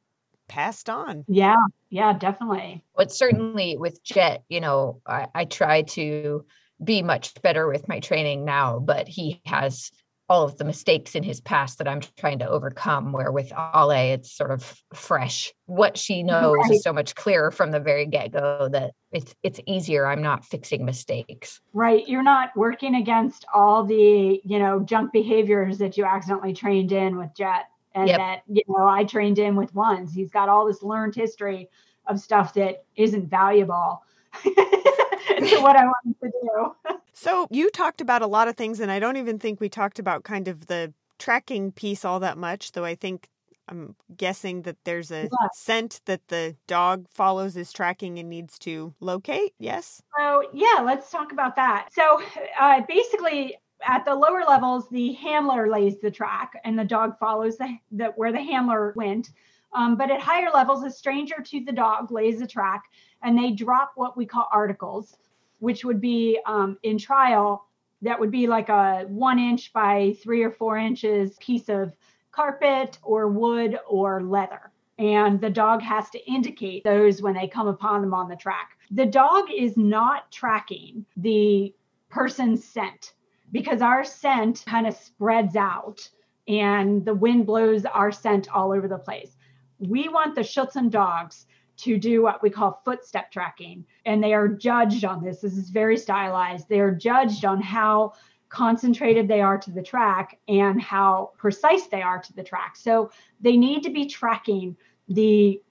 passed 0.48 0.90
on. 0.90 1.24
Yeah, 1.28 1.56
yeah, 1.92 2.14
definitely. 2.18 2.84
But 2.96 3.12
certainly 3.12 3.78
with 3.78 4.04
Jet, 4.04 4.44
you 4.50 4.60
know, 4.60 5.02
I, 5.06 5.28
I 5.36 5.46
try 5.46 5.84
to 5.84 6.44
be 6.84 7.04
much 7.04 7.40
better 7.44 7.68
with 7.68 7.88
my 7.88 8.00
training 8.00 8.44
now, 8.44 8.80
but 8.80 9.08
he 9.08 9.42
has 9.46 9.92
all 10.32 10.44
of 10.44 10.58
the 10.58 10.64
mistakes 10.64 11.14
in 11.14 11.24
his 11.24 11.42
past 11.42 11.78
that 11.78 11.90
I'm 11.90 12.00
trying 12.16 12.40
to 12.40 12.48
overcome. 12.48 13.12
Where 13.12 13.34
with 13.34 13.52
Ale, 13.52 14.14
it's 14.14 14.32
sort 14.32 14.52
of 14.52 14.82
fresh. 14.94 15.52
What 15.66 15.98
she 15.98 16.24
knows 16.24 16.56
right. 16.56 16.72
is 16.72 16.84
so 16.84 16.94
much 16.94 17.16
clearer 17.16 17.52
from 17.52 17.72
the 17.72 17.82
very 17.82 18.06
get 18.06 18.32
go 18.32 18.70
that 18.72 18.92
it's 19.12 19.36
it's 19.44 19.60
easier. 19.66 20.08
I'm 20.08 20.22
not 20.22 20.46
fixing 20.46 20.86
mistakes. 20.86 21.60
Right. 21.74 22.08
You're 22.08 22.24
not 22.24 22.56
working 22.56 22.96
against 22.96 23.46
all 23.54 23.84
the 23.84 24.42
you 24.46 24.58
know 24.58 24.80
junk 24.80 25.12
behaviors 25.12 25.78
that 25.80 25.98
you 25.98 26.06
accidentally 26.06 26.54
trained 26.54 26.94
in 26.94 27.18
with 27.18 27.36
Jet, 27.36 27.66
and 27.94 28.08
yep. 28.08 28.18
that 28.18 28.42
you 28.48 28.64
know 28.70 28.88
I 28.88 29.04
trained 29.04 29.38
in 29.38 29.58
with 29.58 29.76
ones. 29.76 30.14
He's 30.14 30.32
got 30.32 30.48
all 30.48 30.66
this 30.66 30.82
learned 30.82 31.14
history 31.14 31.70
of 32.08 32.22
stuff 32.22 32.54
that 32.54 32.86
isn't 32.96 33.30
valuable. 33.30 34.02
to 34.44 35.60
what 35.60 35.76
I 35.76 35.86
wanted 35.86 36.16
to 36.24 36.32
do. 36.42 36.96
so 37.14 37.48
you 37.50 37.70
talked 37.70 38.02
about 38.02 38.22
a 38.22 38.28
lot 38.28 38.48
of 38.48 38.56
things, 38.56 38.80
and 38.80 38.92
I 38.92 39.00
don't 39.00 39.18
even 39.18 39.40
think 39.40 39.60
we 39.60 39.70
talked 39.70 40.00
about 40.00 40.24
kind 40.24 40.48
of 40.48 40.68
the 40.68 40.94
tracking 41.20 41.72
piece 41.72 42.04
all 42.04 42.20
that 42.20 42.38
much, 42.38 42.72
though 42.72 42.86
I 42.86 42.96
think 42.96 43.30
I'm 43.68 43.96
guessing 44.18 44.64
that 44.64 44.78
there's 44.84 45.12
a 45.12 45.24
yeah. 45.24 45.48
scent 45.54 46.02
that 46.06 46.28
the 46.28 46.56
dog 46.68 47.06
follows 47.14 47.56
is 47.56 47.72
tracking 47.72 48.20
and 48.20 48.30
needs 48.30 48.60
to 48.60 48.94
locate. 49.00 49.54
Yes. 49.60 50.02
So 50.18 50.44
yeah, 50.54 50.82
let's 50.84 51.10
talk 51.10 51.32
about 51.32 51.56
that. 51.56 51.90
So 51.94 52.22
uh, 52.60 52.82
basically, 52.88 53.58
at 53.88 54.04
the 54.06 54.14
lower 54.14 54.44
levels, 54.48 54.90
the 54.90 55.14
handler 55.14 55.70
lays 55.70 56.00
the 56.00 56.12
track, 56.12 56.54
and 56.64 56.78
the 56.78 56.84
dog 56.84 57.18
follows 57.18 57.58
the, 57.58 57.78
the 57.92 58.06
where 58.16 58.32
the 58.32 58.42
handler 58.42 58.94
went. 58.96 59.30
Um, 59.74 59.96
but 59.96 60.12
at 60.12 60.20
higher 60.20 60.50
levels, 60.54 60.84
a 60.84 60.92
stranger 60.92 61.36
to 61.42 61.64
the 61.64 61.72
dog 61.72 62.12
lays 62.12 62.40
the 62.40 62.48
track, 62.48 62.84
and 63.24 63.38
they 63.38 63.52
drop 63.52 63.94
what 63.96 64.18
we 64.18 64.26
call 64.26 64.50
articles 64.52 65.16
which 65.62 65.86
would 65.86 66.02
be 66.02 66.40
um, 66.48 66.78
in 66.82 66.98
trial, 66.98 67.68
that 68.02 68.20
would 68.20 68.32
be 68.32 68.48
like 68.48 68.70
a 68.70 69.06
one 69.08 69.38
inch 69.38 69.72
by 69.72 70.16
three 70.22 70.42
or 70.42 70.50
four 70.50 70.78
inches 70.78 71.38
piece 71.38 71.70
of 71.70 71.96
carpet 72.32 72.98
or 73.04 73.28
wood 73.28 73.78
or 73.88 74.24
leather. 74.24 74.72
And 74.98 75.40
the 75.40 75.52
dog 75.52 75.82
has 75.84 76.10
to 76.10 76.26
indicate 76.26 76.84
those 76.84 77.22
when 77.22 77.36
they 77.36 77.48
come 77.48 77.68
upon 77.68 78.02
them 78.02 78.14
on 78.14 78.28
the 78.28 78.36
track. 78.36 78.72
The 78.90 79.06
dog 79.06 79.46
is 79.56 79.78
not 79.78 80.32
tracking 80.32 81.06
the 81.16 81.74
person's 82.10 82.64
scent 82.64 83.14
because 83.52 83.82
our 83.82 84.04
scent 84.04 84.64
kind 84.66 84.88
of 84.88 84.96
spreads 84.96 85.56
out 85.56 86.10
and 86.48 87.06
the 87.06 87.14
wind 87.14 87.46
blows 87.46 87.86
our 87.86 88.12
scent 88.12 88.52
all 88.54 88.72
over 88.72 88.88
the 88.88 88.98
place. 88.98 89.38
We 89.78 90.10
want 90.10 90.34
the 90.34 90.42
Schutzhund 90.42 90.90
dogs 90.90 91.46
to 91.78 91.98
do 91.98 92.22
what 92.22 92.44
we 92.44 92.50
call 92.50 92.82
footstep 92.86 93.32
tracking. 93.32 93.86
And 94.06 94.24
they 94.24 94.34
are 94.34 94.48
judged 94.48 95.06
on 95.06 95.24
this. 95.24 95.40
This 95.42 95.58
is 95.58 95.70
very 95.70 95.98
stylized. 95.98 96.70
They 96.70 96.80
are 96.80 96.92
judged 96.92 97.46
on 97.46 97.62
how 97.62 98.14
concentrated 98.50 99.28
they 99.28 99.42
are 99.42 99.58
to 99.58 99.72
the 99.72 99.82
track 99.82 100.38
and 100.48 100.82
how 100.82 101.32
precise 101.38 101.88
they 101.88 102.02
are 102.02 102.22
to 102.22 102.34
the 102.34 102.44
track. 102.44 102.76
So 102.76 103.10
they 103.40 103.58
need 103.58 103.84
to 103.84 103.90
be 103.90 104.06
tracking 104.06 104.76
the 105.08 105.62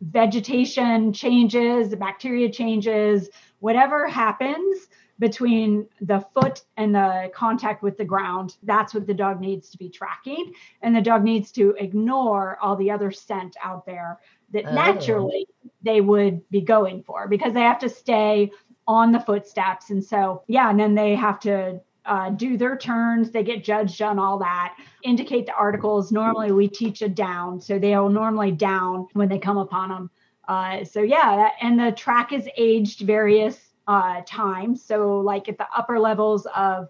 vegetation 0.00 1.12
changes, 1.12 1.90
the 1.90 1.96
bacteria 1.96 2.50
changes, 2.50 3.28
whatever 3.60 4.08
happens 4.08 4.88
between 5.18 5.86
the 6.00 6.20
foot 6.34 6.62
and 6.76 6.94
the 6.94 7.30
contact 7.34 7.82
with 7.82 7.96
the 7.96 8.04
ground. 8.04 8.56
That's 8.62 8.92
what 8.92 9.06
the 9.06 9.14
dog 9.14 9.40
needs 9.40 9.70
to 9.70 9.78
be 9.78 9.88
tracking. 9.88 10.52
And 10.82 10.96
the 10.96 11.00
dog 11.00 11.22
needs 11.22 11.52
to 11.52 11.76
ignore 11.78 12.58
all 12.60 12.76
the 12.76 12.90
other 12.90 13.12
scent 13.12 13.56
out 13.62 13.86
there 13.86 14.18
that 14.52 14.66
oh. 14.66 14.74
naturally 14.74 15.46
they 15.82 16.00
would 16.00 16.48
be 16.50 16.60
going 16.60 17.02
for 17.02 17.28
because 17.28 17.52
they 17.52 17.60
have 17.60 17.78
to 17.80 17.88
stay 17.88 18.50
on 18.86 19.12
the 19.12 19.20
footsteps. 19.20 19.90
And 19.90 20.04
so, 20.04 20.42
yeah, 20.46 20.70
and 20.70 20.78
then 20.78 20.94
they 20.94 21.14
have 21.14 21.40
to 21.40 21.80
uh, 22.04 22.30
do 22.30 22.56
their 22.56 22.76
turns. 22.76 23.30
They 23.30 23.42
get 23.42 23.64
judged 23.64 24.02
on 24.02 24.18
all 24.18 24.38
that. 24.38 24.76
Indicate 25.02 25.46
the 25.46 25.54
articles. 25.54 26.12
Normally, 26.12 26.52
we 26.52 26.68
teach 26.68 27.02
a 27.02 27.08
down, 27.08 27.60
so 27.60 27.78
they'll 27.78 28.08
normally 28.08 28.52
down 28.52 29.06
when 29.12 29.28
they 29.28 29.38
come 29.38 29.58
upon 29.58 29.88
them. 29.88 30.10
Uh, 30.48 30.84
so 30.84 31.00
yeah, 31.00 31.36
that, 31.36 31.52
and 31.60 31.78
the 31.78 31.92
track 31.92 32.32
is 32.32 32.48
aged 32.56 33.02
various 33.02 33.72
uh, 33.86 34.22
times. 34.26 34.84
So 34.84 35.20
like 35.20 35.48
at 35.48 35.58
the 35.58 35.66
upper 35.76 35.98
levels 35.98 36.46
of 36.54 36.88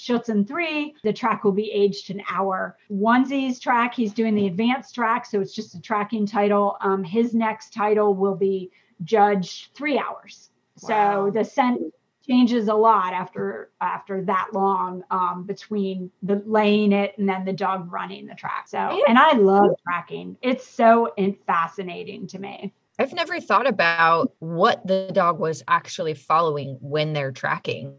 Schutzhund 0.00 0.48
3, 0.48 0.94
the 1.02 1.12
track 1.12 1.44
will 1.44 1.52
be 1.52 1.70
aged 1.70 2.10
an 2.10 2.22
hour. 2.30 2.78
Onesie's 2.90 3.60
track, 3.60 3.94
he's 3.94 4.14
doing 4.14 4.34
the 4.34 4.46
advanced 4.46 4.94
track, 4.94 5.26
so 5.26 5.40
it's 5.40 5.54
just 5.54 5.74
a 5.74 5.80
tracking 5.80 6.26
title. 6.26 6.76
Um, 6.80 7.04
his 7.04 7.34
next 7.34 7.74
title 7.74 8.14
will 8.14 8.36
be 8.36 8.70
judged 9.04 9.74
three 9.74 9.98
hours. 9.98 10.50
Wow. 10.82 10.88
So 10.88 11.30
the 11.38 11.44
scent 11.44 11.82
changes 12.26 12.68
a 12.68 12.74
lot 12.74 13.12
after 13.12 13.70
after 13.80 14.22
that 14.22 14.48
long 14.52 15.02
um, 15.10 15.44
between 15.44 16.10
the 16.22 16.42
laying 16.46 16.92
it 16.92 17.16
and 17.18 17.28
then 17.28 17.44
the 17.44 17.52
dog 17.52 17.92
running 17.92 18.26
the 18.26 18.34
track. 18.34 18.68
So 18.68 19.02
and 19.06 19.18
I 19.18 19.32
love 19.32 19.70
tracking. 19.82 20.36
It's 20.40 20.66
so 20.66 21.12
fascinating 21.46 22.26
to 22.28 22.38
me. 22.38 22.72
I've 22.98 23.14
never 23.14 23.40
thought 23.40 23.66
about 23.66 24.34
what 24.40 24.86
the 24.86 25.10
dog 25.12 25.38
was 25.38 25.62
actually 25.66 26.12
following 26.12 26.76
when 26.82 27.14
they're 27.14 27.32
tracking, 27.32 27.94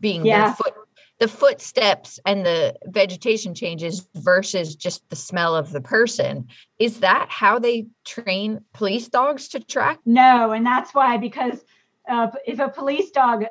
being 0.00 0.26
yeah. 0.26 0.50
the 0.50 0.56
foot 0.56 0.74
the 1.20 1.28
footsteps 1.28 2.18
and 2.24 2.44
the 2.44 2.74
vegetation 2.86 3.54
changes 3.54 4.08
versus 4.16 4.74
just 4.74 5.08
the 5.10 5.16
smell 5.16 5.54
of 5.54 5.70
the 5.70 5.80
person. 5.80 6.48
Is 6.78 7.00
that 7.00 7.28
how 7.28 7.58
they 7.58 7.88
train 8.06 8.64
police 8.72 9.08
dogs 9.08 9.48
to 9.50 9.60
track? 9.60 10.00
No, 10.06 10.52
and 10.52 10.64
that's 10.64 10.94
why 10.94 11.18
because 11.18 11.62
uh, 12.08 12.28
if 12.46 12.58
a 12.58 12.70
police 12.70 13.10
dog 13.10 13.44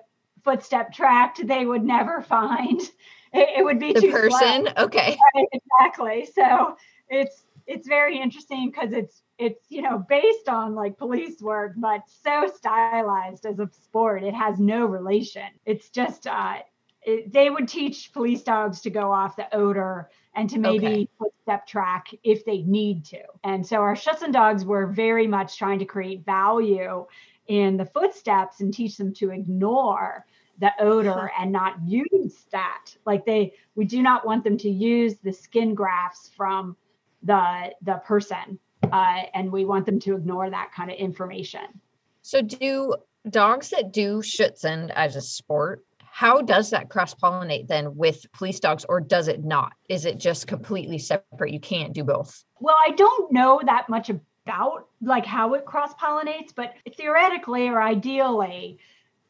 footstep 0.43 0.91
tracked, 0.91 1.45
they 1.45 1.65
would 1.65 1.84
never 1.84 2.21
find 2.23 2.82
it, 3.34 3.60
it 3.60 3.63
would 3.63 3.79
be 3.79 3.93
the 3.93 4.12
person. 4.12 4.63
Slow. 4.63 4.86
Okay, 4.86 5.15
right, 5.36 5.45
exactly. 5.53 6.27
So 6.34 6.75
it's 7.08 7.45
it's 7.67 7.88
very 7.88 8.19
interesting 8.19 8.71
because 8.71 8.93
it's 8.93 9.21
it's 9.38 9.63
you 9.69 9.84
know 9.84 10.03
based 10.10 10.49
on 10.49 10.73
like 10.73 10.97
police 10.97 11.39
work 11.39 11.73
but 11.77 12.01
so 12.23 12.51
stylized 12.55 13.45
as 13.45 13.60
a 13.60 13.69
sport 13.84 14.23
it 14.23 14.34
has 14.34 14.60
no 14.60 14.86
relation 14.86 15.43
it's 15.65 15.89
just 15.89 16.25
uh 16.25 16.55
it, 17.03 17.31
they 17.31 17.49
would 17.49 17.67
teach 17.67 18.12
police 18.13 18.43
dogs 18.43 18.81
to 18.81 18.89
go 18.89 19.12
off 19.12 19.35
the 19.35 19.53
odor 19.55 20.09
and 20.35 20.49
to 20.49 20.59
maybe 20.59 20.85
Okay. 20.85 21.07
footstep 21.17 21.67
track 21.67 22.07
if 22.23 22.45
they 22.45 22.62
need 22.62 23.05
to. 23.05 23.21
And 23.43 23.65
so 23.65 23.77
our 23.77 23.95
Schutzhund 23.95 24.33
dogs 24.33 24.65
were 24.65 24.88
very 24.88 25.27
much 25.27 25.57
trying 25.57 25.79
to 25.79 25.85
create 25.85 26.25
value 26.25 27.05
in 27.47 27.77
the 27.77 27.85
footsteps 27.85 28.62
and 28.62 28.73
teach 28.73 28.97
them 28.97 29.13
to 29.15 29.31
ignore 29.31 30.25
the 30.59 30.71
odor 30.79 31.31
and 31.39 31.51
not 31.51 31.75
use 31.85 32.45
that. 32.51 32.95
Like 33.05 33.25
they, 33.25 33.53
we 33.75 33.85
do 33.85 34.01
not 34.01 34.25
want 34.25 34.43
them 34.43 34.57
to 34.57 34.69
use 34.69 35.15
the 35.19 35.33
skin 35.33 35.73
rafts 35.75 36.29
from 36.35 36.75
the 37.23 37.73
the 37.81 37.95
person, 38.05 38.59
uh, 38.83 39.23
and 39.33 39.51
we 39.51 39.65
want 39.65 39.85
them 39.85 39.99
to 39.99 40.15
ignore 40.15 40.49
that 40.49 40.71
kind 40.73 40.89
of 40.89 40.97
information. 40.97 41.81
So, 42.21 42.41
do 42.41 42.95
dogs 43.29 43.69
that 43.69 43.91
do 43.91 44.21
Schutzhund 44.21 44.91
as 44.95 45.15
a 45.15 45.21
sport, 45.21 45.85
how 46.19 46.41
does 46.41 46.69
that 46.71 46.89
cross 46.89 47.15
pollinate 47.15 47.69
then 47.69 47.95
with 47.95 48.29
police 48.34 48.60
dogs, 48.60 48.86
or 48.89 48.99
does 48.99 49.29
it 49.29 49.45
not? 49.45 49.71
Is 49.88 50.03
it 50.03 50.17
just 50.17 50.47
completely 50.47 50.97
separate? 50.97 51.53
You 51.53 51.62
can't 51.62 51.93
do 51.93 52.03
both. 52.03 52.43
Well, 52.60 52.75
I 52.86 52.91
don't 52.91 53.32
know 53.32 53.62
that 53.65 53.88
much 53.88 54.10
about 54.10 54.89
like 55.01 55.25
how 55.25 55.53
it 55.53 55.63
cross 55.63 55.93
pollinates, 55.93 56.53
but 56.53 56.73
theoretically 56.97 57.69
or 57.69 57.82
ideally, 57.82 58.79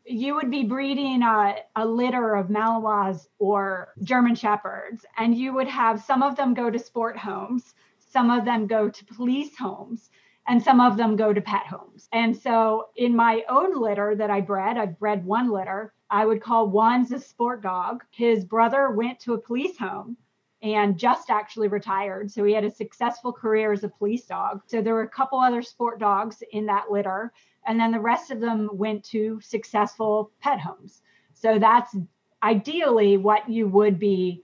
you 0.04 0.34
would 0.34 0.50
be 0.50 0.64
breeding 0.64 1.22
a, 1.22 1.58
a 1.76 1.86
litter 1.86 2.34
of 2.34 2.48
Malinois 2.48 3.28
or 3.38 3.94
German 4.02 4.34
Shepherds, 4.34 5.06
and 5.16 5.38
you 5.38 5.54
would 5.54 5.68
have 5.68 6.02
some 6.02 6.24
of 6.24 6.38
them 6.38 6.56
go 6.56 6.72
to 6.72 6.80
sport 6.80 7.16
homes, 7.16 7.76
some 8.00 8.32
of 8.32 8.46
them 8.46 8.66
go 8.66 8.90
to 8.90 9.06
police 9.06 9.56
homes, 9.56 10.10
and 10.48 10.60
some 10.60 10.82
of 10.82 10.98
them 10.98 11.16
go 11.16 11.34
to 11.34 11.42
pet 11.42 11.68
homes. 11.68 12.10
And 12.12 12.36
so, 12.36 12.88
in 12.96 13.16
my 13.16 13.44
own 13.48 13.80
litter 13.80 14.16
that 14.16 14.32
I 14.32 14.42
bred, 14.42 14.76
I've 14.76 14.98
bred 14.98 15.24
one 15.24 15.52
litter. 15.52 15.94
I 16.10 16.26
would 16.26 16.42
call 16.42 16.68
one's 16.68 17.12
a 17.12 17.20
sport 17.20 17.62
dog. 17.62 18.04
His 18.12 18.44
brother 18.44 18.92
went 18.92 19.20
to 19.22 19.34
a 19.34 19.38
police 19.38 19.78
home 19.78 20.18
and 20.62 20.98
just 20.98 21.30
actually 21.30 21.68
retired. 21.68 22.32
So 22.32 22.44
he 22.44 22.54
had 22.54 22.66
a 22.66 22.72
successful 22.72 23.32
career 23.32 23.72
as 23.72 23.84
a 23.84 23.90
police 23.90 24.26
dog. 24.26 24.62
So 24.66 24.82
there 24.82 24.94
were 24.94 25.04
a 25.04 25.10
couple 25.10 25.40
other 25.40 25.62
sport 25.62 26.00
dogs 26.00 26.44
in 26.52 26.66
that 26.66 26.92
litter. 26.92 27.32
And 27.66 27.80
then 27.80 27.92
the 27.92 28.00
rest 28.00 28.32
of 28.32 28.40
them 28.40 28.70
went 28.74 29.04
to 29.06 29.40
successful 29.42 30.32
pet 30.42 30.60
homes. 30.60 31.02
So 31.34 31.60
that's 31.60 31.96
ideally 32.44 33.18
what 33.18 33.50
you 33.50 33.68
would 33.68 34.00
be 34.00 34.44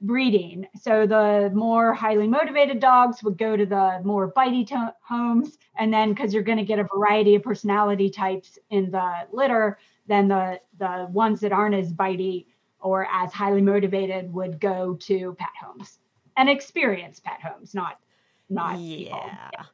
breeding. 0.00 0.66
So 0.80 1.06
the 1.06 1.50
more 1.52 1.92
highly 1.92 2.28
motivated 2.28 2.78
dogs 2.78 3.22
would 3.24 3.36
go 3.36 3.56
to 3.56 3.66
the 3.66 4.00
more 4.04 4.32
bitey 4.32 4.66
to- 4.68 4.94
homes. 5.02 5.58
And 5.76 5.92
then 5.92 6.10
because 6.10 6.32
you're 6.32 6.44
going 6.44 6.58
to 6.58 6.64
get 6.64 6.78
a 6.78 6.84
variety 6.84 7.34
of 7.34 7.42
personality 7.42 8.10
types 8.10 8.58
in 8.70 8.92
the 8.92 9.26
litter, 9.32 9.78
then 10.08 10.28
the, 10.28 10.60
the 10.78 11.06
ones 11.10 11.40
that 11.40 11.52
aren't 11.52 11.74
as 11.74 11.92
bitey 11.92 12.46
or 12.80 13.06
as 13.12 13.32
highly 13.32 13.60
motivated 13.60 14.32
would 14.32 14.58
go 14.60 14.94
to 14.94 15.34
pet 15.38 15.48
homes 15.60 15.98
and 16.36 16.48
experience 16.48 17.20
pet 17.20 17.40
homes, 17.40 17.74
not 17.74 17.98
not 18.50 18.76
people. 18.78 19.20
yeah. 19.22 19.64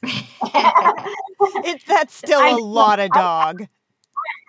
It, 1.64 1.82
that's 1.86 2.14
still 2.14 2.40
I 2.40 2.50
a 2.50 2.56
lot 2.56 2.98
of 2.98 3.10
dog. 3.10 3.66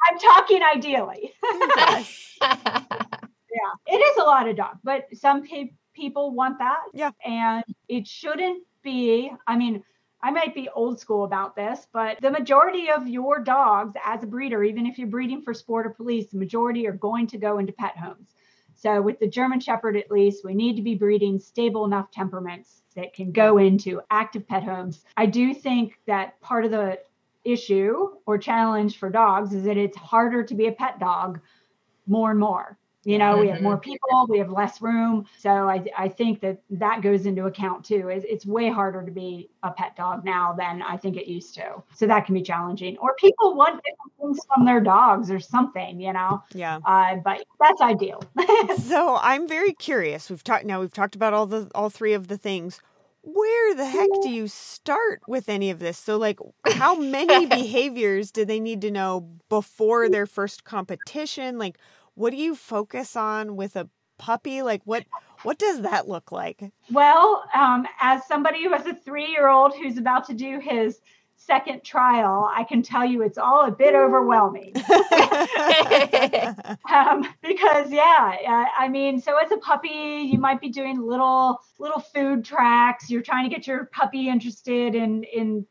I'm 0.10 0.20
talking 0.20 0.62
ideally. 0.63 1.34
Yes. 1.78 2.38
yeah, 2.42 3.72
it 3.88 3.98
is 3.98 4.18
a 4.18 4.24
lot 4.24 4.48
of 4.48 4.56
dog, 4.56 4.78
but 4.84 5.08
some 5.13 5.44
pe- 5.44 5.72
people 5.94 6.32
want 6.32 6.60
that. 6.60 6.80
Yeah. 6.94 7.12
And 7.26 7.63
it 7.88 8.08
shouldn't 8.08 8.63
be, 8.84 9.32
I 9.48 9.58
mean, 9.58 9.84
I 10.21 10.32
might 10.32 10.53
be 10.53 10.69
old 10.69 10.99
school 10.99 11.23
about 11.23 11.55
this, 11.55 11.88
but 11.93 12.19
the 12.21 12.32
majority 12.32 12.91
of 12.91 13.08
your 13.08 13.39
dogs 13.39 13.95
as 14.05 14.23
a 14.23 14.27
breeder, 14.27 14.63
even 14.63 14.86
if 14.86 14.97
you're 14.97 15.08
breeding 15.08 15.41
for 15.41 15.53
sport 15.53 15.88
or 15.88 15.91
police, 15.91 16.27
the 16.27 16.38
majority 16.38 16.88
are 16.88 16.93
going 16.93 17.27
to 17.27 17.38
go 17.38 17.58
into 17.58 17.71
pet 17.71 17.97
homes. 17.97 18.36
So 18.75 19.01
with 19.01 19.19
the 19.19 19.27
German 19.27 19.60
Shepherd, 19.60 19.97
at 19.97 20.12
least, 20.12 20.45
we 20.45 20.53
need 20.53 20.75
to 20.75 20.82
be 20.82 20.95
breeding 20.95 21.39
stable 21.39 21.86
enough 21.86 22.12
temperaments 22.12 22.82
that 22.95 23.13
can 23.13 23.32
go 23.32 23.58
into 23.58 24.01
active 24.10 24.47
pet 24.47 24.63
homes. 24.63 25.03
I 25.17 25.25
do 25.25 25.53
think 25.53 25.99
that 26.05 26.39
part 26.41 26.65
of 26.65 26.71
the 26.71 26.99
issue 27.43 28.10
or 28.25 28.38
challenge 28.38 28.97
for 28.97 29.10
dogs 29.10 29.53
is 29.53 29.63
that 29.63 29.77
it's 29.77 29.97
harder 29.97 30.43
to 30.43 30.55
be 30.55 30.67
a 30.67 30.71
pet 30.71 30.99
dog 30.99 31.39
more 32.08 32.32
and 32.32 32.39
more. 32.39 32.77
You 33.06 33.18
know, 33.18 33.38
we 33.38 33.48
have 33.48 33.62
more 33.62 33.78
people, 33.78 34.28
we 34.28 34.40
have 34.40 34.52
less 34.52 34.82
room. 34.82 35.26
So 35.38 35.50
I, 35.50 35.86
I 35.98 36.10
think 36.10 36.42
that 36.42 36.62
that 36.72 37.02
goes 37.02 37.26
into 37.26 37.46
account 37.46 37.86
too. 37.86 38.10
It's, 38.10 38.26
it's 38.28 38.46
way 38.46 38.70
harder 38.70 39.06
to 39.06 39.12
be 39.12 39.50
a 39.64 39.72
pet 39.72 39.96
dog 39.96 40.26
now 40.26 40.54
than 40.58 40.82
I 40.82 40.98
think 40.98 41.16
it 41.16 41.26
used 41.26 41.56
to. 41.56 41.82
So 41.96 42.08
that 42.08 42.26
can 42.26 42.36
be 42.36 42.42
challenging. 42.42 42.98
Or 42.98 43.16
people 43.16 43.56
want 43.56 43.82
different 43.84 44.14
things 44.20 44.40
from 44.54 44.66
their 44.66 44.82
dogs 44.82 45.32
or 45.32 45.40
something, 45.40 46.02
you 46.02 46.12
know. 46.12 46.44
Yeah. 46.54 46.80
Uh, 46.86 47.16
but 47.24 47.46
that's 47.60 47.82
ideal. 47.82 48.22
So 48.78 49.18
I'm 49.22 49.48
very 49.48 49.74
curious. 49.74 50.30
We've 50.30 50.44
talked 50.44 50.66
now. 50.66 50.80
We've 50.80 50.94
talked 50.94 51.16
about 51.16 51.34
all 51.34 51.46
the 51.46 51.70
all 51.76 51.90
three 51.90 52.14
of 52.14 52.28
the 52.28 52.38
things. 52.38 52.82
Where 53.22 53.76
the 53.76 53.86
heck 53.86 54.10
do 54.24 54.30
you 54.30 54.48
start 54.48 55.22
with 55.28 55.50
any 55.50 55.70
of 55.70 55.80
this? 55.80 55.98
So, 55.98 56.18
like, 56.18 56.40
how 56.66 56.96
many 56.96 57.46
behaviors 57.46 58.32
do 58.32 58.46
they 58.46 58.60
need 58.60 58.82
to 58.82 58.92
know 58.92 59.28
before 59.50 60.10
their 60.10 60.26
first 60.26 60.64
competition? 60.64 61.58
Like, 61.58 61.78
what 62.15 62.32
do 62.32 62.38
you 62.38 62.56
focus 62.56 63.15
on 63.15 63.56
with 63.56 63.76
a 63.76 63.89
puppy? 64.17 64.62
Like, 64.62 64.82
what 64.86 65.06
what 65.43 65.58
does 65.58 65.82
that 65.82 66.08
look 66.08 66.32
like? 66.32 66.62
Well, 66.91 67.43
um, 67.56 67.88
as 68.02 68.26
somebody 68.28 68.63
who 68.63 68.72
has 68.74 68.86
a 68.86 68.93
three 68.93 69.28
year 69.28 69.48
old 69.48 69.74
who's 69.76 69.98
about 69.98 70.26
to 70.28 70.34
do 70.34 70.60
his 70.60 71.00
second 71.38 71.84
trial, 71.84 72.50
I 72.54 72.65
can 72.65 72.82
tell 72.82 73.06
you 73.06 73.22
it's 73.24 73.38
all 73.38 73.65
a 73.65 73.72
bit 73.72 73.95
overwhelming. 73.95 74.76
um, 76.91 77.26
because 77.41 77.91
yeah, 77.91 78.67
I 78.78 78.89
mean, 78.89 79.22
so 79.22 79.38
as 79.38 79.52
a 79.52 79.58
puppy, 79.58 80.30
you 80.32 80.38
might 80.38 80.62
be 80.62 80.69
doing 80.69 81.02
little 81.02 81.62
little 81.80 82.02
food 82.02 82.45
tracks. 82.45 83.10
You're 83.10 83.22
trying 83.24 83.50
to 83.50 83.56
get 83.56 83.65
your 83.65 83.86
puppy 83.86 84.30
interested 84.30 84.93
in 84.93 85.24
in 85.24 85.65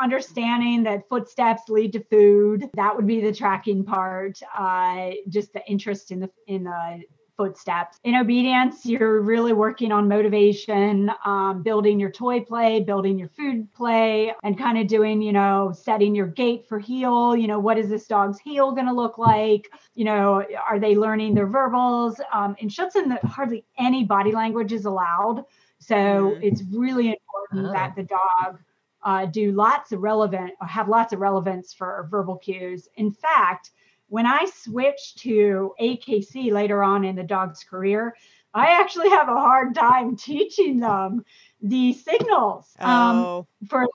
understanding 0.00 0.82
that 0.84 1.08
footsteps 1.08 1.68
lead 1.68 1.92
to 1.92 2.00
food. 2.04 2.68
That 2.74 2.96
would 2.96 3.06
be 3.06 3.20
the 3.20 3.32
tracking 3.32 3.84
part. 3.84 4.40
Uh, 4.56 5.10
just 5.28 5.52
the 5.52 5.66
interest 5.68 6.10
in 6.10 6.20
the 6.20 6.30
in 6.46 6.64
the 6.64 7.02
footsteps. 7.36 7.98
In 8.04 8.16
obedience, 8.16 8.84
you're 8.84 9.22
really 9.22 9.54
working 9.54 9.92
on 9.92 10.08
motivation, 10.08 11.10
um, 11.24 11.62
building 11.62 11.98
your 11.98 12.10
toy 12.10 12.40
play, 12.40 12.80
building 12.80 13.18
your 13.18 13.30
food 13.30 13.72
play, 13.72 14.34
and 14.42 14.58
kind 14.58 14.76
of 14.76 14.86
doing, 14.88 15.22
you 15.22 15.32
know, 15.32 15.72
setting 15.74 16.14
your 16.14 16.26
gait 16.26 16.68
for 16.68 16.78
heel. 16.78 17.34
You 17.34 17.46
know, 17.46 17.58
what 17.58 17.78
is 17.78 17.88
this 17.88 18.06
dog's 18.06 18.38
heel 18.38 18.72
going 18.72 18.88
to 18.88 18.92
look 18.92 19.16
like? 19.16 19.72
You 19.94 20.04
know, 20.04 20.44
are 20.68 20.78
they 20.78 20.94
learning 20.96 21.32
their 21.32 21.46
verbals? 21.46 22.20
Um, 22.30 22.56
in 22.58 22.68
Schutzhund, 22.68 23.18
hardly 23.24 23.64
any 23.78 24.04
body 24.04 24.32
language 24.32 24.74
is 24.74 24.84
allowed. 24.84 25.44
So 25.78 25.94
Mhm. 25.94 26.42
it's 26.42 26.62
really 26.70 27.08
important 27.08 27.70
Oh. 27.70 27.72
that 27.72 27.96
the 27.96 28.02
dog 28.02 28.58
uh, 29.02 29.26
do 29.26 29.52
lots 29.52 29.92
of 29.92 30.00
relevant, 30.00 30.52
or 30.60 30.66
have 30.66 30.88
lots 30.88 31.12
of 31.12 31.20
relevance 31.20 31.72
for 31.72 32.06
verbal 32.10 32.36
cues. 32.36 32.88
In 32.96 33.10
fact, 33.10 33.70
when 34.08 34.26
I 34.26 34.46
switched 34.46 35.18
to 35.20 35.72
AKC 35.80 36.52
later 36.52 36.82
on 36.82 37.04
in 37.04 37.16
the 37.16 37.22
dog's 37.22 37.64
career, 37.64 38.16
I 38.52 38.80
actually 38.80 39.10
have 39.10 39.28
a 39.28 39.32
hard 39.32 39.74
time 39.74 40.16
teaching 40.16 40.80
them 40.80 41.24
the 41.62 41.92
signals 41.92 42.68
um, 42.80 43.18
oh, 43.18 43.46
for 43.68 43.86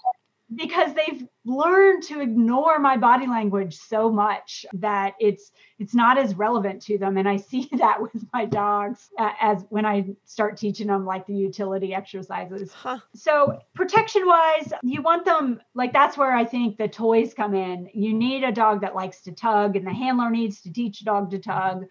because 0.53 0.93
they've 0.93 1.25
learned 1.43 2.03
to 2.03 2.21
ignore 2.21 2.77
my 2.77 2.97
body 2.97 3.25
language 3.25 3.75
so 3.75 4.11
much 4.11 4.65
that 4.73 5.15
it's 5.19 5.51
it's 5.79 5.95
not 5.95 6.17
as 6.17 6.35
relevant 6.35 6.81
to 6.83 6.97
them. 6.97 7.17
And 7.17 7.27
i 7.27 7.37
see 7.37 7.67
that 7.77 8.01
with 8.01 8.23
my 8.31 8.45
dogs 8.45 9.09
uh, 9.17 9.31
as 9.41 9.65
when 9.69 9.85
i 9.85 10.05
start 10.25 10.57
teaching 10.57 10.87
them 10.87 11.05
like 11.05 11.25
the 11.25 11.33
utility 11.33 11.93
exercises. 11.93 12.71
Huh. 12.71 12.99
so 13.15 13.59
protection 13.73 14.25
wise 14.25 14.71
you 14.83 15.01
want 15.01 15.25
them 15.25 15.59
like 15.73 15.91
that's 15.91 16.17
where 16.17 16.35
i 16.35 16.45
think 16.45 16.77
the 16.77 16.87
toys 16.87 17.33
come 17.33 17.55
in. 17.55 17.89
You 17.93 18.13
need 18.13 18.43
a 18.43 18.51
dog 18.51 18.81
that 18.81 18.95
likes 18.95 19.21
to 19.21 19.31
tug 19.31 19.75
and 19.75 19.85
the 19.85 19.93
handler 19.93 20.29
needs 20.29 20.61
to 20.61 20.71
teach 20.71 21.01
a 21.01 21.05
dog 21.05 21.31
to 21.31 21.39
tug 21.39 21.85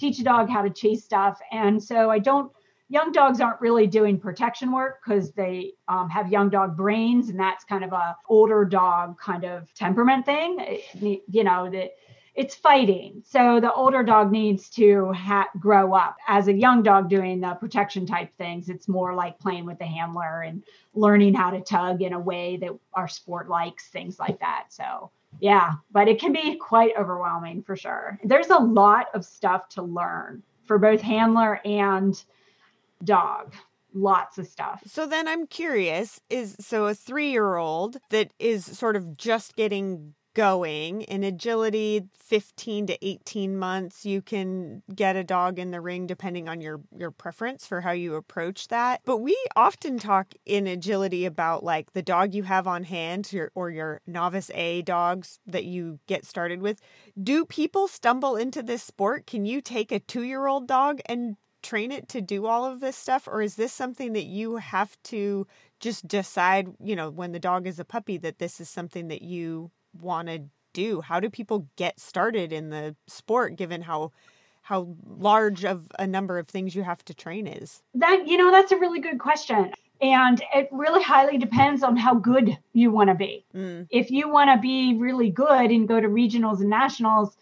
teach 0.00 0.18
a 0.18 0.24
dog 0.24 0.50
how 0.50 0.62
to 0.62 0.70
chase 0.70 1.04
stuff. 1.04 1.38
And 1.52 1.82
so 1.82 2.10
i 2.10 2.18
don't 2.18 2.50
young 2.94 3.10
dogs 3.10 3.40
aren't 3.40 3.60
really 3.60 3.88
doing 3.88 4.18
protection 4.20 4.70
work 4.70 5.00
because 5.04 5.32
they 5.32 5.72
um, 5.88 6.08
have 6.08 6.30
young 6.30 6.48
dog 6.48 6.76
brains 6.76 7.28
and 7.28 7.38
that's 7.38 7.64
kind 7.64 7.82
of 7.82 7.92
a 7.92 8.16
older 8.28 8.64
dog 8.64 9.18
kind 9.18 9.44
of 9.44 9.72
temperament 9.74 10.24
thing. 10.24 10.56
It- 10.60 11.24
you 11.28 11.42
know 11.42 11.68
that 11.70 11.90
it's 12.36 12.54
fighting. 12.54 13.22
So 13.24 13.60
the 13.60 13.72
older 13.72 14.02
dog 14.02 14.30
needs 14.30 14.70
to 14.70 15.12
ha- 15.12 15.50
grow 15.58 15.92
up. 15.94 16.16
As 16.28 16.46
a 16.48 16.52
young 16.52 16.82
dog 16.82 17.08
doing 17.08 17.40
the 17.40 17.54
protection 17.54 18.06
type 18.06 18.30
things 18.38 18.68
it's 18.68 18.86
more 18.88 19.12
like 19.14 19.38
playing 19.40 19.66
with 19.66 19.78
the 19.78 19.86
handler 19.86 20.42
and 20.42 20.62
learning 20.94 21.34
how 21.34 21.50
to 21.50 21.60
tug 21.60 22.00
in 22.00 22.12
a 22.12 22.20
way 22.20 22.56
that 22.58 22.70
our 22.94 23.08
sport 23.08 23.48
likes 23.48 23.88
things 23.88 24.18
like 24.20 24.38
that. 24.38 24.66
So 24.68 25.10
yeah 25.40 25.72
but 25.90 26.06
it 26.06 26.20
can 26.20 26.32
be 26.32 26.54
quite 26.54 26.92
overwhelming 26.96 27.60
for 27.64 27.74
sure. 27.76 28.20
There's 28.22 28.50
a 28.50 28.58
lot 28.58 29.06
of 29.14 29.24
stuff 29.24 29.68
to 29.70 29.82
learn 29.82 30.44
for 30.64 30.78
both 30.78 31.00
handler 31.00 31.60
and 31.64 32.14
dog 33.04 33.54
lots 33.96 34.38
of 34.38 34.46
stuff 34.46 34.82
So 34.86 35.06
then 35.06 35.28
I'm 35.28 35.46
curious 35.46 36.20
is 36.28 36.56
so 36.58 36.86
a 36.86 36.94
three 36.94 37.30
year 37.30 37.56
old 37.56 37.98
that 38.10 38.32
is 38.38 38.64
sort 38.64 38.96
of 38.96 39.16
just 39.16 39.54
getting 39.54 40.14
going. 40.34 41.02
In 41.02 41.24
agility, 41.24 42.02
15 42.18 42.88
to 42.88 43.06
18 43.06 43.56
months, 43.56 44.04
you 44.04 44.20
can 44.20 44.82
get 44.94 45.16
a 45.16 45.24
dog 45.24 45.58
in 45.58 45.70
the 45.70 45.80
ring 45.80 46.06
depending 46.06 46.48
on 46.48 46.60
your, 46.60 46.80
your 46.96 47.10
preference 47.10 47.66
for 47.66 47.80
how 47.80 47.92
you 47.92 48.16
approach 48.16 48.68
that. 48.68 49.00
But 49.04 49.18
we 49.18 49.38
often 49.56 49.98
talk 49.98 50.34
in 50.44 50.66
agility 50.66 51.24
about 51.24 51.64
like 51.64 51.92
the 51.92 52.02
dog 52.02 52.34
you 52.34 52.42
have 52.42 52.66
on 52.66 52.84
hand 52.84 53.32
your, 53.32 53.50
or 53.54 53.70
your 53.70 54.00
novice 54.06 54.50
A 54.54 54.82
dogs 54.82 55.38
that 55.46 55.64
you 55.64 56.00
get 56.06 56.26
started 56.26 56.60
with. 56.60 56.80
Do 57.20 57.44
people 57.44 57.88
stumble 57.88 58.36
into 58.36 58.62
this 58.62 58.82
sport? 58.82 59.26
Can 59.26 59.46
you 59.46 59.60
take 59.60 59.92
a 59.92 60.00
two 60.00 60.22
year 60.22 60.46
old 60.46 60.66
dog 60.66 61.00
and 61.06 61.36
train 61.64 61.90
it 61.90 62.08
to 62.10 62.20
do 62.20 62.46
all 62.46 62.64
of 62.64 62.80
this 62.80 62.96
stuff? 62.96 63.26
Or 63.26 63.42
is 63.42 63.56
this 63.56 63.72
something 63.72 64.12
that 64.12 64.24
you 64.24 64.56
have 64.56 64.96
to 65.04 65.46
just 65.80 66.06
decide, 66.06 66.68
you 66.82 66.94
know, 66.94 67.10
when 67.10 67.32
the 67.32 67.40
dog 67.40 67.66
is 67.66 67.80
a 67.80 67.84
puppy, 67.84 68.16
that 68.18 68.38
this 68.38 68.60
is 68.60 68.68
something 68.68 69.08
that 69.08 69.22
you 69.22 69.70
want 70.00 70.28
to 70.28 70.44
do? 70.72 71.00
How 71.00 71.18
do 71.18 71.28
people 71.30 71.66
get 71.76 71.98
started 71.98 72.52
in 72.52 72.70
the 72.70 72.94
sport 73.06 73.56
given 73.56 73.82
how 73.82 74.12
how 74.62 74.88
large 75.06 75.62
of 75.62 75.88
a 75.98 76.06
number 76.06 76.38
of 76.38 76.48
things 76.48 76.74
you 76.74 76.82
have 76.82 77.04
to 77.04 77.14
train 77.14 77.46
is? 77.46 77.82
That 77.94 78.26
you 78.26 78.36
know, 78.36 78.50
that's 78.50 78.72
a 78.72 78.78
really 78.78 79.00
good 79.00 79.18
question. 79.18 79.72
And 80.00 80.42
it 80.54 80.68
really 80.72 81.02
highly 81.02 81.38
depends 81.38 81.82
on 81.82 81.96
how 81.96 82.14
good 82.14 82.58
you 82.72 82.90
want 82.90 83.08
to 83.08 83.14
be. 83.14 83.46
Mm. 83.54 83.86
If 83.90 84.10
you 84.10 84.28
want 84.28 84.50
to 84.50 84.60
be 84.60 84.96
really 84.98 85.30
good 85.30 85.70
and 85.70 85.88
go 85.88 86.00
to 86.00 86.08
regionals 86.08 86.60
and 86.60 86.68
nationals, 86.68 87.36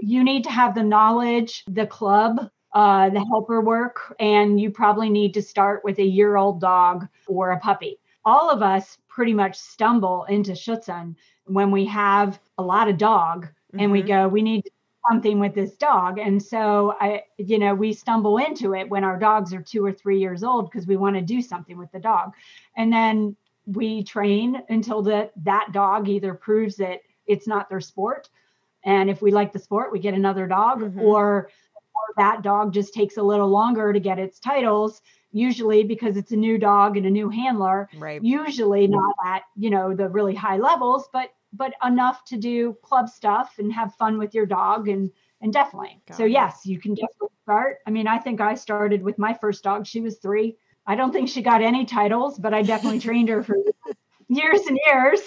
you 0.00 0.24
need 0.24 0.44
to 0.44 0.50
have 0.50 0.74
the 0.74 0.82
knowledge, 0.82 1.62
the 1.68 1.86
club, 1.86 2.50
uh, 2.72 3.10
the 3.10 3.24
helper 3.24 3.60
work, 3.60 4.14
and 4.20 4.60
you 4.60 4.70
probably 4.70 5.10
need 5.10 5.34
to 5.34 5.42
start 5.42 5.82
with 5.84 5.98
a 5.98 6.04
year 6.04 6.36
old 6.36 6.60
dog 6.60 7.08
or 7.26 7.52
a 7.52 7.58
puppy. 7.58 7.98
All 8.24 8.50
of 8.50 8.62
us 8.62 8.98
pretty 9.08 9.34
much 9.34 9.56
stumble 9.56 10.24
into 10.24 10.52
Schutzhund 10.52 11.16
when 11.46 11.70
we 11.70 11.84
have 11.86 12.38
a 12.58 12.62
lot 12.62 12.88
of 12.88 12.96
dog 12.98 13.46
mm-hmm. 13.46 13.80
and 13.80 13.92
we 13.92 14.00
mm-hmm. 14.00 14.08
go, 14.08 14.28
we 14.28 14.42
need 14.42 14.64
something 15.10 15.40
with 15.40 15.54
this 15.54 15.74
dog. 15.76 16.18
And 16.18 16.42
so 16.42 16.94
I, 17.00 17.24
you 17.38 17.58
know, 17.58 17.74
we 17.74 17.92
stumble 17.92 18.38
into 18.38 18.74
it 18.74 18.88
when 18.88 19.04
our 19.04 19.18
dogs 19.18 19.52
are 19.54 19.62
two 19.62 19.84
or 19.84 19.92
three 19.92 20.18
years 20.18 20.44
old 20.44 20.70
because 20.70 20.86
we 20.86 20.96
want 20.96 21.16
to 21.16 21.22
do 21.22 21.40
something 21.42 21.78
with 21.78 21.90
the 21.92 21.98
dog. 21.98 22.32
And 22.76 22.92
then 22.92 23.36
we 23.66 24.02
train 24.02 24.62
until 24.68 25.02
that 25.02 25.32
that 25.44 25.68
dog 25.72 26.08
either 26.08 26.34
proves 26.34 26.76
that 26.76 27.00
it's 27.26 27.46
not 27.46 27.68
their 27.68 27.80
sport. 27.80 28.28
And 28.84 29.10
if 29.10 29.20
we 29.20 29.30
like 29.30 29.52
the 29.52 29.58
sport, 29.58 29.92
we 29.92 29.98
get 29.98 30.14
another 30.14 30.46
dog 30.46 30.80
mm-hmm. 30.80 31.00
or 31.00 31.50
that 32.16 32.42
dog 32.42 32.72
just 32.72 32.94
takes 32.94 33.16
a 33.16 33.22
little 33.22 33.48
longer 33.48 33.92
to 33.92 34.00
get 34.00 34.18
its 34.18 34.38
titles 34.38 35.00
usually 35.32 35.84
because 35.84 36.16
it's 36.16 36.32
a 36.32 36.36
new 36.36 36.58
dog 36.58 36.96
and 36.96 37.06
a 37.06 37.10
new 37.10 37.28
handler 37.28 37.88
right. 37.98 38.22
usually 38.22 38.86
not 38.86 39.14
at 39.24 39.42
you 39.56 39.70
know 39.70 39.94
the 39.94 40.08
really 40.08 40.34
high 40.34 40.56
levels 40.56 41.08
but 41.12 41.30
but 41.52 41.72
enough 41.84 42.24
to 42.24 42.36
do 42.36 42.76
club 42.82 43.08
stuff 43.08 43.54
and 43.58 43.72
have 43.72 43.94
fun 43.94 44.18
with 44.18 44.34
your 44.34 44.46
dog 44.46 44.88
and 44.88 45.10
and 45.42 45.54
definitely. 45.54 46.02
Got 46.06 46.18
so 46.18 46.24
it. 46.24 46.32
yes 46.32 46.66
you 46.66 46.78
can 46.78 46.94
definitely 46.94 47.28
start. 47.42 47.78
I 47.86 47.90
mean 47.90 48.06
i 48.06 48.18
think 48.18 48.40
i 48.40 48.54
started 48.54 49.02
with 49.02 49.18
my 49.18 49.34
first 49.34 49.64
dog 49.64 49.86
she 49.86 50.00
was 50.00 50.18
three. 50.18 50.56
I 50.86 50.96
don't 50.96 51.12
think 51.12 51.28
she 51.28 51.42
got 51.42 51.62
any 51.62 51.84
titles 51.84 52.38
but 52.38 52.54
i 52.54 52.62
definitely 52.62 53.00
trained 53.08 53.28
her 53.28 53.42
for 53.42 53.56
years 54.28 54.66
and 54.66 54.78
years 54.86 55.20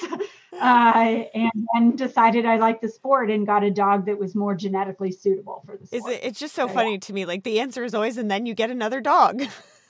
uh, 0.61 1.23
and 1.33 1.51
then 1.73 1.95
decided 1.95 2.45
I 2.45 2.57
liked 2.57 2.81
the 2.81 2.89
sport 2.89 3.29
and 3.29 3.45
got 3.45 3.63
a 3.63 3.71
dog 3.71 4.05
that 4.05 4.19
was 4.19 4.35
more 4.35 4.55
genetically 4.55 5.11
suitable 5.11 5.63
for 5.65 5.77
the 5.77 5.87
sport. 5.87 6.11
Is 6.11 6.17
it, 6.17 6.23
it's 6.23 6.39
just 6.39 6.55
so, 6.55 6.67
so 6.67 6.73
funny 6.73 6.93
yeah. 6.93 6.99
to 6.99 7.13
me. 7.13 7.25
Like 7.25 7.43
the 7.43 7.59
answer 7.59 7.83
is 7.83 7.93
always, 7.93 8.17
and 8.17 8.29
then 8.29 8.45
you 8.45 8.53
get 8.53 8.69
another 8.69 9.01
dog. 9.01 9.43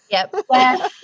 Yep. 0.09 0.33
and, 0.53 0.81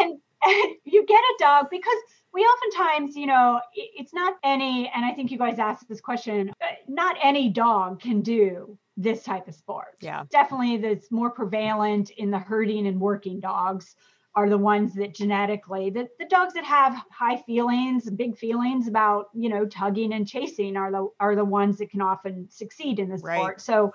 and, 0.00 0.18
and 0.44 0.74
you 0.84 1.04
get 1.06 1.20
a 1.20 1.34
dog 1.38 1.66
because 1.70 1.98
we 2.32 2.42
oftentimes, 2.42 3.16
you 3.16 3.26
know, 3.26 3.60
it's 3.74 4.12
not 4.12 4.34
any, 4.44 4.90
and 4.94 5.04
I 5.04 5.12
think 5.12 5.30
you 5.30 5.38
guys 5.38 5.58
asked 5.58 5.88
this 5.88 6.00
question, 6.00 6.50
uh, 6.60 6.66
not 6.86 7.16
any 7.22 7.48
dog 7.48 8.00
can 8.00 8.20
do 8.20 8.78
this 8.96 9.22
type 9.22 9.48
of 9.48 9.54
sport. 9.54 9.96
Yeah. 10.00 10.24
Definitely 10.30 10.78
that's 10.78 11.10
more 11.10 11.30
prevalent 11.30 12.10
in 12.10 12.30
the 12.30 12.38
herding 12.38 12.86
and 12.86 13.00
working 13.00 13.40
dogs 13.40 13.94
are 14.38 14.48
the 14.48 14.56
ones 14.56 14.94
that 14.94 15.12
genetically 15.16 15.90
the, 15.90 16.08
the 16.20 16.26
dogs 16.26 16.54
that 16.54 16.64
have 16.64 16.94
high 17.10 17.36
feelings 17.38 18.08
big 18.10 18.38
feelings 18.38 18.86
about 18.86 19.30
you 19.34 19.48
know 19.48 19.66
tugging 19.66 20.12
and 20.12 20.28
chasing 20.28 20.76
are 20.76 20.92
the 20.92 21.08
are 21.18 21.34
the 21.34 21.44
ones 21.44 21.76
that 21.78 21.90
can 21.90 22.00
often 22.00 22.48
succeed 22.48 23.00
in 23.00 23.08
the 23.08 23.18
sport 23.18 23.32
right. 23.32 23.60
so 23.60 23.92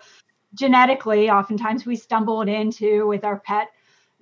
genetically 0.53 1.29
oftentimes 1.29 1.85
we 1.85 1.95
stumble 1.95 2.41
into 2.41 3.07
with 3.07 3.23
our 3.23 3.39
pet 3.39 3.69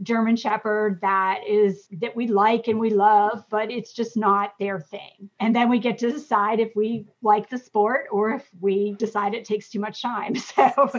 German 0.02 0.36
Shepherd 0.36 1.00
that 1.02 1.42
is 1.48 1.88
that 2.00 2.16
we 2.16 2.28
like 2.28 2.68
and 2.68 2.80
we 2.80 2.90
love, 2.90 3.46
but 3.50 3.72
it's 3.72 3.94
just 3.94 4.18
not 4.18 4.54
their 4.60 4.80
thing. 4.80 5.30
And 5.40 5.56
then 5.56 5.70
we 5.70 5.80
get 5.80 6.00
to 6.00 6.12
decide 6.12 6.60
if 6.60 6.72
we 6.76 7.06
like 7.22 7.50
the 7.50 7.58
sport 7.58 8.06
or 8.12 8.32
if 8.32 8.50
we 8.60 8.94
decide 8.94 9.34
it 9.34 9.46
takes 9.46 9.70
too 9.70 9.80
much 9.80 10.02
time. 10.02 10.36
So, 10.52 10.92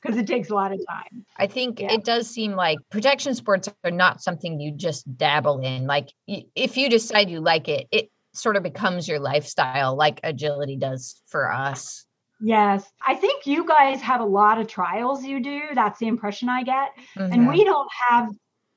because 0.00 0.16
it 0.16 0.26
takes 0.26 0.50
a 0.50 0.54
lot 0.54 0.72
of 0.72 0.78
time. 0.88 1.24
I 1.36 1.48
think 1.48 1.80
yeah. 1.80 1.92
it 1.92 2.04
does 2.04 2.30
seem 2.30 2.52
like 2.52 2.78
protection 2.90 3.34
sports 3.34 3.68
are 3.82 3.90
not 3.90 4.22
something 4.22 4.60
you 4.60 4.70
just 4.70 5.16
dabble 5.16 5.60
in. 5.60 5.86
Like 5.86 6.12
if 6.28 6.76
you 6.76 6.88
decide 6.88 7.28
you 7.28 7.40
like 7.40 7.68
it, 7.68 7.88
it 7.90 8.10
sort 8.34 8.56
of 8.56 8.62
becomes 8.62 9.08
your 9.08 9.18
lifestyle, 9.18 9.96
like 9.96 10.20
agility 10.22 10.76
does 10.76 11.20
for 11.26 11.50
us. 11.50 12.06
Yes. 12.44 12.92
I 13.04 13.14
think 13.14 13.46
you 13.46 13.66
guys 13.66 14.02
have 14.02 14.20
a 14.20 14.26
lot 14.26 14.60
of 14.60 14.66
trials 14.66 15.24
you 15.24 15.40
do. 15.40 15.62
That's 15.74 15.98
the 15.98 16.08
impression 16.08 16.50
I 16.50 16.62
get. 16.62 16.90
Mm-hmm. 17.16 17.32
And 17.32 17.48
we 17.48 17.64
don't 17.64 17.88
have 18.10 18.28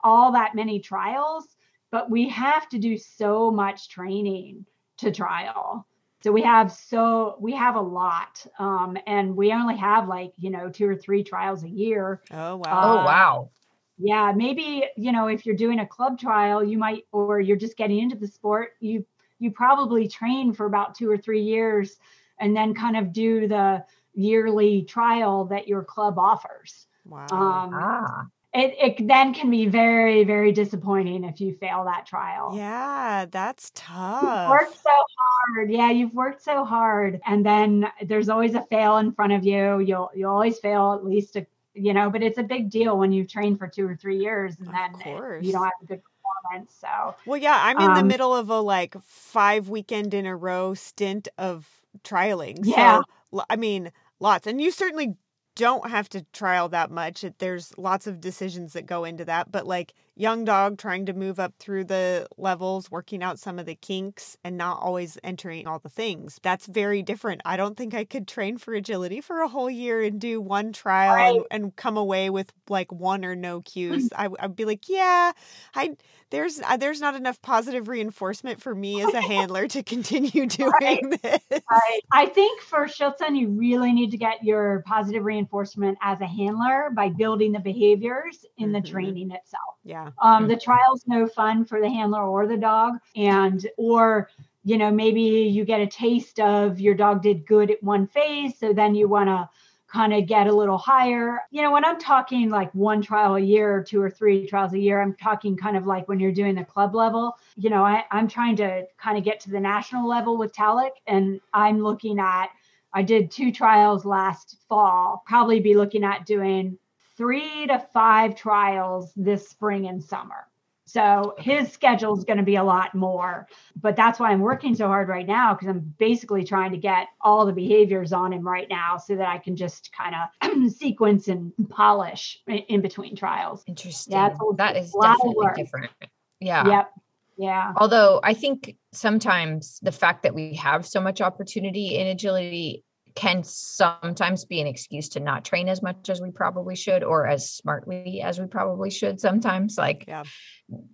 all 0.02 0.32
that 0.32 0.56
many 0.56 0.80
trials, 0.80 1.46
but 1.92 2.10
we 2.10 2.30
have 2.30 2.70
to 2.70 2.80
do 2.80 2.98
so 2.98 3.52
much 3.52 3.90
training 3.90 4.66
to 5.00 5.12
trial. 5.12 5.86
So 6.24 6.32
we 6.32 6.44
have 6.44 6.72
so 6.72 7.36
we 7.42 7.54
have 7.56 7.76
a 7.76 7.82
lot. 7.82 8.46
Um, 8.58 8.98
and 9.06 9.36
we 9.36 9.52
only 9.52 9.76
have 9.76 10.08
like, 10.08 10.32
you 10.38 10.50
know, 10.50 10.70
two 10.70 10.88
or 10.88 10.96
three 10.96 11.26
trials 11.26 11.66
a 11.66 11.70
year. 11.70 12.22
Oh 12.32 12.56
wow. 12.56 12.64
Uh, 12.66 12.94
oh 12.94 13.06
wow. 13.06 13.50
Yeah, 13.98 14.32
maybe, 14.34 14.86
you 14.96 15.12
know, 15.12 15.28
if 15.28 15.46
you're 15.46 15.56
doing 15.56 15.80
a 15.80 15.86
club 15.86 16.18
trial, 16.18 16.64
you 16.64 16.78
might 16.78 17.04
or 17.12 17.42
you're 17.42 17.58
just 17.58 17.76
getting 17.76 18.00
into 18.00 18.16
the 18.16 18.28
sport, 18.28 18.72
you 18.80 19.06
you 19.40 19.52
probably 19.52 20.08
train 20.08 20.54
for 20.54 20.66
about 20.66 20.96
2 20.96 21.12
or 21.12 21.18
3 21.18 21.42
years 21.42 21.98
and 22.40 22.56
then 22.56 22.74
kind 22.74 22.98
of 22.98 23.14
do 23.14 23.48
the 23.48 23.84
yearly 24.14 24.84
trial 24.84 25.46
that 25.46 25.68
your 25.68 25.84
club 25.84 26.18
offers. 26.18 26.88
Wow. 27.06 27.28
Um, 27.32 27.72
ah. 27.74 28.26
It, 28.54 28.76
it 28.82 29.08
then 29.08 29.34
can 29.34 29.52
be 29.52 29.68
very, 29.68 30.24
very 30.24 30.52
disappointing 30.52 31.24
if 31.26 31.40
you 31.40 31.54
fail 31.54 31.84
that 31.86 32.08
trial. 32.08 32.54
Yeah, 32.56 33.28
that's 33.30 33.72
tough. 33.76 34.24
You've 34.24 34.50
worked 34.50 34.82
so 34.82 34.90
hard. 34.90 35.70
Yeah, 35.70 35.92
you've 35.92 36.14
worked 36.14 36.42
so 36.44 36.66
hard. 36.66 37.20
And 37.26 37.46
then 37.46 37.88
there's 38.04 38.30
always 38.30 38.56
a 38.56 38.64
fail 38.64 38.98
in 38.98 39.12
front 39.12 39.34
of 39.34 39.46
you. 39.46 39.80
You'll 39.80 40.10
you 40.16 40.28
always 40.28 40.58
fail 40.60 40.94
at 40.94 41.06
least 41.06 41.36
a 41.36 41.46
you 41.76 41.94
know, 41.94 42.10
but 42.10 42.24
it's 42.24 42.40
a 42.40 42.44
big 42.44 42.72
deal 42.72 42.98
when 42.98 43.12
you've 43.12 43.28
trained 43.28 43.60
for 43.60 43.68
two 43.68 43.88
or 43.88 43.96
three 43.96 44.18
years 44.18 44.56
and 44.58 44.68
of 44.68 44.74
then 44.74 45.02
it, 45.06 45.44
you 45.44 45.52
don't 45.52 45.64
have 45.64 45.74
a 45.84 45.86
good 45.86 46.02
performance. 46.02 46.76
So 46.80 47.16
well, 47.26 47.38
yeah, 47.38 47.60
I'm 47.62 47.78
in 47.78 47.92
um, 47.92 47.96
the 47.96 48.04
middle 48.04 48.36
of 48.36 48.50
a 48.50 48.60
like 48.60 48.96
five 49.04 49.70
weekend 49.70 50.14
in 50.14 50.26
a 50.26 50.36
row 50.36 50.74
stint 50.74 51.28
of 51.38 51.70
trialing. 52.04 52.60
Yeah. 52.64 53.02
So, 53.32 53.44
I 53.50 53.56
mean, 53.56 53.92
lots. 54.20 54.48
And 54.48 54.62
you 54.62 54.72
certainly 54.72 55.16
don't 55.56 55.90
have 55.90 56.08
to 56.10 56.24
trial 56.34 56.70
that 56.70 56.92
much. 56.92 57.26
There's 57.40 57.74
lots 57.78 58.08
of 58.08 58.22
decisions 58.22 58.74
that 58.74 58.86
go 58.86 59.04
into 59.04 59.26
that. 59.26 59.52
But 59.52 59.66
like 59.66 59.94
young 60.18 60.46
dog 60.46 60.78
trying 60.78 61.06
to 61.06 61.14
move 61.14 61.40
up 61.40 61.54
through 61.60 61.86
the 61.86 62.28
levels, 62.38 62.90
working 62.90 63.24
out 63.24 63.40
some 63.40 63.60
of 63.60 63.66
the 63.66 63.76
kinks 63.76 64.36
and 64.44 64.58
not 64.58 64.80
always 64.82 65.18
entering 65.24 65.68
all 65.68 65.80
the 65.80 65.90
things. 65.90 66.40
That's 66.42 66.66
very 66.66 67.04
different. 67.04 67.42
I 67.46 67.56
don't 67.56 67.78
think 67.78 67.94
I 67.94 68.04
could 68.04 68.28
train 68.28 68.58
for 68.58 68.74
agility 68.74 69.22
for 69.22 69.42
a 69.42 69.48
whole 69.48 69.70
year 69.70 70.02
and 70.02 70.20
do 70.20 70.42
one 70.42 70.74
trial 70.74 71.16
right. 71.16 71.36
and, 71.36 71.46
and, 71.52 71.76
come 71.76 71.98
away 71.98 72.30
with 72.30 72.52
like 72.70 72.92
one 72.92 73.24
or 73.24 73.36
no 73.36 73.62
cues. 73.62 74.10
I, 74.16 74.28
would 74.28 74.56
be 74.56 74.66
like, 74.66 74.90
yeah, 74.90 75.32
I 75.76 75.96
there's 76.30 76.60
uh, 76.62 76.78
there's 76.78 77.00
not 77.00 77.16
enough 77.16 77.42
positive 77.42 77.88
reinforcement 77.88 78.62
for 78.62 78.74
me 78.74 79.02
as 79.02 79.14
a 79.14 79.22
handler 79.28 79.68
to 79.68 79.84
continue 79.84 80.46
doing 80.48 80.72
right. 80.82 81.22
this. 81.22 81.62
Right. 81.70 82.00
I 82.12 82.26
think 82.26 82.62
for 82.62 82.86
Schutzhund, 82.86 83.38
you 83.38 83.50
really 83.50 83.94
need 83.94 84.12
to 84.12 84.18
get 84.18 84.44
your 84.44 84.84
positive 84.86 85.24
reinforcement 85.24 85.98
as 86.02 86.20
a 86.22 86.28
handler 86.28 86.90
by 86.94 87.10
building 87.10 87.52
the 87.52 87.60
behaviors 87.60 88.46
in 88.58 88.72
mm-hmm. 88.72 88.74
the 88.74 88.90
training 88.90 89.32
itself. 89.32 89.76
Yeah. 89.84 90.07
Um, 90.22 90.44
mm-hmm. 90.44 90.48
The 90.48 90.58
trial's 90.58 91.04
no 91.08 91.28
fun 91.28 91.66
for 91.66 91.82
the 91.82 91.90
handler 91.90 92.24
or 92.24 92.48
the 92.48 92.58
dog, 92.58 92.96
and 93.16 93.66
or 93.78 94.30
you 94.64 94.78
know 94.78 94.92
maybe 94.92 95.22
you 95.22 95.66
get 95.66 95.82
a 95.82 95.88
taste 95.88 96.40
of 96.40 96.80
your 96.80 96.96
dog 96.96 97.22
did 97.22 97.46
good 97.46 97.72
at 97.72 97.84
one 97.84 98.08
phase, 98.08 98.58
so 98.58 98.74
then 98.74 98.96
you 98.96 99.08
want 99.08 99.30
to 99.30 99.50
kind 99.88 100.14
of 100.14 100.28
get 100.28 100.48
a 100.48 100.54
little 100.54 100.78
higher. 100.78 101.40
You 101.50 101.62
know, 101.62 101.72
when 101.72 101.86
I'm 101.86 102.00
talking 102.00 102.50
like 102.50 102.74
one 102.74 103.02
trial 103.02 103.36
a 103.36 103.40
year 103.40 103.74
or 103.74 103.84
two 103.84 104.02
or 104.02 104.10
three 104.10 104.46
trials 104.46 104.74
a 104.74 104.80
year, 104.80 105.02
I'm 105.02 105.16
talking 105.16 105.56
kind 105.56 105.78
of 105.78 105.88
like 105.88 106.08
when 106.08 106.20
you're 106.20 106.32
doing 106.34 106.56
the 106.56 106.66
club 106.66 106.94
level. 106.94 107.38
You 107.56 107.70
know, 107.70 107.84
I, 107.84 108.04
I'm 108.12 108.28
trying 108.28 108.58
to 108.58 108.86
kind 108.98 109.18
of 109.18 109.24
get 109.24 109.40
to 109.42 109.50
the 109.50 109.60
national 109.60 110.08
level 110.08 110.38
with 110.38 110.54
Talik, 110.54 110.92
and 111.08 111.40
I'm 111.54 111.82
looking 111.82 112.20
at, 112.20 112.48
I 112.94 113.02
did 113.02 113.32
two 113.32 113.52
trials 113.52 114.06
last 114.06 114.58
fall, 114.68 115.24
probably 115.26 115.60
be 115.60 115.76
looking 115.76 116.04
at 116.04 116.26
doing 116.26 116.78
three 117.18 117.68
to 117.68 117.80
five 117.94 118.36
trials 118.36 119.12
this 119.16 119.50
spring 119.50 119.88
and 119.88 120.04
summer. 120.04 120.48
So 120.88 121.36
his 121.38 121.70
schedule 121.70 122.18
is 122.18 122.24
going 122.24 122.38
to 122.38 122.44
be 122.44 122.56
a 122.56 122.64
lot 122.64 122.96
more. 122.96 123.48
But 123.76 123.98
that's 123.98 124.22
why 124.22 124.32
I'm 124.32 124.40
working 124.40 124.74
so 124.74 124.88
hard 124.88 125.10
right 125.10 125.28
now 125.28 125.54
because 125.54 125.68
I'm 125.68 125.94
basically 125.98 126.46
trying 126.46 126.72
to 126.72 126.78
get 126.78 127.08
all 127.20 127.46
the 127.46 127.52
behaviors 127.52 128.14
on 128.14 128.32
him 128.32 128.48
right 128.48 128.70
now 128.70 128.98
so 128.98 129.18
that 129.18 129.28
I 129.28 129.38
can 129.38 129.58
just 129.58 129.92
kind 129.92 130.16
of 130.16 130.72
sequence 130.78 131.28
and 131.28 131.52
polish 131.70 132.40
in 132.48 132.80
between 132.80 133.18
trials. 133.18 133.64
Interesting. 133.68 134.14
Yeah, 134.14 134.34
that 134.56 134.78
is 134.78 134.96
definitely 135.02 135.48
different. 135.58 135.92
Yeah. 136.40 136.66
Yep. 136.66 136.92
Yeah. 137.38 137.74
Although 137.76 138.22
I 138.24 138.34
think 138.34 138.78
sometimes 138.94 139.80
the 139.84 139.92
fact 139.92 140.24
that 140.24 140.34
we 140.34 140.56
have 140.56 140.86
so 140.86 141.02
much 141.02 141.20
opportunity 141.20 141.98
in 141.98 142.08
agility 142.08 142.86
can 143.18 143.44
sometimes 143.44 144.46
be 144.46 144.62
an 144.62 144.68
excuse 144.68 145.10
to 145.10 145.20
not 145.20 145.44
train 145.44 145.68
as 145.68 145.82
much 145.82 146.08
as 146.08 146.22
we 146.22 146.30
probably 146.30 146.76
should 146.76 147.04
or 147.04 147.26
as 147.26 147.52
smartly 147.52 148.22
as 148.22 148.40
we 148.40 148.46
probably 148.46 148.92
should 148.92 149.20
sometimes 149.20 149.76
like 149.76 150.06
yeah. 150.08 150.24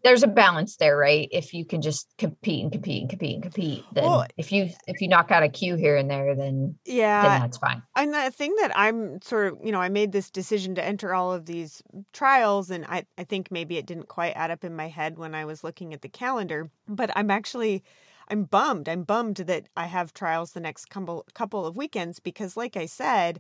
there's 0.06 0.24
a 0.24 0.28
balance 0.28 0.78
there 0.78 0.96
right 0.96 1.28
if 1.34 1.54
you 1.54 1.66
can 1.66 1.82
just 1.82 2.08
compete 2.18 2.64
and 2.64 2.72
compete 2.72 3.02
and 3.02 3.10
compete 3.10 3.34
and 3.34 3.44
compete 3.44 3.84
then 3.92 4.06
well, 4.06 4.26
if 4.38 4.54
you 4.54 4.64
eh, 4.64 4.72
if 4.88 5.02
you 5.02 5.10
knock 5.10 5.32
out 5.32 5.44
a 5.44 5.50
cue 5.50 5.76
here 5.76 5.98
and 5.98 6.10
there 6.10 6.34
then 6.34 6.74
yeah 6.86 7.24
then 7.24 7.42
that's 7.42 7.58
fine 7.58 7.84
and 7.98 8.14
the 8.14 8.32
thing 8.32 8.56
that 8.62 8.72
i'm 8.74 9.22
sort 9.22 9.52
of 9.52 9.60
you 9.62 9.74
know 9.74 9.82
i 9.82 9.90
made 9.90 10.14
this 10.14 10.32
decision 10.32 10.76
to 10.76 10.84
enter 10.84 11.14
all 11.14 11.34
of 11.34 11.46
these 11.46 11.84
trials 12.14 12.70
and 12.70 12.86
i 12.86 13.04
i 13.18 13.26
think 13.26 13.52
maybe 13.52 13.76
it 13.76 13.86
didn't 13.86 14.08
quite 14.08 14.32
add 14.38 14.50
up 14.50 14.64
in 14.64 14.74
my 14.74 14.88
head 14.88 15.18
when 15.18 15.36
i 15.36 15.44
was 15.44 15.62
looking 15.62 15.94
at 15.94 16.02
the 16.02 16.08
calendar 16.08 16.72
but 16.88 17.12
i'm 17.18 17.30
actually 17.30 17.84
I'm 18.30 18.44
bummed. 18.46 18.90
I'm 18.90 19.04
bummed 19.04 19.38
that 19.38 19.68
I 19.78 19.86
have 19.86 20.14
trials 20.14 20.52
the 20.54 20.60
next 20.60 20.86
couple 20.90 21.26
couple 21.34 21.66
of 21.66 21.78
weekends 21.78 22.20
because 22.20 22.58
like 22.58 22.78
I 22.78 22.86
said, 22.86 23.40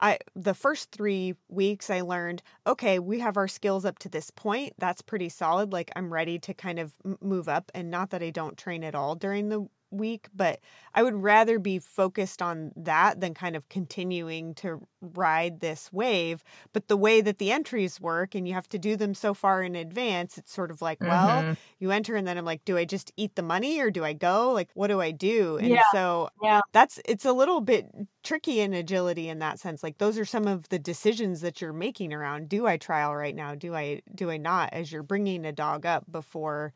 I 0.00 0.18
the 0.34 0.54
first 0.54 0.90
3 0.92 1.34
weeks 1.48 1.90
I 1.90 2.00
learned, 2.02 2.42
okay, 2.66 2.98
we 2.98 3.20
have 3.20 3.36
our 3.36 3.48
skills 3.48 3.84
up 3.84 3.98
to 4.00 4.08
this 4.08 4.30
point. 4.30 4.74
That's 4.78 5.02
pretty 5.02 5.28
solid. 5.28 5.72
Like 5.72 5.90
I'm 5.96 6.12
ready 6.12 6.38
to 6.40 6.54
kind 6.54 6.78
of 6.78 6.94
move 7.20 7.48
up 7.48 7.70
and 7.74 7.90
not 7.90 8.10
that 8.10 8.22
I 8.22 8.30
don't 8.30 8.58
train 8.58 8.84
at 8.84 8.94
all 8.94 9.14
during 9.14 9.48
the 9.50 9.66
week, 9.94 10.28
but 10.34 10.60
I 10.94 11.02
would 11.02 11.22
rather 11.22 11.58
be 11.58 11.78
focused 11.78 12.40
on 12.40 12.72
that 12.76 13.20
than 13.20 13.34
kind 13.34 13.56
of 13.56 13.68
continuing 13.68 14.54
to 14.56 14.86
ride 15.00 15.60
this 15.60 15.92
wave. 15.92 16.44
But 16.72 16.88
the 16.88 16.96
way 16.96 17.20
that 17.20 17.38
the 17.38 17.52
entries 17.52 18.00
work 18.00 18.34
and 18.34 18.46
you 18.46 18.54
have 18.54 18.68
to 18.70 18.78
do 18.78 18.96
them 18.96 19.14
so 19.14 19.34
far 19.34 19.62
in 19.62 19.74
advance, 19.74 20.38
it's 20.38 20.52
sort 20.52 20.70
of 20.70 20.80
like, 20.82 20.98
mm-hmm. 20.98 21.10
well, 21.10 21.56
you 21.78 21.90
enter 21.90 22.16
and 22.16 22.26
then 22.26 22.38
I'm 22.38 22.44
like, 22.44 22.64
do 22.64 22.76
I 22.76 22.84
just 22.84 23.12
eat 23.16 23.34
the 23.34 23.42
money 23.42 23.80
or 23.80 23.90
do 23.90 24.04
I 24.04 24.12
go? 24.12 24.52
Like, 24.52 24.70
what 24.74 24.88
do 24.88 25.00
I 25.00 25.10
do? 25.10 25.56
And 25.56 25.68
yeah. 25.68 25.82
so 25.92 26.28
yeah. 26.42 26.60
that's 26.72 27.00
it's 27.04 27.24
a 27.24 27.32
little 27.32 27.60
bit 27.60 27.88
tricky 28.22 28.60
in 28.60 28.72
agility 28.72 29.28
in 29.28 29.38
that 29.40 29.58
sense. 29.58 29.82
Like 29.82 29.98
those 29.98 30.18
are 30.18 30.24
some 30.24 30.46
of 30.46 30.68
the 30.68 30.78
decisions 30.78 31.40
that 31.42 31.60
you're 31.60 31.72
making 31.72 32.12
around 32.12 32.48
do 32.48 32.66
I 32.66 32.76
trial 32.76 33.14
right 33.14 33.34
now? 33.34 33.54
Do 33.54 33.74
I 33.74 34.02
do 34.14 34.30
I 34.30 34.36
not 34.36 34.70
as 34.72 34.92
you're 34.92 35.02
bringing 35.02 35.44
a 35.44 35.52
dog 35.52 35.86
up 35.86 36.10
before 36.10 36.72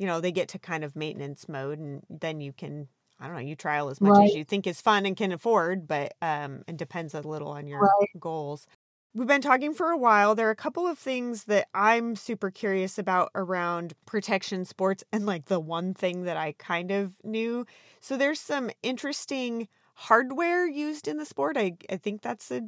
you 0.00 0.06
know, 0.06 0.20
they 0.20 0.32
get 0.32 0.48
to 0.48 0.58
kind 0.58 0.82
of 0.82 0.96
maintenance 0.96 1.46
mode 1.46 1.78
and 1.78 2.02
then 2.08 2.40
you 2.40 2.52
can 2.52 2.88
I 3.22 3.26
don't 3.26 3.34
know, 3.34 3.42
you 3.42 3.54
trial 3.54 3.90
as 3.90 4.00
much 4.00 4.16
right. 4.16 4.28
as 4.28 4.34
you 4.34 4.44
think 4.44 4.66
is 4.66 4.80
fun 4.80 5.04
and 5.04 5.14
can 5.14 5.30
afford, 5.30 5.86
but 5.86 6.14
um 6.22 6.62
it 6.66 6.78
depends 6.78 7.14
a 7.14 7.20
little 7.20 7.50
on 7.50 7.66
your 7.66 7.80
right. 7.80 8.08
goals. 8.18 8.66
We've 9.12 9.26
been 9.26 9.42
talking 9.42 9.74
for 9.74 9.90
a 9.90 9.96
while. 9.96 10.34
There 10.34 10.46
are 10.46 10.52
a 10.52 10.56
couple 10.56 10.86
of 10.86 10.96
things 10.96 11.44
that 11.44 11.66
I'm 11.74 12.14
super 12.16 12.50
curious 12.50 12.96
about 12.96 13.30
around 13.34 13.92
protection 14.06 14.64
sports 14.64 15.04
and 15.12 15.26
like 15.26 15.46
the 15.46 15.60
one 15.60 15.94
thing 15.94 16.22
that 16.24 16.36
I 16.36 16.54
kind 16.58 16.92
of 16.92 17.14
knew. 17.24 17.66
So 18.00 18.16
there's 18.16 18.40
some 18.40 18.70
interesting 18.84 19.68
hardware 19.94 20.66
used 20.66 21.08
in 21.08 21.18
the 21.18 21.26
sport. 21.26 21.56
I, 21.58 21.72
I 21.90 21.96
think 21.96 22.22
that's 22.22 22.50
a 22.50 22.62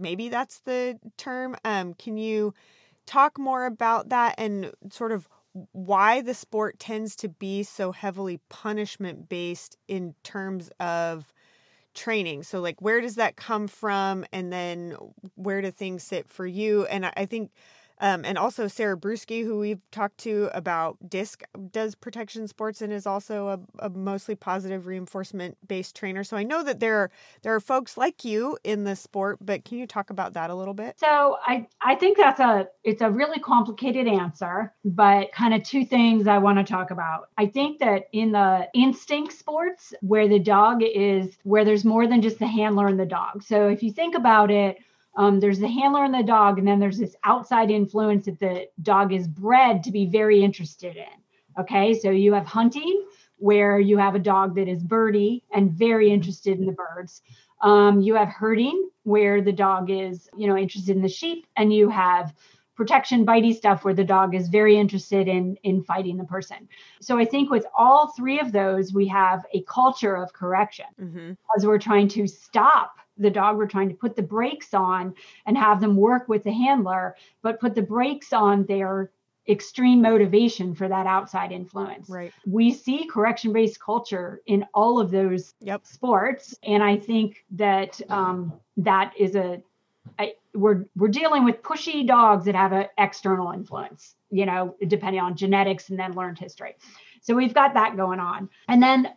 maybe 0.00 0.28
that's 0.28 0.60
the 0.60 0.98
term. 1.18 1.54
Um, 1.64 1.94
can 1.94 2.16
you 2.16 2.54
talk 3.06 3.38
more 3.38 3.66
about 3.66 4.08
that 4.08 4.34
and 4.38 4.72
sort 4.90 5.12
of 5.12 5.28
why 5.72 6.20
the 6.20 6.34
sport 6.34 6.78
tends 6.78 7.16
to 7.16 7.28
be 7.28 7.62
so 7.62 7.92
heavily 7.92 8.40
punishment 8.48 9.28
based 9.28 9.76
in 9.88 10.14
terms 10.24 10.70
of 10.80 11.32
training. 11.94 12.42
So, 12.42 12.60
like, 12.60 12.82
where 12.82 13.00
does 13.00 13.16
that 13.16 13.36
come 13.36 13.68
from? 13.68 14.24
And 14.32 14.52
then 14.52 14.96
where 15.36 15.62
do 15.62 15.70
things 15.70 16.02
sit 16.02 16.28
for 16.28 16.46
you? 16.46 16.86
And 16.86 17.06
I 17.16 17.26
think 17.26 17.52
um, 18.00 18.24
and 18.24 18.36
also 18.36 18.66
Sara 18.66 18.96
Brueske, 18.96 19.44
who 19.44 19.58
we've 19.58 19.80
talked 19.90 20.18
to 20.18 20.50
about 20.52 20.96
DISC, 21.08 21.42
does 21.70 21.94
protection 21.94 22.48
sports 22.48 22.82
and 22.82 22.92
is 22.92 23.06
also 23.06 23.48
a, 23.48 23.86
a 23.86 23.90
mostly 23.90 24.34
positive 24.34 24.86
reinforcement 24.86 25.56
based 25.66 25.94
trainer. 25.94 26.24
So 26.24 26.36
I 26.36 26.42
know 26.42 26.62
that 26.64 26.80
there 26.80 26.96
are 26.96 27.10
there 27.42 27.54
are 27.54 27.60
folks 27.60 27.96
like 27.96 28.24
you 28.24 28.58
in 28.64 28.84
the 28.84 28.96
sport, 28.96 29.38
but 29.40 29.64
can 29.64 29.78
you 29.78 29.86
talk 29.86 30.10
about 30.10 30.32
that 30.34 30.50
a 30.50 30.54
little 30.54 30.74
bit? 30.74 30.98
So 30.98 31.38
I 31.46 31.66
I 31.80 31.94
think 31.94 32.16
that's 32.16 32.40
a 32.40 32.68
it's 32.82 33.02
a 33.02 33.10
really 33.10 33.38
complicated 33.38 34.08
answer, 34.08 34.72
but 34.84 35.32
kind 35.32 35.54
of 35.54 35.62
two 35.62 35.84
things 35.84 36.26
I 36.26 36.38
want 36.38 36.58
to 36.58 36.64
talk 36.64 36.90
about. 36.90 37.28
I 37.38 37.46
think 37.46 37.78
that 37.78 38.08
in 38.12 38.32
the 38.32 38.68
instinct 38.74 39.34
sports 39.34 39.94
where 40.00 40.28
the 40.28 40.40
dog 40.40 40.82
is 40.82 41.36
where 41.44 41.64
there's 41.64 41.84
more 41.84 42.06
than 42.08 42.22
just 42.22 42.38
the 42.38 42.46
handler 42.46 42.88
and 42.88 42.98
the 42.98 43.06
dog. 43.06 43.42
So 43.44 43.68
if 43.68 43.82
you 43.82 43.92
think 43.92 44.16
about 44.16 44.50
it 44.50 44.78
um, 45.16 45.40
there's 45.40 45.60
the 45.60 45.68
handler 45.68 46.04
and 46.04 46.14
the 46.14 46.22
dog, 46.22 46.58
and 46.58 46.66
then 46.66 46.80
there's 46.80 46.98
this 46.98 47.16
outside 47.24 47.70
influence 47.70 48.26
that 48.26 48.40
the 48.40 48.68
dog 48.82 49.12
is 49.12 49.28
bred 49.28 49.82
to 49.84 49.92
be 49.92 50.06
very 50.06 50.42
interested 50.42 50.96
in. 50.96 51.60
Okay, 51.60 51.94
so 51.94 52.10
you 52.10 52.34
have 52.34 52.46
hunting, 52.46 53.06
where 53.36 53.78
you 53.78 53.96
have 53.98 54.14
a 54.14 54.18
dog 54.20 54.54
that 54.56 54.68
is 54.68 54.82
birdie 54.82 55.44
and 55.52 55.72
very 55.72 56.10
interested 56.10 56.58
in 56.58 56.66
the 56.66 56.72
birds. 56.72 57.22
Um, 57.62 58.00
you 58.00 58.14
have 58.14 58.28
herding, 58.28 58.88
where 59.04 59.40
the 59.40 59.52
dog 59.52 59.90
is, 59.90 60.28
you 60.36 60.46
know, 60.46 60.56
interested 60.56 60.96
in 60.96 61.02
the 61.02 61.08
sheep, 61.08 61.46
and 61.56 61.72
you 61.72 61.88
have 61.88 62.34
protection 62.74 63.24
bitey 63.24 63.54
stuff 63.54 63.84
where 63.84 63.94
the 63.94 64.04
dog 64.04 64.34
is 64.34 64.48
very 64.48 64.76
interested 64.76 65.28
in 65.28 65.56
in 65.62 65.82
fighting 65.82 66.16
the 66.16 66.24
person 66.24 66.68
so 67.00 67.16
i 67.18 67.24
think 67.24 67.50
with 67.50 67.64
all 67.76 68.08
three 68.08 68.40
of 68.40 68.50
those 68.52 68.92
we 68.92 69.06
have 69.06 69.44
a 69.52 69.62
culture 69.62 70.16
of 70.16 70.32
correction 70.32 70.86
mm-hmm. 71.00 71.32
as 71.56 71.64
we're 71.64 71.78
trying 71.78 72.08
to 72.08 72.26
stop 72.26 72.96
the 73.18 73.30
dog 73.30 73.56
we're 73.56 73.66
trying 73.66 73.88
to 73.88 73.94
put 73.94 74.16
the 74.16 74.22
brakes 74.22 74.74
on 74.74 75.14
and 75.46 75.56
have 75.56 75.80
them 75.80 75.96
work 75.96 76.28
with 76.28 76.42
the 76.44 76.52
handler 76.52 77.16
but 77.42 77.60
put 77.60 77.74
the 77.74 77.82
brakes 77.82 78.32
on 78.32 78.64
their 78.66 79.10
extreme 79.48 80.00
motivation 80.00 80.74
for 80.74 80.88
that 80.88 81.06
outside 81.06 81.52
influence. 81.52 82.08
Right. 82.08 82.32
We 82.46 82.72
see 82.72 83.06
correction 83.06 83.52
based 83.52 83.78
culture 83.78 84.40
in 84.46 84.64
all 84.72 84.98
of 84.98 85.10
those 85.10 85.54
yep. 85.60 85.86
sports 85.86 86.54
and 86.62 86.82
i 86.82 86.96
think 86.96 87.44
that 87.52 88.00
um, 88.08 88.52
that 88.78 89.12
is 89.18 89.36
a 89.36 89.62
I, 90.18 90.34
we're 90.54 90.84
we're 90.96 91.08
dealing 91.08 91.44
with 91.44 91.62
pushy 91.62 92.06
dogs 92.06 92.44
that 92.44 92.54
have 92.54 92.72
an 92.72 92.86
external 92.98 93.52
influence 93.52 94.14
you 94.30 94.46
know 94.46 94.76
depending 94.86 95.20
on 95.20 95.36
genetics 95.36 95.90
and 95.90 95.98
then 95.98 96.12
learned 96.12 96.38
history. 96.38 96.76
So 97.24 97.34
we've 97.34 97.54
got 97.54 97.72
that 97.72 97.96
going 97.96 98.20
on. 98.20 98.50
And 98.68 98.82
then 98.82 99.08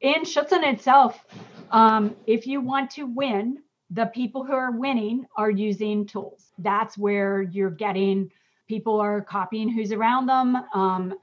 in 0.00 0.22
Schutzhund 0.22 0.64
itself, 0.72 1.24
um, 1.70 2.14
if 2.26 2.46
you 2.46 2.60
want 2.60 2.90
to 2.92 3.04
win, 3.04 3.58
the 3.90 4.06
people 4.06 4.44
who 4.44 4.52
are 4.52 4.72
winning 4.72 5.26
are 5.36 5.50
using 5.50 6.06
tools. 6.06 6.52
That's 6.58 6.96
where 6.96 7.42
you're 7.42 7.70
getting 7.70 8.30
people 8.68 9.00
are 9.00 9.20
copying 9.20 9.68
who's 9.68 9.90
around 9.90 10.26
them. 10.26 10.56
Um, 10.74 11.14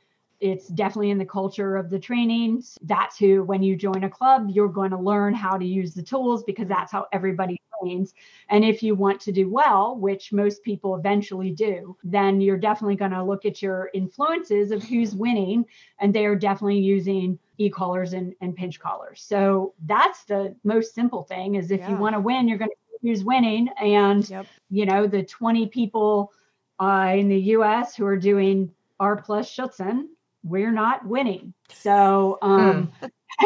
it's 0.41 0.67
definitely 0.67 1.11
in 1.11 1.17
the 1.17 1.25
culture 1.25 1.77
of 1.77 1.89
the 1.89 1.97
trainings. 1.97 2.77
That's 2.83 3.17
who, 3.17 3.43
when 3.43 3.63
you 3.63 3.75
join 3.77 4.03
a 4.03 4.09
club, 4.09 4.49
you're 4.51 4.67
going 4.67 4.91
to 4.91 4.97
learn 4.97 5.33
how 5.33 5.57
to 5.57 5.65
use 5.65 5.93
the 5.93 6.03
tools 6.03 6.43
because 6.43 6.67
that's 6.67 6.91
how 6.91 7.07
everybody 7.13 7.59
trains. 7.81 8.13
And 8.49 8.65
if 8.65 8.83
you 8.83 8.95
want 8.95 9.21
to 9.21 9.31
do 9.31 9.49
well, 9.49 9.95
which 9.95 10.33
most 10.33 10.61
people 10.61 10.95
eventually 10.95 11.51
do, 11.51 11.95
then 12.03 12.41
you're 12.41 12.57
definitely 12.57 12.97
going 12.97 13.11
to 13.11 13.23
look 13.23 13.45
at 13.45 13.61
your 13.61 13.89
influences 13.93 14.71
of 14.71 14.83
who's 14.83 15.15
winning. 15.15 15.65
And 15.99 16.13
they 16.13 16.25
are 16.25 16.35
definitely 16.35 16.79
using 16.79 17.39
e-collars 17.57 18.13
and, 18.13 18.33
and 18.41 18.55
pinch 18.55 18.79
collars. 18.79 19.21
So 19.21 19.73
that's 19.85 20.23
the 20.25 20.55
most 20.63 20.93
simple 20.93 21.23
thing 21.23 21.55
is 21.55 21.71
if 21.71 21.79
yeah. 21.79 21.89
you 21.89 21.97
want 21.97 22.15
to 22.15 22.19
win, 22.19 22.47
you're 22.47 22.57
going 22.57 22.71
to 22.71 23.07
use 23.07 23.23
winning. 23.23 23.69
And, 23.79 24.27
yep. 24.29 24.47
you 24.69 24.85
know, 24.85 25.07
the 25.07 25.23
20 25.23 25.67
people 25.67 26.31
uh, 26.79 27.13
in 27.15 27.29
the 27.29 27.39
US 27.39 27.95
who 27.95 28.05
are 28.05 28.17
doing 28.17 28.71
R 28.99 29.15
plus 29.15 29.53
Schutzhund, 29.53 30.05
we're 30.43 30.71
not 30.71 31.05
winning. 31.05 31.53
So, 31.73 32.37
um, 32.41 32.91
hmm. 32.99 33.07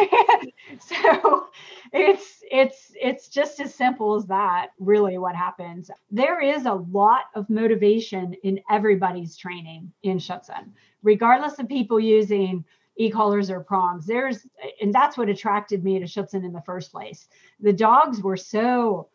so 0.79 1.47
it's 1.91 2.43
it's 2.49 2.93
it's 2.99 3.27
just 3.27 3.59
as 3.59 3.75
simple 3.75 4.15
as 4.15 4.25
that 4.27 4.67
really 4.79 5.17
what 5.17 5.35
happens 5.35 5.91
there 6.09 6.39
is 6.39 6.65
a 6.65 6.73
lot 6.73 7.23
of 7.35 7.49
motivation 7.49 8.33
in 8.43 8.59
everybody's 8.69 9.35
training 9.35 9.91
in 10.03 10.17
Schutzhund 10.17 10.71
regardless 11.03 11.59
of 11.59 11.67
people 11.67 11.99
using 11.99 12.63
e-collars 13.01 13.49
or 13.49 13.61
prongs. 13.61 14.05
There's, 14.05 14.45
and 14.81 14.93
that's 14.93 15.17
what 15.17 15.29
attracted 15.29 15.83
me 15.83 15.99
to 15.99 16.05
Schutzhund 16.05 16.45
in 16.45 16.53
the 16.53 16.61
first 16.61 16.91
place. 16.91 17.27
The 17.59 17.73
dogs 17.73 18.21
were 18.21 18.37
so 18.37 19.09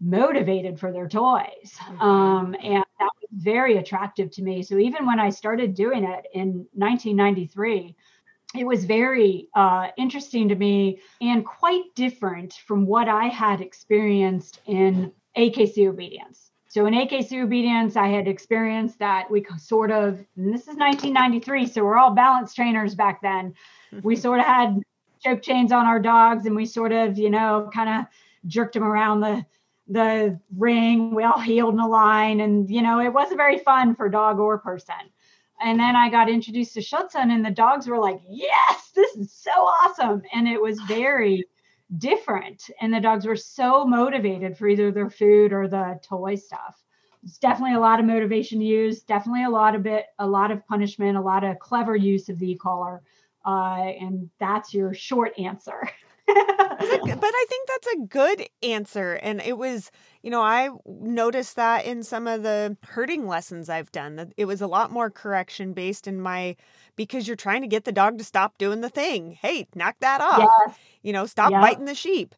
motivated 0.00 0.78
for 0.78 0.92
their 0.92 1.08
toys. 1.08 1.74
Mm-hmm. 1.78 2.00
Um, 2.00 2.56
and 2.62 2.84
that 2.98 3.10
was 3.20 3.30
very 3.32 3.78
attractive 3.78 4.30
to 4.32 4.42
me. 4.42 4.62
So 4.62 4.78
even 4.78 5.06
when 5.06 5.18
I 5.18 5.30
started 5.30 5.74
doing 5.74 6.04
it 6.04 6.26
in 6.32 6.66
1993, 6.74 7.96
it 8.56 8.66
was 8.66 8.84
very 8.84 9.48
uh, 9.54 9.88
interesting 9.98 10.48
to 10.48 10.54
me 10.54 11.00
and 11.20 11.44
quite 11.44 11.82
different 11.94 12.54
from 12.66 12.86
what 12.86 13.08
I 13.08 13.26
had 13.26 13.60
experienced 13.60 14.60
in 14.66 15.12
AKC 15.36 15.88
obedience. 15.88 16.47
So 16.68 16.84
in 16.84 16.94
AKC 16.94 17.42
obedience, 17.42 17.96
I 17.96 18.08
had 18.08 18.28
experienced 18.28 18.98
that 18.98 19.30
we 19.30 19.44
sort 19.58 19.90
of, 19.90 20.24
and 20.36 20.52
this 20.52 20.62
is 20.62 20.76
1993, 20.76 21.66
so 21.66 21.82
we're 21.82 21.96
all 21.96 22.10
balance 22.10 22.52
trainers 22.54 22.94
back 22.94 23.22
then. 23.22 23.54
Mm-hmm. 23.92 24.06
we 24.06 24.16
sort 24.16 24.40
of 24.40 24.44
had 24.44 24.82
choke 25.24 25.40
chains 25.42 25.72
on 25.72 25.86
our 25.86 25.98
dogs 25.98 26.44
and 26.44 26.54
we 26.54 26.66
sort 26.66 26.92
of, 26.92 27.16
you 27.16 27.30
know, 27.30 27.70
kind 27.72 27.88
of 27.88 28.06
jerked 28.46 28.74
them 28.74 28.84
around 28.84 29.20
the 29.20 29.44
the 29.88 30.38
ring. 30.56 31.14
We 31.14 31.24
all 31.24 31.40
heeled 31.40 31.74
in 31.74 31.80
a 31.80 31.88
line, 31.88 32.40
and 32.40 32.68
you 32.68 32.82
know, 32.82 33.00
it 33.00 33.12
wasn't 33.12 33.38
very 33.38 33.58
fun 33.58 33.94
for 33.94 34.08
dog 34.08 34.38
or 34.38 34.58
person. 34.58 34.94
And 35.60 35.80
then 35.80 35.96
I 35.96 36.08
got 36.08 36.28
introduced 36.28 36.74
to 36.74 36.80
Schutzhund, 36.80 37.32
and 37.32 37.44
the 37.44 37.50
dogs 37.50 37.88
were 37.88 37.98
like, 37.98 38.20
"Yes, 38.28 38.90
this 38.94 39.16
is 39.16 39.32
so 39.32 39.50
awesome!" 39.50 40.22
And 40.34 40.46
it 40.46 40.60
was 40.60 40.78
very 40.82 41.44
different. 41.96 42.62
And 42.80 42.92
the 42.92 43.00
dogs 43.00 43.26
were 43.26 43.36
so 43.36 43.84
motivated 43.84 44.56
for 44.56 44.68
either 44.68 44.92
their 44.92 45.10
food 45.10 45.52
or 45.52 45.68
the 45.68 45.98
toy 46.02 46.34
stuff. 46.34 46.82
It's 47.24 47.38
definitely 47.38 47.74
a 47.74 47.80
lot 47.80 47.98
of 47.98 48.06
motivation 48.06 48.60
to 48.60 48.64
use. 48.64 49.02
Definitely 49.02 49.44
a 49.44 49.50
lot 49.50 49.74
of 49.74 49.82
bit, 49.82 50.06
a 50.18 50.26
lot 50.26 50.50
of 50.50 50.66
punishment, 50.66 51.16
a 51.16 51.20
lot 51.20 51.44
of 51.44 51.58
clever 51.58 51.96
use 51.96 52.28
of 52.28 52.38
the 52.38 52.52
e-collar. 52.52 53.02
Uh, 53.44 53.92
and 54.00 54.28
that's 54.38 54.74
your 54.74 54.92
short 54.92 55.32
answer. 55.38 55.88
but 56.78 57.32
I 57.34 57.46
think 57.48 57.68
that's 57.68 57.86
a 57.94 58.06
good 58.06 58.48
answer. 58.62 59.14
And 59.14 59.40
it 59.40 59.56
was, 59.56 59.90
you 60.22 60.30
know, 60.30 60.42
I 60.42 60.70
noticed 60.86 61.56
that 61.56 61.84
in 61.84 62.02
some 62.02 62.26
of 62.26 62.42
the 62.42 62.76
herding 62.82 63.26
lessons 63.26 63.68
I've 63.68 63.90
done 63.92 64.16
that 64.16 64.32
it 64.36 64.44
was 64.44 64.60
a 64.60 64.66
lot 64.66 64.90
more 64.90 65.10
correction 65.10 65.72
based 65.72 66.06
in 66.06 66.20
my 66.20 66.56
because 66.96 67.26
you're 67.26 67.36
trying 67.36 67.62
to 67.62 67.68
get 67.68 67.84
the 67.84 67.92
dog 67.92 68.18
to 68.18 68.24
stop 68.24 68.58
doing 68.58 68.80
the 68.80 68.88
thing. 68.88 69.32
Hey, 69.32 69.66
knock 69.74 69.96
that 70.00 70.20
off. 70.20 70.50
Yes. 70.66 70.76
You 71.02 71.12
know, 71.12 71.26
stop 71.26 71.52
biting 71.52 71.86
the 71.86 71.94
sheep 71.94 72.34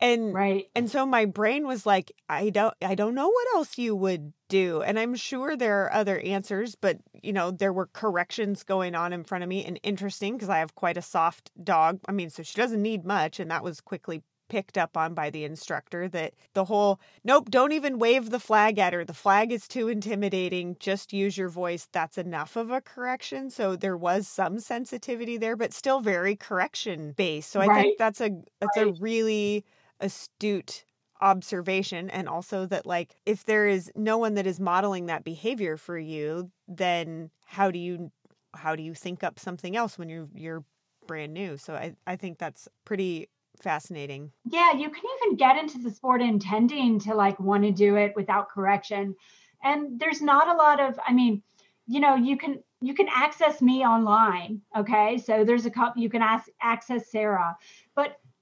and 0.00 0.34
right. 0.34 0.66
and 0.74 0.90
so 0.90 1.06
my 1.06 1.24
brain 1.24 1.66
was 1.66 1.86
like 1.86 2.12
i 2.28 2.50
don't 2.50 2.74
i 2.82 2.94
don't 2.94 3.14
know 3.14 3.28
what 3.28 3.46
else 3.54 3.78
you 3.78 3.94
would 3.94 4.32
do. 4.48 4.82
And 4.82 4.98
i'm 4.98 5.14
sure 5.14 5.56
there 5.56 5.84
are 5.84 5.92
other 5.92 6.18
answers 6.20 6.74
but 6.74 6.98
you 7.22 7.32
know 7.32 7.50
there 7.50 7.72
were 7.72 7.86
corrections 7.86 8.62
going 8.62 8.94
on 8.94 9.12
in 9.12 9.24
front 9.24 9.42
of 9.42 9.48
me 9.48 9.64
and 9.64 9.80
interesting 9.82 10.34
because 10.34 10.48
i 10.48 10.58
have 10.58 10.74
quite 10.74 10.96
a 10.96 11.02
soft 11.02 11.50
dog. 11.62 12.00
I 12.08 12.12
mean 12.12 12.30
so 12.30 12.42
she 12.42 12.56
doesn't 12.56 12.82
need 12.82 13.04
much 13.04 13.40
and 13.40 13.50
that 13.50 13.64
was 13.64 13.80
quickly 13.80 14.22
picked 14.48 14.76
up 14.76 14.96
on 14.96 15.14
by 15.14 15.30
the 15.30 15.42
instructor 15.42 16.06
that 16.06 16.34
the 16.52 16.66
whole 16.66 17.00
nope 17.24 17.50
don't 17.50 17.72
even 17.72 17.98
wave 17.98 18.30
the 18.30 18.38
flag 18.38 18.78
at 18.78 18.92
her. 18.92 19.04
The 19.04 19.14
flag 19.14 19.50
is 19.50 19.66
too 19.66 19.88
intimidating. 19.88 20.76
Just 20.78 21.12
use 21.12 21.38
your 21.38 21.48
voice. 21.48 21.88
That's 21.90 22.18
enough 22.18 22.54
of 22.54 22.70
a 22.70 22.80
correction. 22.80 23.50
So 23.50 23.74
there 23.74 23.96
was 23.96 24.28
some 24.28 24.60
sensitivity 24.60 25.38
there 25.38 25.56
but 25.56 25.72
still 25.72 26.00
very 26.00 26.36
correction 26.36 27.12
based 27.12 27.50
so 27.50 27.60
i 27.60 27.66
right. 27.66 27.82
think 27.82 27.98
that's 27.98 28.20
a 28.20 28.30
that's 28.60 28.76
right. 28.76 28.88
a 28.88 28.92
really 29.00 29.64
astute 30.04 30.84
observation 31.22 32.10
and 32.10 32.28
also 32.28 32.66
that 32.66 32.84
like 32.84 33.16
if 33.24 33.44
there 33.44 33.66
is 33.66 33.90
no 33.96 34.18
one 34.18 34.34
that 34.34 34.46
is 34.46 34.60
modeling 34.60 35.06
that 35.06 35.24
behavior 35.24 35.78
for 35.78 35.96
you 35.96 36.50
then 36.68 37.30
how 37.46 37.70
do 37.70 37.78
you 37.78 38.10
how 38.54 38.76
do 38.76 38.82
you 38.82 38.92
think 38.94 39.24
up 39.24 39.38
something 39.38 39.74
else 39.74 39.98
when 39.98 40.08
you're 40.08 40.28
you're 40.34 40.64
brand 41.06 41.32
new? 41.32 41.56
So 41.56 41.74
i 41.74 41.94
i 42.06 42.16
think 42.16 42.38
that's 42.38 42.68
pretty 42.84 43.28
fascinating. 43.62 44.32
Yeah 44.44 44.72
you 44.72 44.90
can 44.90 45.02
even 45.22 45.36
get 45.36 45.56
into 45.56 45.78
the 45.78 45.90
sport 45.90 46.20
intending 46.20 46.98
to 47.00 47.14
like 47.14 47.40
want 47.40 47.62
to 47.64 47.70
do 47.70 47.96
it 47.96 48.12
without 48.14 48.50
correction. 48.50 49.14
And 49.62 49.98
there's 49.98 50.20
not 50.20 50.48
a 50.48 50.58
lot 50.58 50.78
of 50.78 51.00
i 51.06 51.12
mean 51.14 51.42
you 51.86 52.00
know 52.00 52.16
you 52.16 52.36
can 52.36 52.62
you 52.82 52.92
can 52.92 53.08
access 53.08 53.62
me 53.62 53.82
online 53.86 54.60
okay? 54.76 55.16
So 55.16 55.44
there's 55.44 55.64
a 55.64 55.70
couple 55.70 56.02
you 56.02 56.10
can 56.10 56.20
ask 56.22 56.48
access 56.60 57.10
sarah 57.10 57.56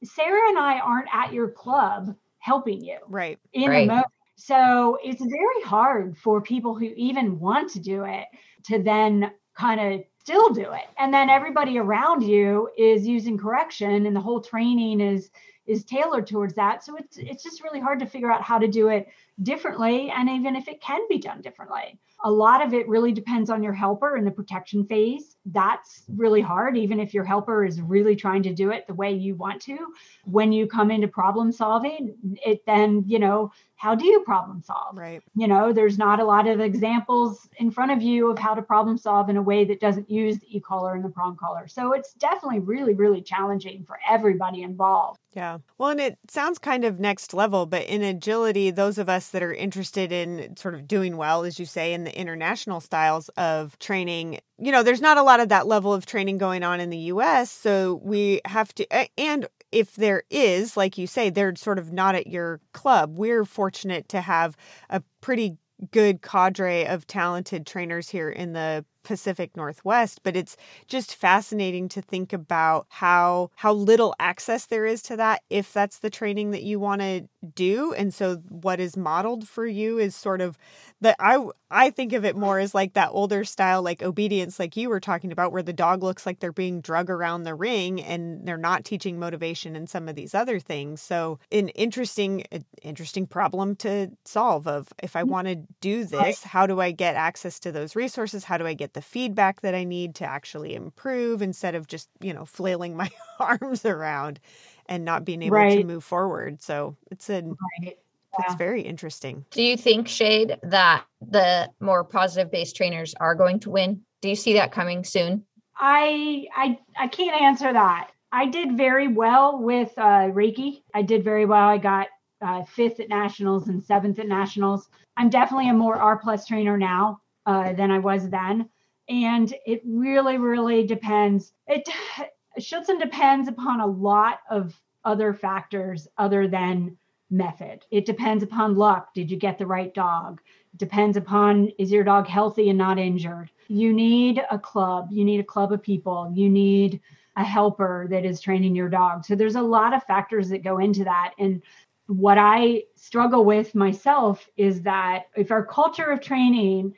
Sarah 0.04 0.48
and 0.48 0.58
I 0.58 0.78
aren't 0.78 1.08
at 1.12 1.32
your 1.32 1.48
club 1.48 2.14
helping 2.38 2.82
you. 2.82 2.98
Right. 3.08 3.38
In 3.52 3.70
right. 3.70 3.86
moment. 3.86 4.06
So 4.36 4.98
it's 5.04 5.22
very 5.22 5.62
hard 5.64 6.16
for 6.18 6.40
people 6.40 6.74
who 6.74 6.86
even 6.96 7.38
want 7.38 7.70
to 7.72 7.80
do 7.80 8.04
it 8.04 8.26
to 8.64 8.82
then 8.82 9.30
kind 9.56 9.80
of 9.80 10.04
still 10.18 10.50
do 10.50 10.72
it. 10.72 10.86
And 10.98 11.12
then 11.12 11.30
everybody 11.30 11.78
around 11.78 12.22
you 12.22 12.68
is 12.76 13.06
using 13.06 13.38
correction 13.38 14.06
and 14.06 14.16
the 14.16 14.20
whole 14.20 14.40
training 14.40 15.00
is 15.00 15.30
is 15.66 15.84
tailored 15.84 16.26
towards 16.26 16.54
that. 16.54 16.84
So 16.84 16.96
it's 16.96 17.18
it's 17.18 17.44
just 17.44 17.62
really 17.62 17.80
hard 17.80 18.00
to 18.00 18.06
figure 18.06 18.32
out 18.32 18.42
how 18.42 18.58
to 18.58 18.66
do 18.66 18.88
it 18.88 19.08
differently 19.42 20.10
and 20.10 20.28
even 20.28 20.56
if 20.56 20.66
it 20.68 20.80
can 20.80 21.00
be 21.08 21.18
done 21.18 21.40
differently. 21.40 21.98
A 22.24 22.30
lot 22.30 22.64
of 22.64 22.72
it 22.72 22.88
really 22.88 23.12
depends 23.12 23.50
on 23.50 23.62
your 23.62 23.72
helper 23.72 24.16
in 24.16 24.24
the 24.24 24.30
protection 24.30 24.86
phase. 24.86 25.36
That's 25.46 26.04
really 26.08 26.40
hard, 26.40 26.76
even 26.76 27.00
if 27.00 27.12
your 27.12 27.24
helper 27.24 27.64
is 27.64 27.80
really 27.80 28.14
trying 28.14 28.42
to 28.44 28.54
do 28.54 28.70
it 28.70 28.86
the 28.86 28.94
way 28.94 29.12
you 29.12 29.34
want 29.34 29.60
to. 29.62 29.76
When 30.24 30.52
you 30.52 30.66
come 30.66 30.90
into 30.90 31.08
problem 31.08 31.50
solving, 31.50 32.14
it 32.46 32.64
then, 32.64 33.04
you 33.06 33.18
know, 33.18 33.52
how 33.74 33.96
do 33.96 34.06
you 34.06 34.20
problem 34.20 34.62
solve? 34.62 34.96
Right. 34.96 35.20
You 35.34 35.48
know, 35.48 35.72
there's 35.72 35.98
not 35.98 36.20
a 36.20 36.24
lot 36.24 36.46
of 36.46 36.60
examples 36.60 37.48
in 37.56 37.72
front 37.72 37.90
of 37.90 38.00
you 38.00 38.30
of 38.30 38.38
how 38.38 38.54
to 38.54 38.62
problem 38.62 38.96
solve 38.96 39.28
in 39.28 39.36
a 39.36 39.42
way 39.42 39.64
that 39.64 39.80
doesn't 39.80 40.08
use 40.08 40.38
the 40.38 40.56
e-collar 40.56 40.94
and 40.94 41.04
the 41.04 41.08
prong 41.08 41.36
collar. 41.36 41.66
So 41.66 41.92
it's 41.92 42.12
definitely 42.14 42.60
really, 42.60 42.94
really 42.94 43.20
challenging 43.22 43.84
for 43.84 43.98
everybody 44.08 44.62
involved. 44.62 45.18
Yeah. 45.34 45.58
Well, 45.78 45.90
and 45.90 46.00
it 46.00 46.18
sounds 46.28 46.58
kind 46.58 46.84
of 46.84 47.00
next 47.00 47.34
level, 47.34 47.66
but 47.66 47.84
in 47.86 48.02
agility, 48.02 48.70
those 48.70 48.98
of 48.98 49.08
us 49.08 49.30
that 49.30 49.42
are 49.42 49.52
interested 49.52 50.12
in 50.12 50.56
sort 50.56 50.74
of 50.74 50.86
doing 50.86 51.16
well, 51.16 51.42
as 51.42 51.58
you 51.58 51.66
say, 51.66 51.92
in 51.92 52.04
the 52.04 52.11
international 52.14 52.80
styles 52.80 53.28
of 53.30 53.78
training, 53.78 54.40
you 54.58 54.72
know, 54.72 54.82
there's 54.82 55.00
not 55.00 55.18
a 55.18 55.22
lot 55.22 55.40
of 55.40 55.48
that 55.48 55.66
level 55.66 55.92
of 55.92 56.06
training 56.06 56.38
going 56.38 56.62
on 56.62 56.80
in 56.80 56.90
the 56.90 56.98
US. 56.98 57.50
So 57.50 58.00
we 58.02 58.40
have 58.44 58.74
to, 58.74 58.86
and 59.18 59.46
if 59.70 59.94
there 59.96 60.24
is, 60.30 60.76
like 60.76 60.98
you 60.98 61.06
say, 61.06 61.30
they're 61.30 61.56
sort 61.56 61.78
of 61.78 61.92
not 61.92 62.14
at 62.14 62.26
your 62.26 62.60
club. 62.72 63.16
We're 63.16 63.44
fortunate 63.44 64.08
to 64.10 64.20
have 64.20 64.56
a 64.90 65.02
pretty 65.20 65.56
good 65.90 66.22
cadre 66.22 66.86
of 66.86 67.06
talented 67.06 67.66
trainers 67.66 68.08
here 68.08 68.30
in 68.30 68.52
the 68.52 68.84
Pacific 69.02 69.56
Northwest, 69.56 70.20
but 70.22 70.36
it's 70.36 70.56
just 70.86 71.14
fascinating 71.14 71.88
to 71.90 72.02
think 72.02 72.32
about 72.32 72.86
how 72.88 73.50
how 73.56 73.72
little 73.72 74.14
access 74.18 74.66
there 74.66 74.86
is 74.86 75.02
to 75.02 75.16
that 75.16 75.42
if 75.50 75.72
that's 75.72 75.98
the 75.98 76.10
training 76.10 76.50
that 76.52 76.62
you 76.62 76.78
want 76.78 77.00
to 77.00 77.28
do. 77.54 77.92
And 77.94 78.12
so 78.12 78.36
what 78.48 78.80
is 78.80 78.96
modeled 78.96 79.48
for 79.48 79.66
you 79.66 79.98
is 79.98 80.14
sort 80.14 80.40
of 80.40 80.58
that 81.00 81.16
I 81.18 81.44
I 81.70 81.90
think 81.90 82.12
of 82.12 82.24
it 82.24 82.36
more 82.36 82.58
as 82.58 82.74
like 82.74 82.94
that 82.94 83.10
older 83.12 83.44
style 83.44 83.82
like 83.82 84.02
obedience 84.02 84.58
like 84.58 84.76
you 84.76 84.88
were 84.88 85.00
talking 85.00 85.32
about 85.32 85.52
where 85.52 85.62
the 85.62 85.72
dog 85.72 86.02
looks 86.02 86.26
like 86.26 86.40
they're 86.40 86.52
being 86.52 86.80
drug 86.80 87.10
around 87.10 87.42
the 87.42 87.54
ring 87.54 88.00
and 88.02 88.46
they're 88.46 88.56
not 88.56 88.84
teaching 88.84 89.18
motivation 89.18 89.74
and 89.74 89.88
some 89.88 90.08
of 90.08 90.14
these 90.14 90.34
other 90.34 90.58
things. 90.58 91.00
So 91.00 91.38
an 91.50 91.68
interesting 91.70 92.44
interesting 92.82 93.26
problem 93.26 93.76
to 93.76 94.10
solve 94.24 94.66
of 94.66 94.92
if 95.02 95.16
I 95.16 95.22
mm. 95.22 95.28
want 95.28 95.48
to 95.48 95.56
do 95.80 96.04
this, 96.04 96.42
how 96.42 96.66
do 96.66 96.80
I 96.80 96.90
get 96.90 97.16
access 97.16 97.58
to 97.60 97.72
those 97.72 97.96
resources? 97.96 98.44
How 98.44 98.58
do 98.58 98.66
I 98.66 98.74
get 98.74 98.91
the 98.92 99.02
feedback 99.02 99.60
that 99.62 99.74
I 99.74 99.84
need 99.84 100.14
to 100.16 100.24
actually 100.24 100.74
improve 100.74 101.42
instead 101.42 101.74
of 101.74 101.86
just, 101.86 102.08
you 102.20 102.32
know, 102.32 102.44
flailing 102.44 102.96
my 102.96 103.10
arms 103.40 103.84
around 103.84 104.40
and 104.86 105.04
not 105.04 105.24
being 105.24 105.42
able 105.42 105.56
right. 105.56 105.78
to 105.78 105.84
move 105.84 106.04
forward. 106.04 106.62
So 106.62 106.96
it's 107.10 107.28
a 107.30 107.42
right. 107.42 107.98
Yeah. 108.38 108.44
It's 108.46 108.54
very 108.54 108.80
interesting. 108.80 109.44
Do 109.50 109.62
you 109.62 109.76
think, 109.76 110.08
Shade, 110.08 110.56
that 110.62 111.04
the 111.20 111.70
more 111.80 112.02
positive 112.02 112.50
based 112.50 112.74
trainers 112.76 113.14
are 113.20 113.34
going 113.34 113.60
to 113.60 113.70
win? 113.70 114.00
Do 114.22 114.30
you 114.30 114.36
see 114.36 114.54
that 114.54 114.72
coming 114.72 115.04
soon? 115.04 115.44
I 115.76 116.46
I 116.56 116.78
I 116.98 117.08
can't 117.08 117.40
answer 117.40 117.72
that. 117.72 118.10
I 118.30 118.46
did 118.46 118.78
very 118.78 119.08
well 119.08 119.60
with 119.60 119.92
uh, 119.98 120.30
Reiki. 120.30 120.82
I 120.94 121.02
did 121.02 121.24
very 121.24 121.44
well. 121.44 121.68
I 121.68 121.76
got 121.76 122.08
uh, 122.40 122.64
fifth 122.64 123.00
at 123.00 123.10
nationals 123.10 123.68
and 123.68 123.84
seventh 123.84 124.18
at 124.18 124.28
nationals. 124.28 124.88
I'm 125.18 125.28
definitely 125.28 125.68
a 125.68 125.74
more 125.74 125.96
R 125.96 126.18
plus 126.18 126.46
trainer 126.46 126.78
now 126.78 127.20
uh, 127.44 127.74
than 127.74 127.90
I 127.90 127.98
was 127.98 128.30
then 128.30 128.68
and 129.12 129.54
it 129.66 129.82
really 129.84 130.38
really 130.38 130.86
depends. 130.86 131.52
It 131.66 131.88
Schutzhund 132.60 133.00
depends 133.00 133.48
upon 133.48 133.80
a 133.80 133.86
lot 133.86 134.40
of 134.50 134.74
other 135.04 135.32
factors 135.32 136.08
other 136.18 136.48
than 136.48 136.96
method. 137.30 137.84
It 137.90 138.04
depends 138.04 138.42
upon 138.42 138.76
luck. 138.76 139.14
Did 139.14 139.30
you 139.30 139.36
get 139.36 139.58
the 139.58 139.66
right 139.66 139.92
dog? 139.94 140.40
It 140.74 140.78
depends 140.78 141.16
upon 141.16 141.68
is 141.78 141.90
your 141.90 142.04
dog 142.04 142.26
healthy 142.26 142.68
and 142.68 142.78
not 142.78 142.98
injured? 142.98 143.50
You 143.68 143.92
need 143.92 144.42
a 144.50 144.58
club. 144.58 145.08
You 145.10 145.24
need 145.24 145.40
a 145.40 145.44
club 145.44 145.72
of 145.72 145.82
people. 145.82 146.30
You 146.34 146.48
need 146.48 147.00
a 147.36 147.44
helper 147.44 148.06
that 148.10 148.26
is 148.26 148.40
training 148.40 148.76
your 148.76 148.90
dog. 148.90 149.24
So 149.24 149.34
there's 149.34 149.56
a 149.56 149.62
lot 149.62 149.94
of 149.94 150.04
factors 150.04 150.50
that 150.50 150.62
go 150.62 150.78
into 150.78 151.04
that. 151.04 151.32
And 151.38 151.62
what 152.06 152.36
i 152.36 152.82
struggle 152.96 153.44
with 153.44 153.74
myself 153.74 154.46
is 154.56 154.82
that 154.82 155.26
if 155.36 155.50
our 155.50 155.64
culture 155.64 156.10
of 156.10 156.20
training 156.20 156.94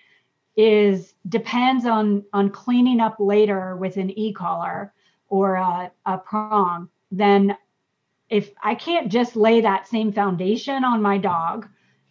is 0.57 1.14
depends 1.28 1.84
on 1.84 2.24
on 2.32 2.50
cleaning 2.50 3.00
up 3.00 3.16
later 3.18 3.76
with 3.76 3.96
an 3.96 4.11
e-collar 4.18 4.92
or 5.28 5.55
a, 5.57 5.90
a 6.07 6.18
prong 6.18 6.88
then 7.11 7.57
if 8.30 8.52
i 8.62 8.74
can't 8.74 9.11
just 9.11 9.34
lay 9.34 9.61
that 9.61 9.88
same 9.88 10.12
foundation 10.12 10.84
on 10.84 11.02
my 11.02 11.18
dog 11.18 11.68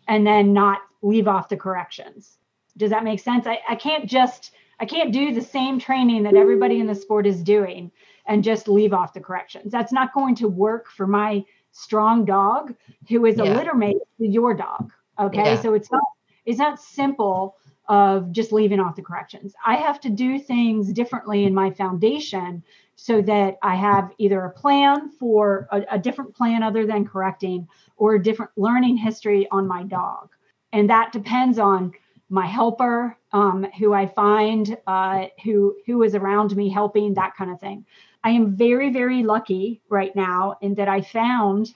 and 0.07 0.27
then 0.27 0.51
not 0.51 0.79
leave 1.01 1.27
off 1.27 1.49
the 1.49 1.57
corrections 1.57 2.37
does 2.75 2.89
that 2.89 3.03
make 3.03 3.19
sense 3.19 3.47
i, 3.47 3.59
I 3.69 3.75
can't 3.75 4.09
just 4.09 4.51
i 4.79 4.85
can't 4.85 5.13
do 5.13 5.33
the 5.33 5.41
same 5.41 5.79
training 5.79 6.23
that 6.23 6.35
everybody 6.35 6.79
in 6.79 6.87
the 6.87 6.95
sport 6.95 7.25
is 7.25 7.41
doing 7.41 7.91
and 8.25 8.43
just 8.43 8.67
leave 8.67 8.93
off 8.93 9.13
the 9.13 9.21
corrections 9.21 9.71
that's 9.71 9.93
not 9.93 10.13
going 10.13 10.35
to 10.35 10.47
work 10.49 10.89
for 10.89 11.07
my 11.07 11.45
strong 11.71 12.25
dog 12.25 12.75
who 13.07 13.25
is 13.25 13.39
a 13.39 13.45
yeah. 13.45 13.55
litter 13.55 13.73
mate 13.73 13.97
to 14.17 14.27
your 14.27 14.53
dog 14.53 14.91
Okay. 15.19 15.43
Yeah. 15.43 15.61
So 15.61 15.73
it's 15.73 15.91
not 15.91 16.03
it's 16.45 16.59
not 16.59 16.79
simple 16.81 17.55
of 17.87 18.31
just 18.31 18.51
leaving 18.51 18.79
off 18.79 18.95
the 18.95 19.01
corrections. 19.01 19.53
I 19.65 19.75
have 19.75 19.99
to 20.01 20.09
do 20.09 20.39
things 20.39 20.93
differently 20.93 21.45
in 21.45 21.53
my 21.53 21.71
foundation 21.71 22.63
so 22.95 23.21
that 23.21 23.57
I 23.61 23.75
have 23.75 24.11
either 24.17 24.45
a 24.45 24.51
plan 24.51 25.09
for 25.19 25.67
a, 25.71 25.83
a 25.91 25.99
different 25.99 26.35
plan 26.35 26.63
other 26.63 26.85
than 26.85 27.05
correcting 27.05 27.67
or 27.97 28.15
a 28.15 28.23
different 28.23 28.51
learning 28.55 28.97
history 28.97 29.47
on 29.51 29.67
my 29.67 29.83
dog. 29.83 30.29
And 30.71 30.89
that 30.89 31.11
depends 31.11 31.59
on 31.59 31.93
my 32.29 32.45
helper, 32.45 33.17
um, 33.31 33.67
who 33.77 33.93
I 33.93 34.07
find, 34.07 34.77
uh, 34.87 35.25
who 35.43 35.75
who 35.85 36.03
is 36.03 36.15
around 36.15 36.55
me 36.55 36.69
helping, 36.69 37.13
that 37.13 37.35
kind 37.35 37.51
of 37.51 37.59
thing. 37.59 37.85
I 38.23 38.29
am 38.31 38.55
very 38.55 38.89
very 38.91 39.23
lucky 39.23 39.81
right 39.89 40.15
now 40.15 40.57
in 40.61 40.75
that 40.75 40.87
I 40.87 41.01
found 41.01 41.73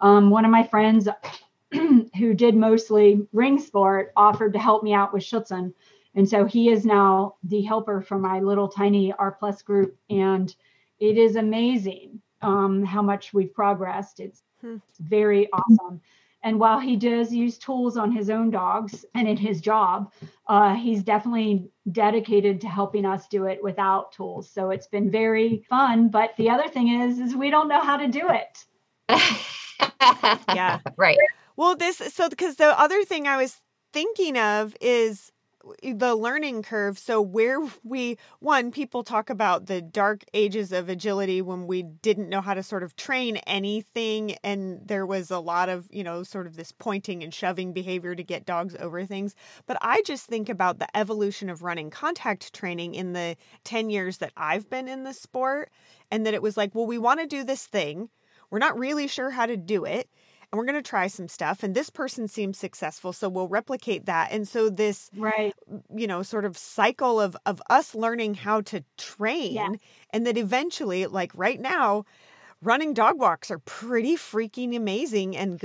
um, 0.00 0.30
one 0.30 0.44
of 0.44 0.50
my 0.50 0.62
friends 0.62 1.08
who 2.18 2.34
did 2.34 2.54
mostly 2.56 3.26
ring 3.32 3.58
sport 3.58 4.12
offered 4.16 4.52
to 4.54 4.58
help 4.58 4.82
me 4.82 4.92
out 4.94 5.12
with 5.12 5.22
Schutzhund. 5.22 5.72
And 6.14 6.28
so 6.28 6.44
he 6.46 6.70
is 6.70 6.86
now 6.86 7.34
the 7.44 7.62
helper 7.62 8.00
for 8.00 8.18
my 8.18 8.40
little 8.40 8.68
tiny 8.68 9.12
R 9.12 9.32
plus 9.32 9.62
group. 9.62 9.96
And 10.08 10.54
it 10.98 11.18
is 11.18 11.36
amazing 11.36 12.20
um, 12.42 12.84
how 12.84 13.02
much 13.02 13.34
we've 13.34 13.52
progressed. 13.52 14.20
It's 14.20 14.42
Hmm. 14.62 14.76
very 15.00 15.48
awesome. 15.52 16.00
And 16.42 16.58
while 16.60 16.78
he 16.78 16.96
does 16.96 17.34
use 17.34 17.58
tools 17.58 17.96
on 17.96 18.12
his 18.12 18.30
own 18.30 18.50
dogs 18.50 19.04
and 19.14 19.26
in 19.28 19.36
his 19.36 19.60
job, 19.60 20.12
uh, 20.46 20.74
he's 20.74 21.02
definitely 21.02 21.68
dedicated 21.92 22.60
to 22.60 22.68
helping 22.68 23.04
us 23.04 23.26
do 23.28 23.46
it 23.46 23.62
without 23.62 24.12
tools. 24.12 24.48
So 24.48 24.70
it's 24.70 24.86
been 24.86 25.10
very 25.10 25.64
fun. 25.68 26.08
But 26.08 26.34
the 26.36 26.48
other 26.50 26.68
thing 26.68 26.88
is, 26.88 27.18
is 27.18 27.34
we 27.34 27.50
don't 27.50 27.68
know 27.68 27.80
how 27.82 27.96
to 27.96 28.08
do 28.08 28.30
it. 28.30 28.64
Yeah. 30.54 30.78
Right. 30.96 31.18
Well, 31.56 31.76
this 31.76 31.98
so 31.98 32.28
because 32.28 32.56
the 32.56 32.78
other 32.78 33.04
thing 33.04 33.26
I 33.26 33.36
was 33.36 33.60
thinking 33.92 34.36
of 34.36 34.76
is 34.80 35.32
the 35.82 36.14
learning 36.14 36.62
curve. 36.62 36.98
So 36.98 37.20
where 37.20 37.58
we 37.82 38.18
one 38.40 38.70
people 38.70 39.02
talk 39.02 39.30
about 39.30 39.66
the 39.66 39.80
dark 39.82 40.22
ages 40.32 40.70
of 40.70 40.88
agility 40.88 41.42
when 41.42 41.66
we 41.66 41.82
didn't 41.82 42.28
know 42.28 42.40
how 42.40 42.54
to 42.54 42.62
sort 42.62 42.82
of 42.82 42.94
train 42.94 43.38
anything 43.48 44.36
and 44.44 44.80
there 44.86 45.06
was 45.06 45.30
a 45.30 45.40
lot 45.40 45.68
of, 45.68 45.88
you 45.90 46.04
know, 46.04 46.22
sort 46.22 46.46
of 46.46 46.56
this 46.56 46.72
pointing 46.72 47.22
and 47.24 47.34
shoving 47.34 47.72
behavior 47.72 48.14
to 48.14 48.22
get 48.22 48.46
dogs 48.46 48.76
over 48.78 49.04
things. 49.04 49.34
But 49.66 49.78
I 49.80 50.02
just 50.06 50.26
think 50.26 50.48
about 50.48 50.78
the 50.78 50.96
evolution 50.96 51.50
of 51.50 51.62
running 51.62 51.90
contact 51.90 52.54
training 52.54 52.94
in 52.94 53.12
the 53.12 53.36
10 53.64 53.90
years 53.90 54.18
that 54.18 54.32
I've 54.36 54.70
been 54.70 54.86
in 54.88 55.02
the 55.04 55.14
sport 55.14 55.70
and 56.10 56.26
that 56.26 56.34
it 56.34 56.42
was 56.42 56.56
like, 56.56 56.74
well, 56.74 56.86
we 56.86 56.98
want 56.98 57.20
to 57.20 57.26
do 57.26 57.42
this 57.42 57.66
thing. 57.66 58.08
We're 58.50 58.58
not 58.60 58.78
really 58.78 59.08
sure 59.08 59.30
how 59.30 59.46
to 59.46 59.56
do 59.56 59.84
it 59.84 60.08
and 60.52 60.58
we're 60.58 60.64
going 60.64 60.82
to 60.82 60.88
try 60.88 61.06
some 61.06 61.28
stuff 61.28 61.62
and 61.62 61.74
this 61.74 61.90
person 61.90 62.28
seems 62.28 62.58
successful 62.58 63.12
so 63.12 63.28
we'll 63.28 63.48
replicate 63.48 64.06
that 64.06 64.30
and 64.32 64.46
so 64.48 64.68
this 64.70 65.10
Right. 65.14 65.54
you 65.94 66.06
know 66.06 66.22
sort 66.22 66.44
of 66.44 66.56
cycle 66.56 67.20
of 67.20 67.36
of 67.46 67.62
us 67.70 67.94
learning 67.94 68.34
how 68.34 68.60
to 68.62 68.84
train 68.98 69.54
Yeah. 69.54 69.68
and 70.10 70.26
that 70.26 70.36
eventually 70.38 71.06
like 71.06 71.32
right 71.34 71.60
now 71.60 72.04
running 72.62 72.94
dog 72.94 73.18
walks 73.18 73.50
are 73.50 73.58
pretty 73.60 74.16
freaking 74.16 74.74
amazing 74.74 75.36
and 75.36 75.60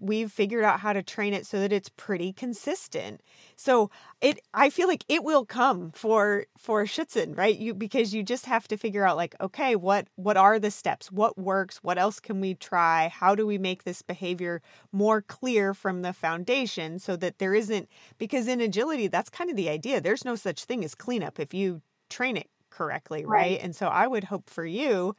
we've 0.00 0.30
figured 0.30 0.62
out 0.64 0.78
how 0.80 0.92
to 0.92 1.02
train 1.02 1.32
it 1.32 1.46
so 1.46 1.58
that 1.58 1.72
it's 1.72 1.88
pretty 1.88 2.32
consistent. 2.32 3.22
So 3.56 3.90
it 4.20 4.38
i 4.52 4.68
feel 4.70 4.86
like 4.88 5.04
it 5.08 5.24
will 5.24 5.44
come 5.46 5.90
for 5.92 6.44
for 6.58 6.84
schutzen 6.84 7.36
right? 7.36 7.56
You 7.56 7.74
because 7.74 8.14
you 8.14 8.22
just 8.22 8.46
have 8.46 8.68
to 8.68 8.76
figure 8.76 9.06
out 9.06 9.16
like 9.16 9.34
okay 9.40 9.74
what 9.74 10.06
what 10.16 10.36
are 10.36 10.58
the 10.58 10.70
steps? 10.70 11.10
What 11.10 11.38
works? 11.38 11.78
What 11.82 11.98
else 11.98 12.20
can 12.20 12.40
we 12.40 12.54
try? 12.54 13.08
How 13.08 13.34
do 13.34 13.46
we 13.46 13.58
make 13.58 13.84
this 13.84 14.02
behavior 14.02 14.60
more 14.92 15.22
clear 15.22 15.72
from 15.74 16.02
the 16.02 16.12
foundation 16.12 16.98
so 16.98 17.16
that 17.16 17.38
there 17.38 17.54
isn't 17.54 17.88
because 18.18 18.48
in 18.48 18.60
agility 18.60 19.08
that's 19.08 19.30
kind 19.30 19.50
of 19.50 19.56
the 19.56 19.68
idea. 19.70 20.00
There's 20.00 20.24
no 20.24 20.36
such 20.36 20.64
thing 20.64 20.84
as 20.84 20.94
cleanup 20.94 21.40
if 21.40 21.54
you 21.54 21.82
train 22.10 22.36
it 22.36 22.48
correctly 22.70 23.24
right, 23.24 23.56
Right. 23.56 23.60
and 23.60 23.74
so 23.74 23.86
i 23.86 24.06
would 24.06 24.24
hope 24.24 24.50
for 24.50 24.64
you 24.66 25.14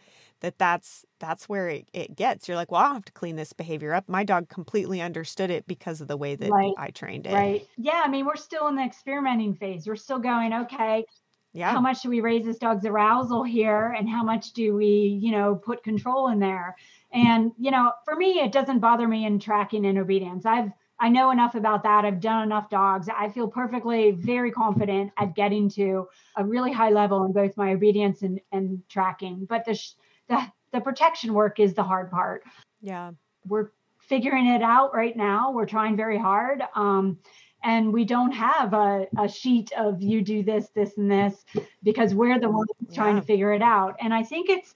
that 0.46 0.60
that's 0.60 1.04
that's 1.20 1.50
where 1.50 1.68
it, 1.70 1.90
it 1.92 2.16
gets 2.16 2.48
you're 2.48 2.56
like 2.56 2.72
well 2.72 2.82
i 2.82 2.94
have 2.94 3.04
to 3.04 3.12
clean 3.14 3.36
this 3.36 3.52
behavior 3.52 3.96
up 3.96 4.08
my 4.08 4.24
dog 4.24 4.48
completely 4.48 5.02
understood 5.02 5.50
it 5.50 5.66
because 5.66 6.02
of 6.02 6.08
the 6.08 6.16
way 6.16 6.36
that 6.36 6.52
Right. 6.52 6.74
i 6.78 6.92
trained 6.92 7.26
it 7.26 7.34
Right. 7.34 7.68
Yeah. 7.78 8.04
I 8.06 8.10
mean, 8.10 8.26
we're 8.28 8.36
still 8.36 8.68
in 8.68 8.76
the 8.76 8.84
experimenting 8.84 9.56
phase. 9.56 9.88
We're 9.88 9.96
still 9.96 10.20
going, 10.20 10.54
okay, 10.54 11.06
yeah 11.54 11.72
how 11.72 11.80
much 11.82 12.02
do 12.04 12.10
we 12.10 12.22
raise 12.22 12.46
this 12.46 12.58
dog's 12.60 12.86
arousal 12.86 13.44
here? 13.44 13.96
And 13.98 14.08
how 14.08 14.24
much 14.24 14.54
do 14.54 14.76
we, 14.76 15.20
you 15.22 15.32
know, 15.32 15.56
put 15.56 15.84
control 15.84 16.28
in 16.28 16.38
there? 16.40 16.76
And, 17.12 17.52
you 17.58 17.72
know, 17.72 17.92
for 18.04 18.16
me, 18.16 18.40
it 18.40 18.52
doesn't 18.52 18.80
bother 18.80 19.08
me 19.08 19.26
in 19.26 19.40
tracking 19.40 19.86
and 19.86 19.98
obedience. 19.98 20.46
I've, 20.46 20.72
I 21.00 21.10
know 21.10 21.32
enough 21.32 21.56
about 21.56 21.84
that. 21.84 22.06
I've 22.06 22.20
done 22.22 22.44
enough 22.44 22.70
dogs. 22.70 23.08
I 23.10 23.30
feel 23.30 23.48
perfectly 23.48 24.12
very 24.12 24.52
confident 24.52 25.12
at 25.18 25.34
getting 25.36 25.70
to 25.72 26.08
a 26.38 26.44
really 26.46 26.72
high 26.72 26.90
level 26.90 27.24
in 27.26 27.32
both 27.34 27.56
my 27.58 27.72
obedience 27.74 28.22
and, 28.22 28.40
and 28.52 28.82
tracking. 28.90 29.46
But 29.46 29.66
the, 29.66 29.76
sh- 29.76 29.94
the, 30.30 30.42
the 30.72 30.82
protection 30.82 31.34
work 31.34 31.60
is 31.60 31.74
the 31.74 31.84
hard 31.84 32.10
part 32.12 32.44
yeah 32.82 33.12
we're 33.48 33.70
figuring 34.08 34.48
it 34.48 34.62
out 34.62 34.94
right 34.94 35.16
now. 35.16 35.52
We're 35.52 35.66
trying 35.66 35.96
very 35.96 36.18
hard. 36.18 36.62
Um, 36.76 37.18
and 37.64 37.92
we 37.92 38.06
don't 38.06 38.32
have 38.32 38.74
a, 38.74 39.08
a 39.18 39.28
sheet 39.28 39.72
of 39.74 40.02
you 40.02 40.22
do 40.22 40.44
this, 40.44 40.70
this, 40.76 40.98
and 40.98 41.10
this 41.10 41.46
because 41.84 42.14
we're 42.14 42.40
the 42.40 42.50
ones 42.50 42.70
trying 42.94 43.16
to 43.16 43.24
figure 43.24 43.54
it 43.54 43.64
out. 43.64 43.96
And 44.00 44.14
I 44.14 44.22
think 44.24 44.50
it's 44.50 44.76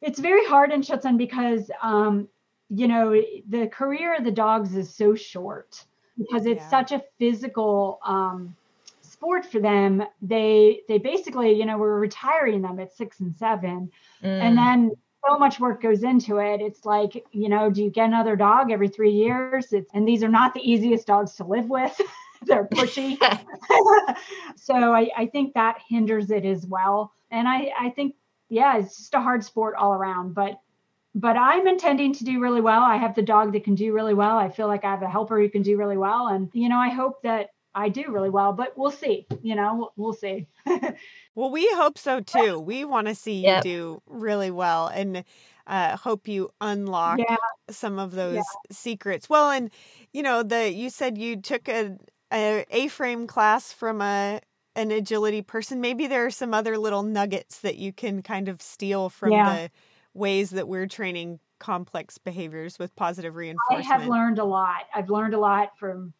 it's 0.00 0.18
very 0.18 0.44
hard 0.46 0.72
in 0.72 0.82
Schutzhund 0.82 1.16
because 1.16 1.70
um, 1.80 2.26
you 2.70 2.88
know 2.88 3.22
the 3.48 3.68
career 3.68 4.16
of 4.16 4.24
the 4.24 4.32
dogs 4.32 4.74
is 4.74 4.92
so 4.92 5.14
short 5.14 5.84
because 6.18 6.44
it's 6.44 6.62
Yeah. 6.62 6.70
such 6.70 6.90
a 6.90 7.04
physical 7.20 8.00
um, 8.04 8.56
sport 9.22 9.46
for 9.46 9.60
them. 9.60 10.02
They 10.20 10.80
they 10.88 10.98
basically 10.98 11.52
you 11.52 11.64
know 11.64 11.78
we're 11.78 11.98
retiring 11.98 12.60
them 12.62 12.80
at 12.80 12.92
six 12.92 13.20
and 13.20 13.34
seven. 13.36 13.90
And 14.22 14.56
Mm. 14.56 14.56
then 14.56 14.90
so 15.24 15.38
much 15.38 15.60
work 15.60 15.80
goes 15.80 16.02
into 16.02 16.38
it. 16.38 16.60
It's 16.60 16.84
like 16.84 17.24
you 17.30 17.48
know 17.48 17.70
do 17.70 17.84
you 17.84 17.90
get 17.90 18.06
another 18.06 18.34
dog 18.34 18.72
every 18.72 18.88
three 18.88 19.12
years? 19.12 19.72
It's, 19.72 19.88
and 19.94 20.06
these 20.08 20.24
are 20.24 20.28
not 20.28 20.54
the 20.54 20.60
easiest 20.68 21.06
dogs 21.06 21.36
to 21.36 21.44
live 21.44 21.68
with. 21.70 21.98
They're 22.42 22.66
pushy. 22.66 23.16
So 24.56 24.74
I, 24.92 25.08
I 25.16 25.26
think 25.26 25.54
that 25.54 25.78
hinders 25.88 26.30
it 26.30 26.44
as 26.44 26.66
well. 26.66 27.12
And 27.30 27.46
i 27.48 27.70
i 27.78 27.90
think 27.90 28.16
yeah 28.48 28.76
it's 28.78 28.96
just 28.98 29.14
a 29.14 29.20
hard 29.20 29.44
sport 29.44 29.76
all 29.76 29.94
around. 29.94 30.34
But 30.34 30.60
but 31.14 31.36
i'm 31.36 31.68
intending 31.68 32.12
to 32.14 32.24
do 32.24 32.40
really 32.40 32.60
well. 32.60 32.82
I 32.82 32.96
have 32.96 33.14
the 33.14 33.22
dog 33.22 33.52
that 33.52 33.62
can 33.64 33.76
do 33.76 33.92
really 33.92 34.14
well. 34.14 34.36
I 34.36 34.48
feel 34.50 34.66
like 34.66 34.84
i 34.84 34.90
have 34.90 35.02
a 35.02 35.08
helper 35.08 35.38
who 35.40 35.48
can 35.48 35.62
do 35.62 35.76
really 35.76 35.96
well. 35.96 36.26
And 36.26 36.50
you 36.54 36.68
know 36.68 36.78
i 36.78 36.88
hope 36.90 37.22
that 37.22 37.50
i 37.74 37.88
do 37.88 38.04
really 38.10 38.30
well 38.30 38.52
but 38.52 38.76
we'll 38.76 38.90
see 38.90 39.26
you 39.42 39.54
know 39.54 39.76
we'll, 39.76 39.92
we'll 39.96 40.12
see 40.12 40.46
Well, 41.34 41.50
we 41.50 41.66
hope 41.72 41.96
so 41.98 42.20
too. 42.20 42.58
We 42.58 42.84
want 42.84 43.06
to 43.08 43.14
see 43.14 43.32
you 43.34 43.46
Yep. 43.48 43.62
do 43.62 44.02
really 44.06 44.50
well 44.50 44.88
and 44.88 45.24
uh, 45.66 45.96
hope 45.96 46.28
you 46.28 46.50
unlock 46.60 47.18
yeah 47.18 47.36
some 47.70 47.98
of 47.98 48.12
those 48.12 48.56
secrets. 48.70 49.30
Well, 49.30 49.50
and 49.50 49.70
you 50.12 50.22
know, 50.22 50.42
the 50.42 50.70
you 50.70 50.90
said 50.90 51.16
you 51.16 51.40
took 51.40 51.68
a 51.68 51.96
a 52.32 52.64
A-frame 52.70 53.26
class 53.26 53.72
from 53.72 54.02
a 54.02 54.40
an 54.74 54.90
agility 54.90 55.42
person. 55.42 55.80
Maybe 55.80 56.06
there 56.06 56.26
are 56.26 56.30
some 56.30 56.52
other 56.54 56.76
little 56.78 57.02
nuggets 57.02 57.60
that 57.60 57.76
you 57.76 57.92
can 57.92 58.22
kind 58.22 58.48
of 58.48 58.60
steal 58.60 59.08
from 59.08 59.30
Yeah. 59.30 59.44
the 59.44 59.70
ways 60.14 60.50
that 60.50 60.68
we're 60.68 60.86
training 60.86 61.40
complex 61.58 62.18
behaviors 62.18 62.78
with 62.78 62.94
positive 62.96 63.36
reinforcement. 63.36 63.86
I 63.86 63.98
have 64.00 64.08
learned 64.08 64.38
a 64.38 64.44
lot. 64.44 64.82
I've 64.94 65.08
learned 65.10 65.34
a 65.34 65.38
lot 65.38 65.78
from 65.78 66.12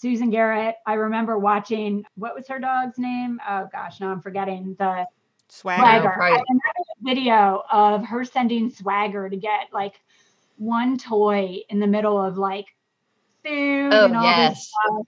Susan 0.00 0.30
Garrett. 0.30 0.76
I 0.86 0.94
remember 0.94 1.38
watching 1.38 2.04
what 2.14 2.34
was 2.34 2.48
her 2.48 2.58
dog's 2.58 2.98
name? 2.98 3.38
Oh 3.46 3.68
gosh, 3.70 4.00
now 4.00 4.10
I'm 4.10 4.22
forgetting 4.22 4.74
the 4.78 5.06
Swagger. 5.48 5.82
Swagger. 5.82 6.14
right. 6.18 6.32
I 6.32 6.42
remember 6.48 6.62
a 6.78 7.04
video 7.04 7.62
of 7.70 8.04
her 8.04 8.24
sending 8.24 8.70
Swagger 8.70 9.28
to 9.28 9.36
get 9.36 9.66
like 9.72 10.00
one 10.56 10.96
toy 10.96 11.58
in 11.68 11.80
the 11.80 11.86
middle 11.86 12.20
of 12.22 12.38
like 12.38 12.66
food 13.44 13.92
Oh, 13.92 14.06
and 14.06 14.16
all 14.16 14.22
yes. 14.22 14.54
this 14.56 14.68
stuff. 14.68 15.06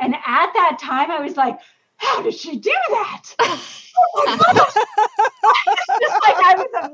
And 0.00 0.14
at 0.14 0.52
that 0.52 0.78
time, 0.80 1.10
I 1.10 1.20
was 1.20 1.36
like, 1.36 1.58
how 1.96 2.20
did 2.22 2.34
she 2.34 2.58
do 2.58 2.72
that? 2.90 3.22
Oh 3.98 4.22
my 4.26 4.36
gosh. 4.36 4.74
Just 6.02 6.22
like 6.26 6.36
I 6.36 6.54
was 6.58 6.90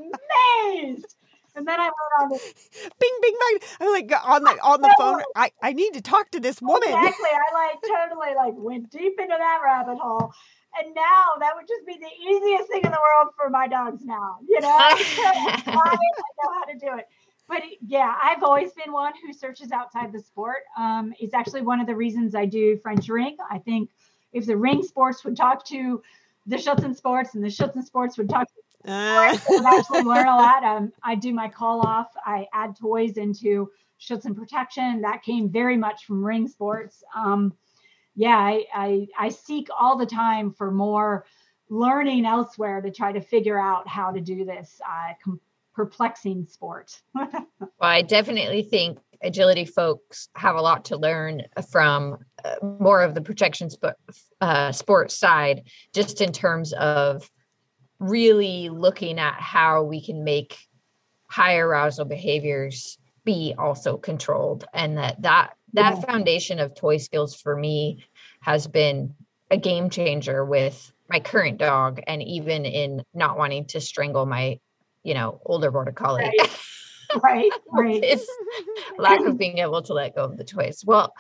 amazed. 0.85 1.17
And 1.55 1.67
then 1.67 1.79
I 1.79 1.85
went 1.85 1.95
on 2.21 2.29
this 2.31 2.55
Bing, 3.01 3.19
bing, 3.21 3.35
bing. 3.51 3.59
I'm 3.81 3.93
like 3.93 4.13
on 4.25 4.45
the 4.45 4.59
on 4.63 4.81
the 4.81 4.95
phone. 4.99 5.23
I 5.37 5.51
I 5.63 5.73
need 5.73 5.95
to 5.95 6.01
talk 6.01 6.31
to 6.31 6.41
this 6.41 6.61
woman. 6.63 6.89
Exactly. 6.89 7.29
I 7.31 7.55
like 7.55 7.83
totally 7.83 8.35
like 8.35 8.55
went 8.57 8.91
deep 8.91 9.19
into 9.19 9.35
that 9.39 9.61
rabbit 9.65 9.99
hole. 9.99 10.33
And 10.81 10.95
now 10.95 11.25
that 11.41 11.53
would 11.55 11.69
just 11.69 11.87
be 11.87 11.99
the 11.99 12.31
easiest 12.31 12.71
thing 12.71 12.81
in 12.83 12.91
the 12.91 12.99
world 12.99 13.35
for 13.37 13.51
my 13.51 13.69
dogs 13.69 14.05
now, 14.05 14.39
you 14.49 14.59
know? 14.61 14.69
I, 14.79 15.63
know 15.67 16.53
how 16.55 16.65
to 16.65 16.79
do 16.79 16.97
it. 16.97 17.09
But 17.47 17.63
yeah, 17.87 18.15
I've 18.23 18.43
always 18.43 18.73
been 18.73 18.91
one 18.91 19.13
who 19.23 19.35
searches 19.35 19.71
outside 19.71 20.13
the 20.13 20.21
sport. 20.21 20.63
Um, 20.79 21.13
it's 21.21 21.35
actually 21.35 21.61
one 21.61 21.81
of 21.81 21.87
the 21.87 21.95
reasons 21.95 22.35
I 22.35 22.47
do 22.47 22.79
French 22.79 23.09
ring. 23.09 23.37
I 23.51 23.59
think 23.59 23.91
if 24.33 24.47
the 24.47 24.57
ring 24.57 24.83
sports 24.83 25.25
would 25.25 25.37
talk 25.37 25.67
to 25.67 26.03
the 26.47 26.57
Schutzen 26.57 26.97
sports 26.97 27.35
and 27.35 27.45
the 27.45 27.49
Schutzen 27.49 27.85
sports 27.85 28.17
would 28.17 28.31
talk 28.31 28.49
to. 28.49 28.62
I've 28.85 29.65
actually 29.67 30.03
learned 30.03 30.29
a 30.29 30.37
lot. 30.37 30.65
Um, 30.65 30.93
I 31.03 31.15
do 31.15 31.33
my 31.33 31.49
call 31.49 31.87
off. 31.87 32.09
I 32.25 32.47
add 32.53 32.77
toys 32.77 33.17
into 33.17 33.71
shoots 33.99 34.25
and 34.25 34.37
protection. 34.37 35.03
That 35.03 35.23
came 35.23 35.49
very 35.49 35.77
much 35.77 36.05
from 36.05 36.25
ring 36.25 36.49
sports. 36.49 37.03
Um, 37.15 37.55
yeah, 38.15 38.37
I, 38.37 38.65
I, 38.75 39.09
I 39.19 39.29
seek 39.29 39.69
all 39.79 39.97
the 39.97 40.07
time 40.07 40.53
for 40.53 40.71
more 40.71 41.25
learning 41.71 42.27
elsewhere 42.27 42.81
to 42.81 42.91
try 42.91 43.13
to 43.13 43.21
figure 43.21 43.59
out 43.59 43.89
how 43.89 44.11
to 44.11 44.21
do 44.21 44.45
this 44.45 44.81
uh, 44.87 45.15
com- 45.25 45.41
perplexing 45.75 46.47
sport. 46.47 47.01
well, 47.15 47.31
I 47.81 48.03
definitely 48.03 48.63
think 48.63 48.99
agility 49.23 49.65
folks 49.65 50.29
have 50.35 50.57
a 50.57 50.61
lot 50.61 50.85
to 50.87 50.97
learn 50.97 51.43
from 51.71 52.19
uh, 52.45 52.57
more 52.81 53.03
of 53.03 53.15
the 53.15 53.23
protection 53.23 53.71
sp- 53.71 53.97
uh, 54.41 54.73
sports 54.73 55.17
side, 55.17 55.63
just 55.95 56.21
in 56.21 56.33
terms 56.33 56.73
of 56.75 57.31
really 58.03 58.69
looking 58.69 59.19
at 59.19 59.35
how 59.35 59.85
we 59.85 60.05
can 60.05 60.25
make 60.25 60.59
high 61.29 61.57
arousal 61.57 62.05
behaviors 62.05 62.99
be 63.25 63.55
also 63.57 63.97
controlled 63.97 64.65
and 64.75 64.99
that 64.99 65.23
that 65.23 65.55
that 65.73 65.95
yeah. 65.95 66.01
foundation 66.01 66.59
of 66.59 66.75
toy 66.75 66.97
skills 66.97 67.35
for 67.35 67.57
me 67.57 68.05
has 68.41 68.67
been 68.67 69.15
a 69.51 69.57
game 69.57 69.89
changer 69.89 70.45
with 70.45 70.93
my 71.09 71.21
current 71.21 71.59
dog 71.59 72.01
and 72.09 72.23
even 72.23 72.65
in 72.65 73.05
not 73.15 73.39
wanting 73.39 73.65
to 73.65 73.81
strangle 73.81 74.27
my 74.27 74.59
you 75.05 75.15
know 75.15 75.41
older 75.47 75.71
border 75.71 75.93
collie 75.93 76.25
right 76.25 76.51
right, 77.23 77.53
right. 77.71 78.21
lack 78.99 79.21
of 79.21 79.39
being 79.39 79.59
able 79.59 79.81
to 79.81 79.95
let 79.95 80.17
go 80.17 80.25
of 80.25 80.37
the 80.37 80.45
toys 80.45 80.83
well 80.85 81.15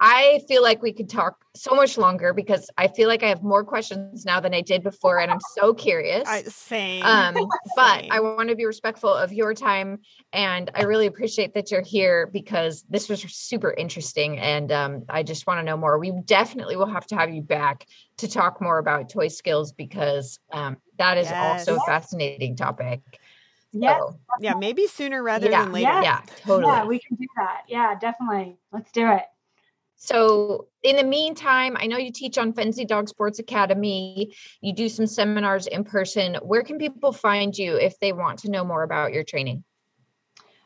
I 0.00 0.40
feel 0.48 0.62
like 0.62 0.82
we 0.82 0.92
could 0.92 1.08
talk 1.08 1.44
so 1.54 1.74
much 1.74 1.96
longer 1.96 2.32
because 2.32 2.68
I 2.76 2.88
feel 2.88 3.08
like 3.08 3.22
I 3.22 3.28
have 3.28 3.42
more 3.42 3.64
questions 3.64 4.24
now 4.24 4.40
than 4.40 4.54
I 4.54 4.60
did 4.60 4.82
before, 4.82 5.18
and 5.18 5.30
I'm 5.30 5.40
so 5.54 5.74
curious. 5.74 6.28
I, 6.28 6.42
same. 6.42 7.02
Um, 7.02 7.34
but 7.76 8.00
same. 8.00 8.12
I 8.12 8.20
want 8.20 8.48
to 8.48 8.56
be 8.56 8.66
respectful 8.66 9.12
of 9.12 9.32
your 9.32 9.54
time, 9.54 10.00
and 10.32 10.70
I 10.74 10.82
really 10.82 11.06
appreciate 11.06 11.54
that 11.54 11.70
you're 11.70 11.82
here 11.82 12.28
because 12.32 12.84
this 12.88 13.08
was 13.08 13.22
super 13.22 13.72
interesting, 13.72 14.38
and 14.38 14.70
um, 14.72 15.04
I 15.08 15.22
just 15.22 15.46
want 15.46 15.60
to 15.60 15.64
know 15.64 15.76
more. 15.76 15.98
We 15.98 16.12
definitely 16.24 16.76
will 16.76 16.86
have 16.86 17.06
to 17.06 17.16
have 17.16 17.32
you 17.32 17.42
back 17.42 17.86
to 18.18 18.28
talk 18.28 18.60
more 18.60 18.78
about 18.78 19.08
toy 19.08 19.28
skills 19.28 19.72
because 19.72 20.38
um, 20.52 20.76
that 20.98 21.18
is 21.18 21.28
yes. 21.28 21.68
also 21.68 21.80
a 21.80 21.86
fascinating 21.86 22.56
topic. 22.56 23.00
Yeah. 23.72 23.98
So, 23.98 24.18
yeah, 24.40 24.54
maybe 24.54 24.86
sooner 24.86 25.22
rather 25.22 25.50
yeah, 25.50 25.64
than 25.64 25.72
later. 25.72 25.90
Yeah, 25.90 26.02
yeah, 26.02 26.20
totally. 26.42 26.72
Yeah, 26.72 26.84
we 26.84 26.98
can 26.98 27.16
do 27.16 27.26
that. 27.36 27.62
Yeah, 27.68 27.94
definitely. 27.98 28.58
Let's 28.72 28.90
do 28.92 29.10
it. 29.10 29.24
So, 29.96 30.68
in 30.82 30.96
the 30.96 31.04
meantime, 31.04 31.74
I 31.80 31.86
know 31.86 31.96
you 31.96 32.12
teach 32.12 32.36
on 32.36 32.52
Fenzi 32.52 32.86
Dog 32.86 33.08
Sports 33.08 33.38
Academy. 33.38 34.34
You 34.60 34.74
do 34.74 34.90
some 34.90 35.06
seminars 35.06 35.66
in 35.66 35.84
person. 35.84 36.34
Where 36.42 36.62
can 36.62 36.76
people 36.78 37.12
find 37.12 37.56
you 37.56 37.76
if 37.76 37.98
they 37.98 38.12
want 38.12 38.40
to 38.40 38.50
know 38.50 38.62
more 38.62 38.82
about 38.82 39.14
your 39.14 39.24
training? 39.24 39.64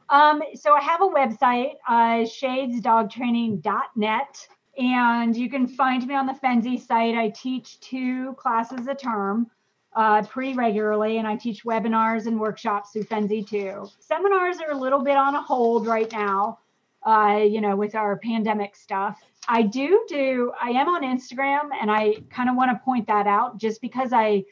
Um, 0.09 0.43
so, 0.55 0.75
I 0.75 0.81
have 0.81 1.01
a 1.01 1.09
website, 1.09 1.75
uh, 1.89 2.25
shadesdogtraining.net, 2.27 4.49
and 4.79 5.37
you 5.37 5.49
can 5.49 5.69
find 5.69 6.05
me 6.09 6.17
on 6.17 6.27
the 6.27 6.35
Fenzi 6.35 6.85
site. 6.85 7.15
I 7.15 7.29
teach 7.29 7.79
two 7.79 8.35
classes 8.35 8.89
a 8.89 8.97
term 8.97 9.49
uh, 9.95 10.23
pretty 10.23 10.55
regularly, 10.55 11.19
and 11.19 11.29
I 11.29 11.37
teach 11.37 11.63
webinars 11.65 12.27
and 12.27 12.41
workshops 12.41 12.91
through 12.91 13.05
Fenzi 13.05 13.49
too. 13.49 13.89
Seminars 14.01 14.57
are 14.59 14.73
a 14.73 14.77
little 14.77 15.05
bit 15.05 15.17
on 15.17 15.37
a 15.37 15.43
hold 15.43 15.87
right 15.87 16.11
now 16.11 16.59
uh, 17.07 17.41
you 17.43 17.61
know, 17.61 17.77
with 17.77 17.95
our 17.95 18.19
pandemic 18.19 18.77
stuff. 18.77 19.21
I 19.49 19.63
do 19.63 20.05
do, 20.09 20.53
I 20.61 20.71
am 20.71 20.89
on 20.89 21.03
Instagram 21.03 21.71
and 21.81 21.91
I 21.91 22.17
kind 22.31 22.51
of 22.51 22.57
want 22.57 22.71
to 22.71 22.85
point 22.85 23.07
that 23.07 23.27
out 23.27 23.59
just 23.59 23.81
because 23.81 24.13
I, 24.13 24.45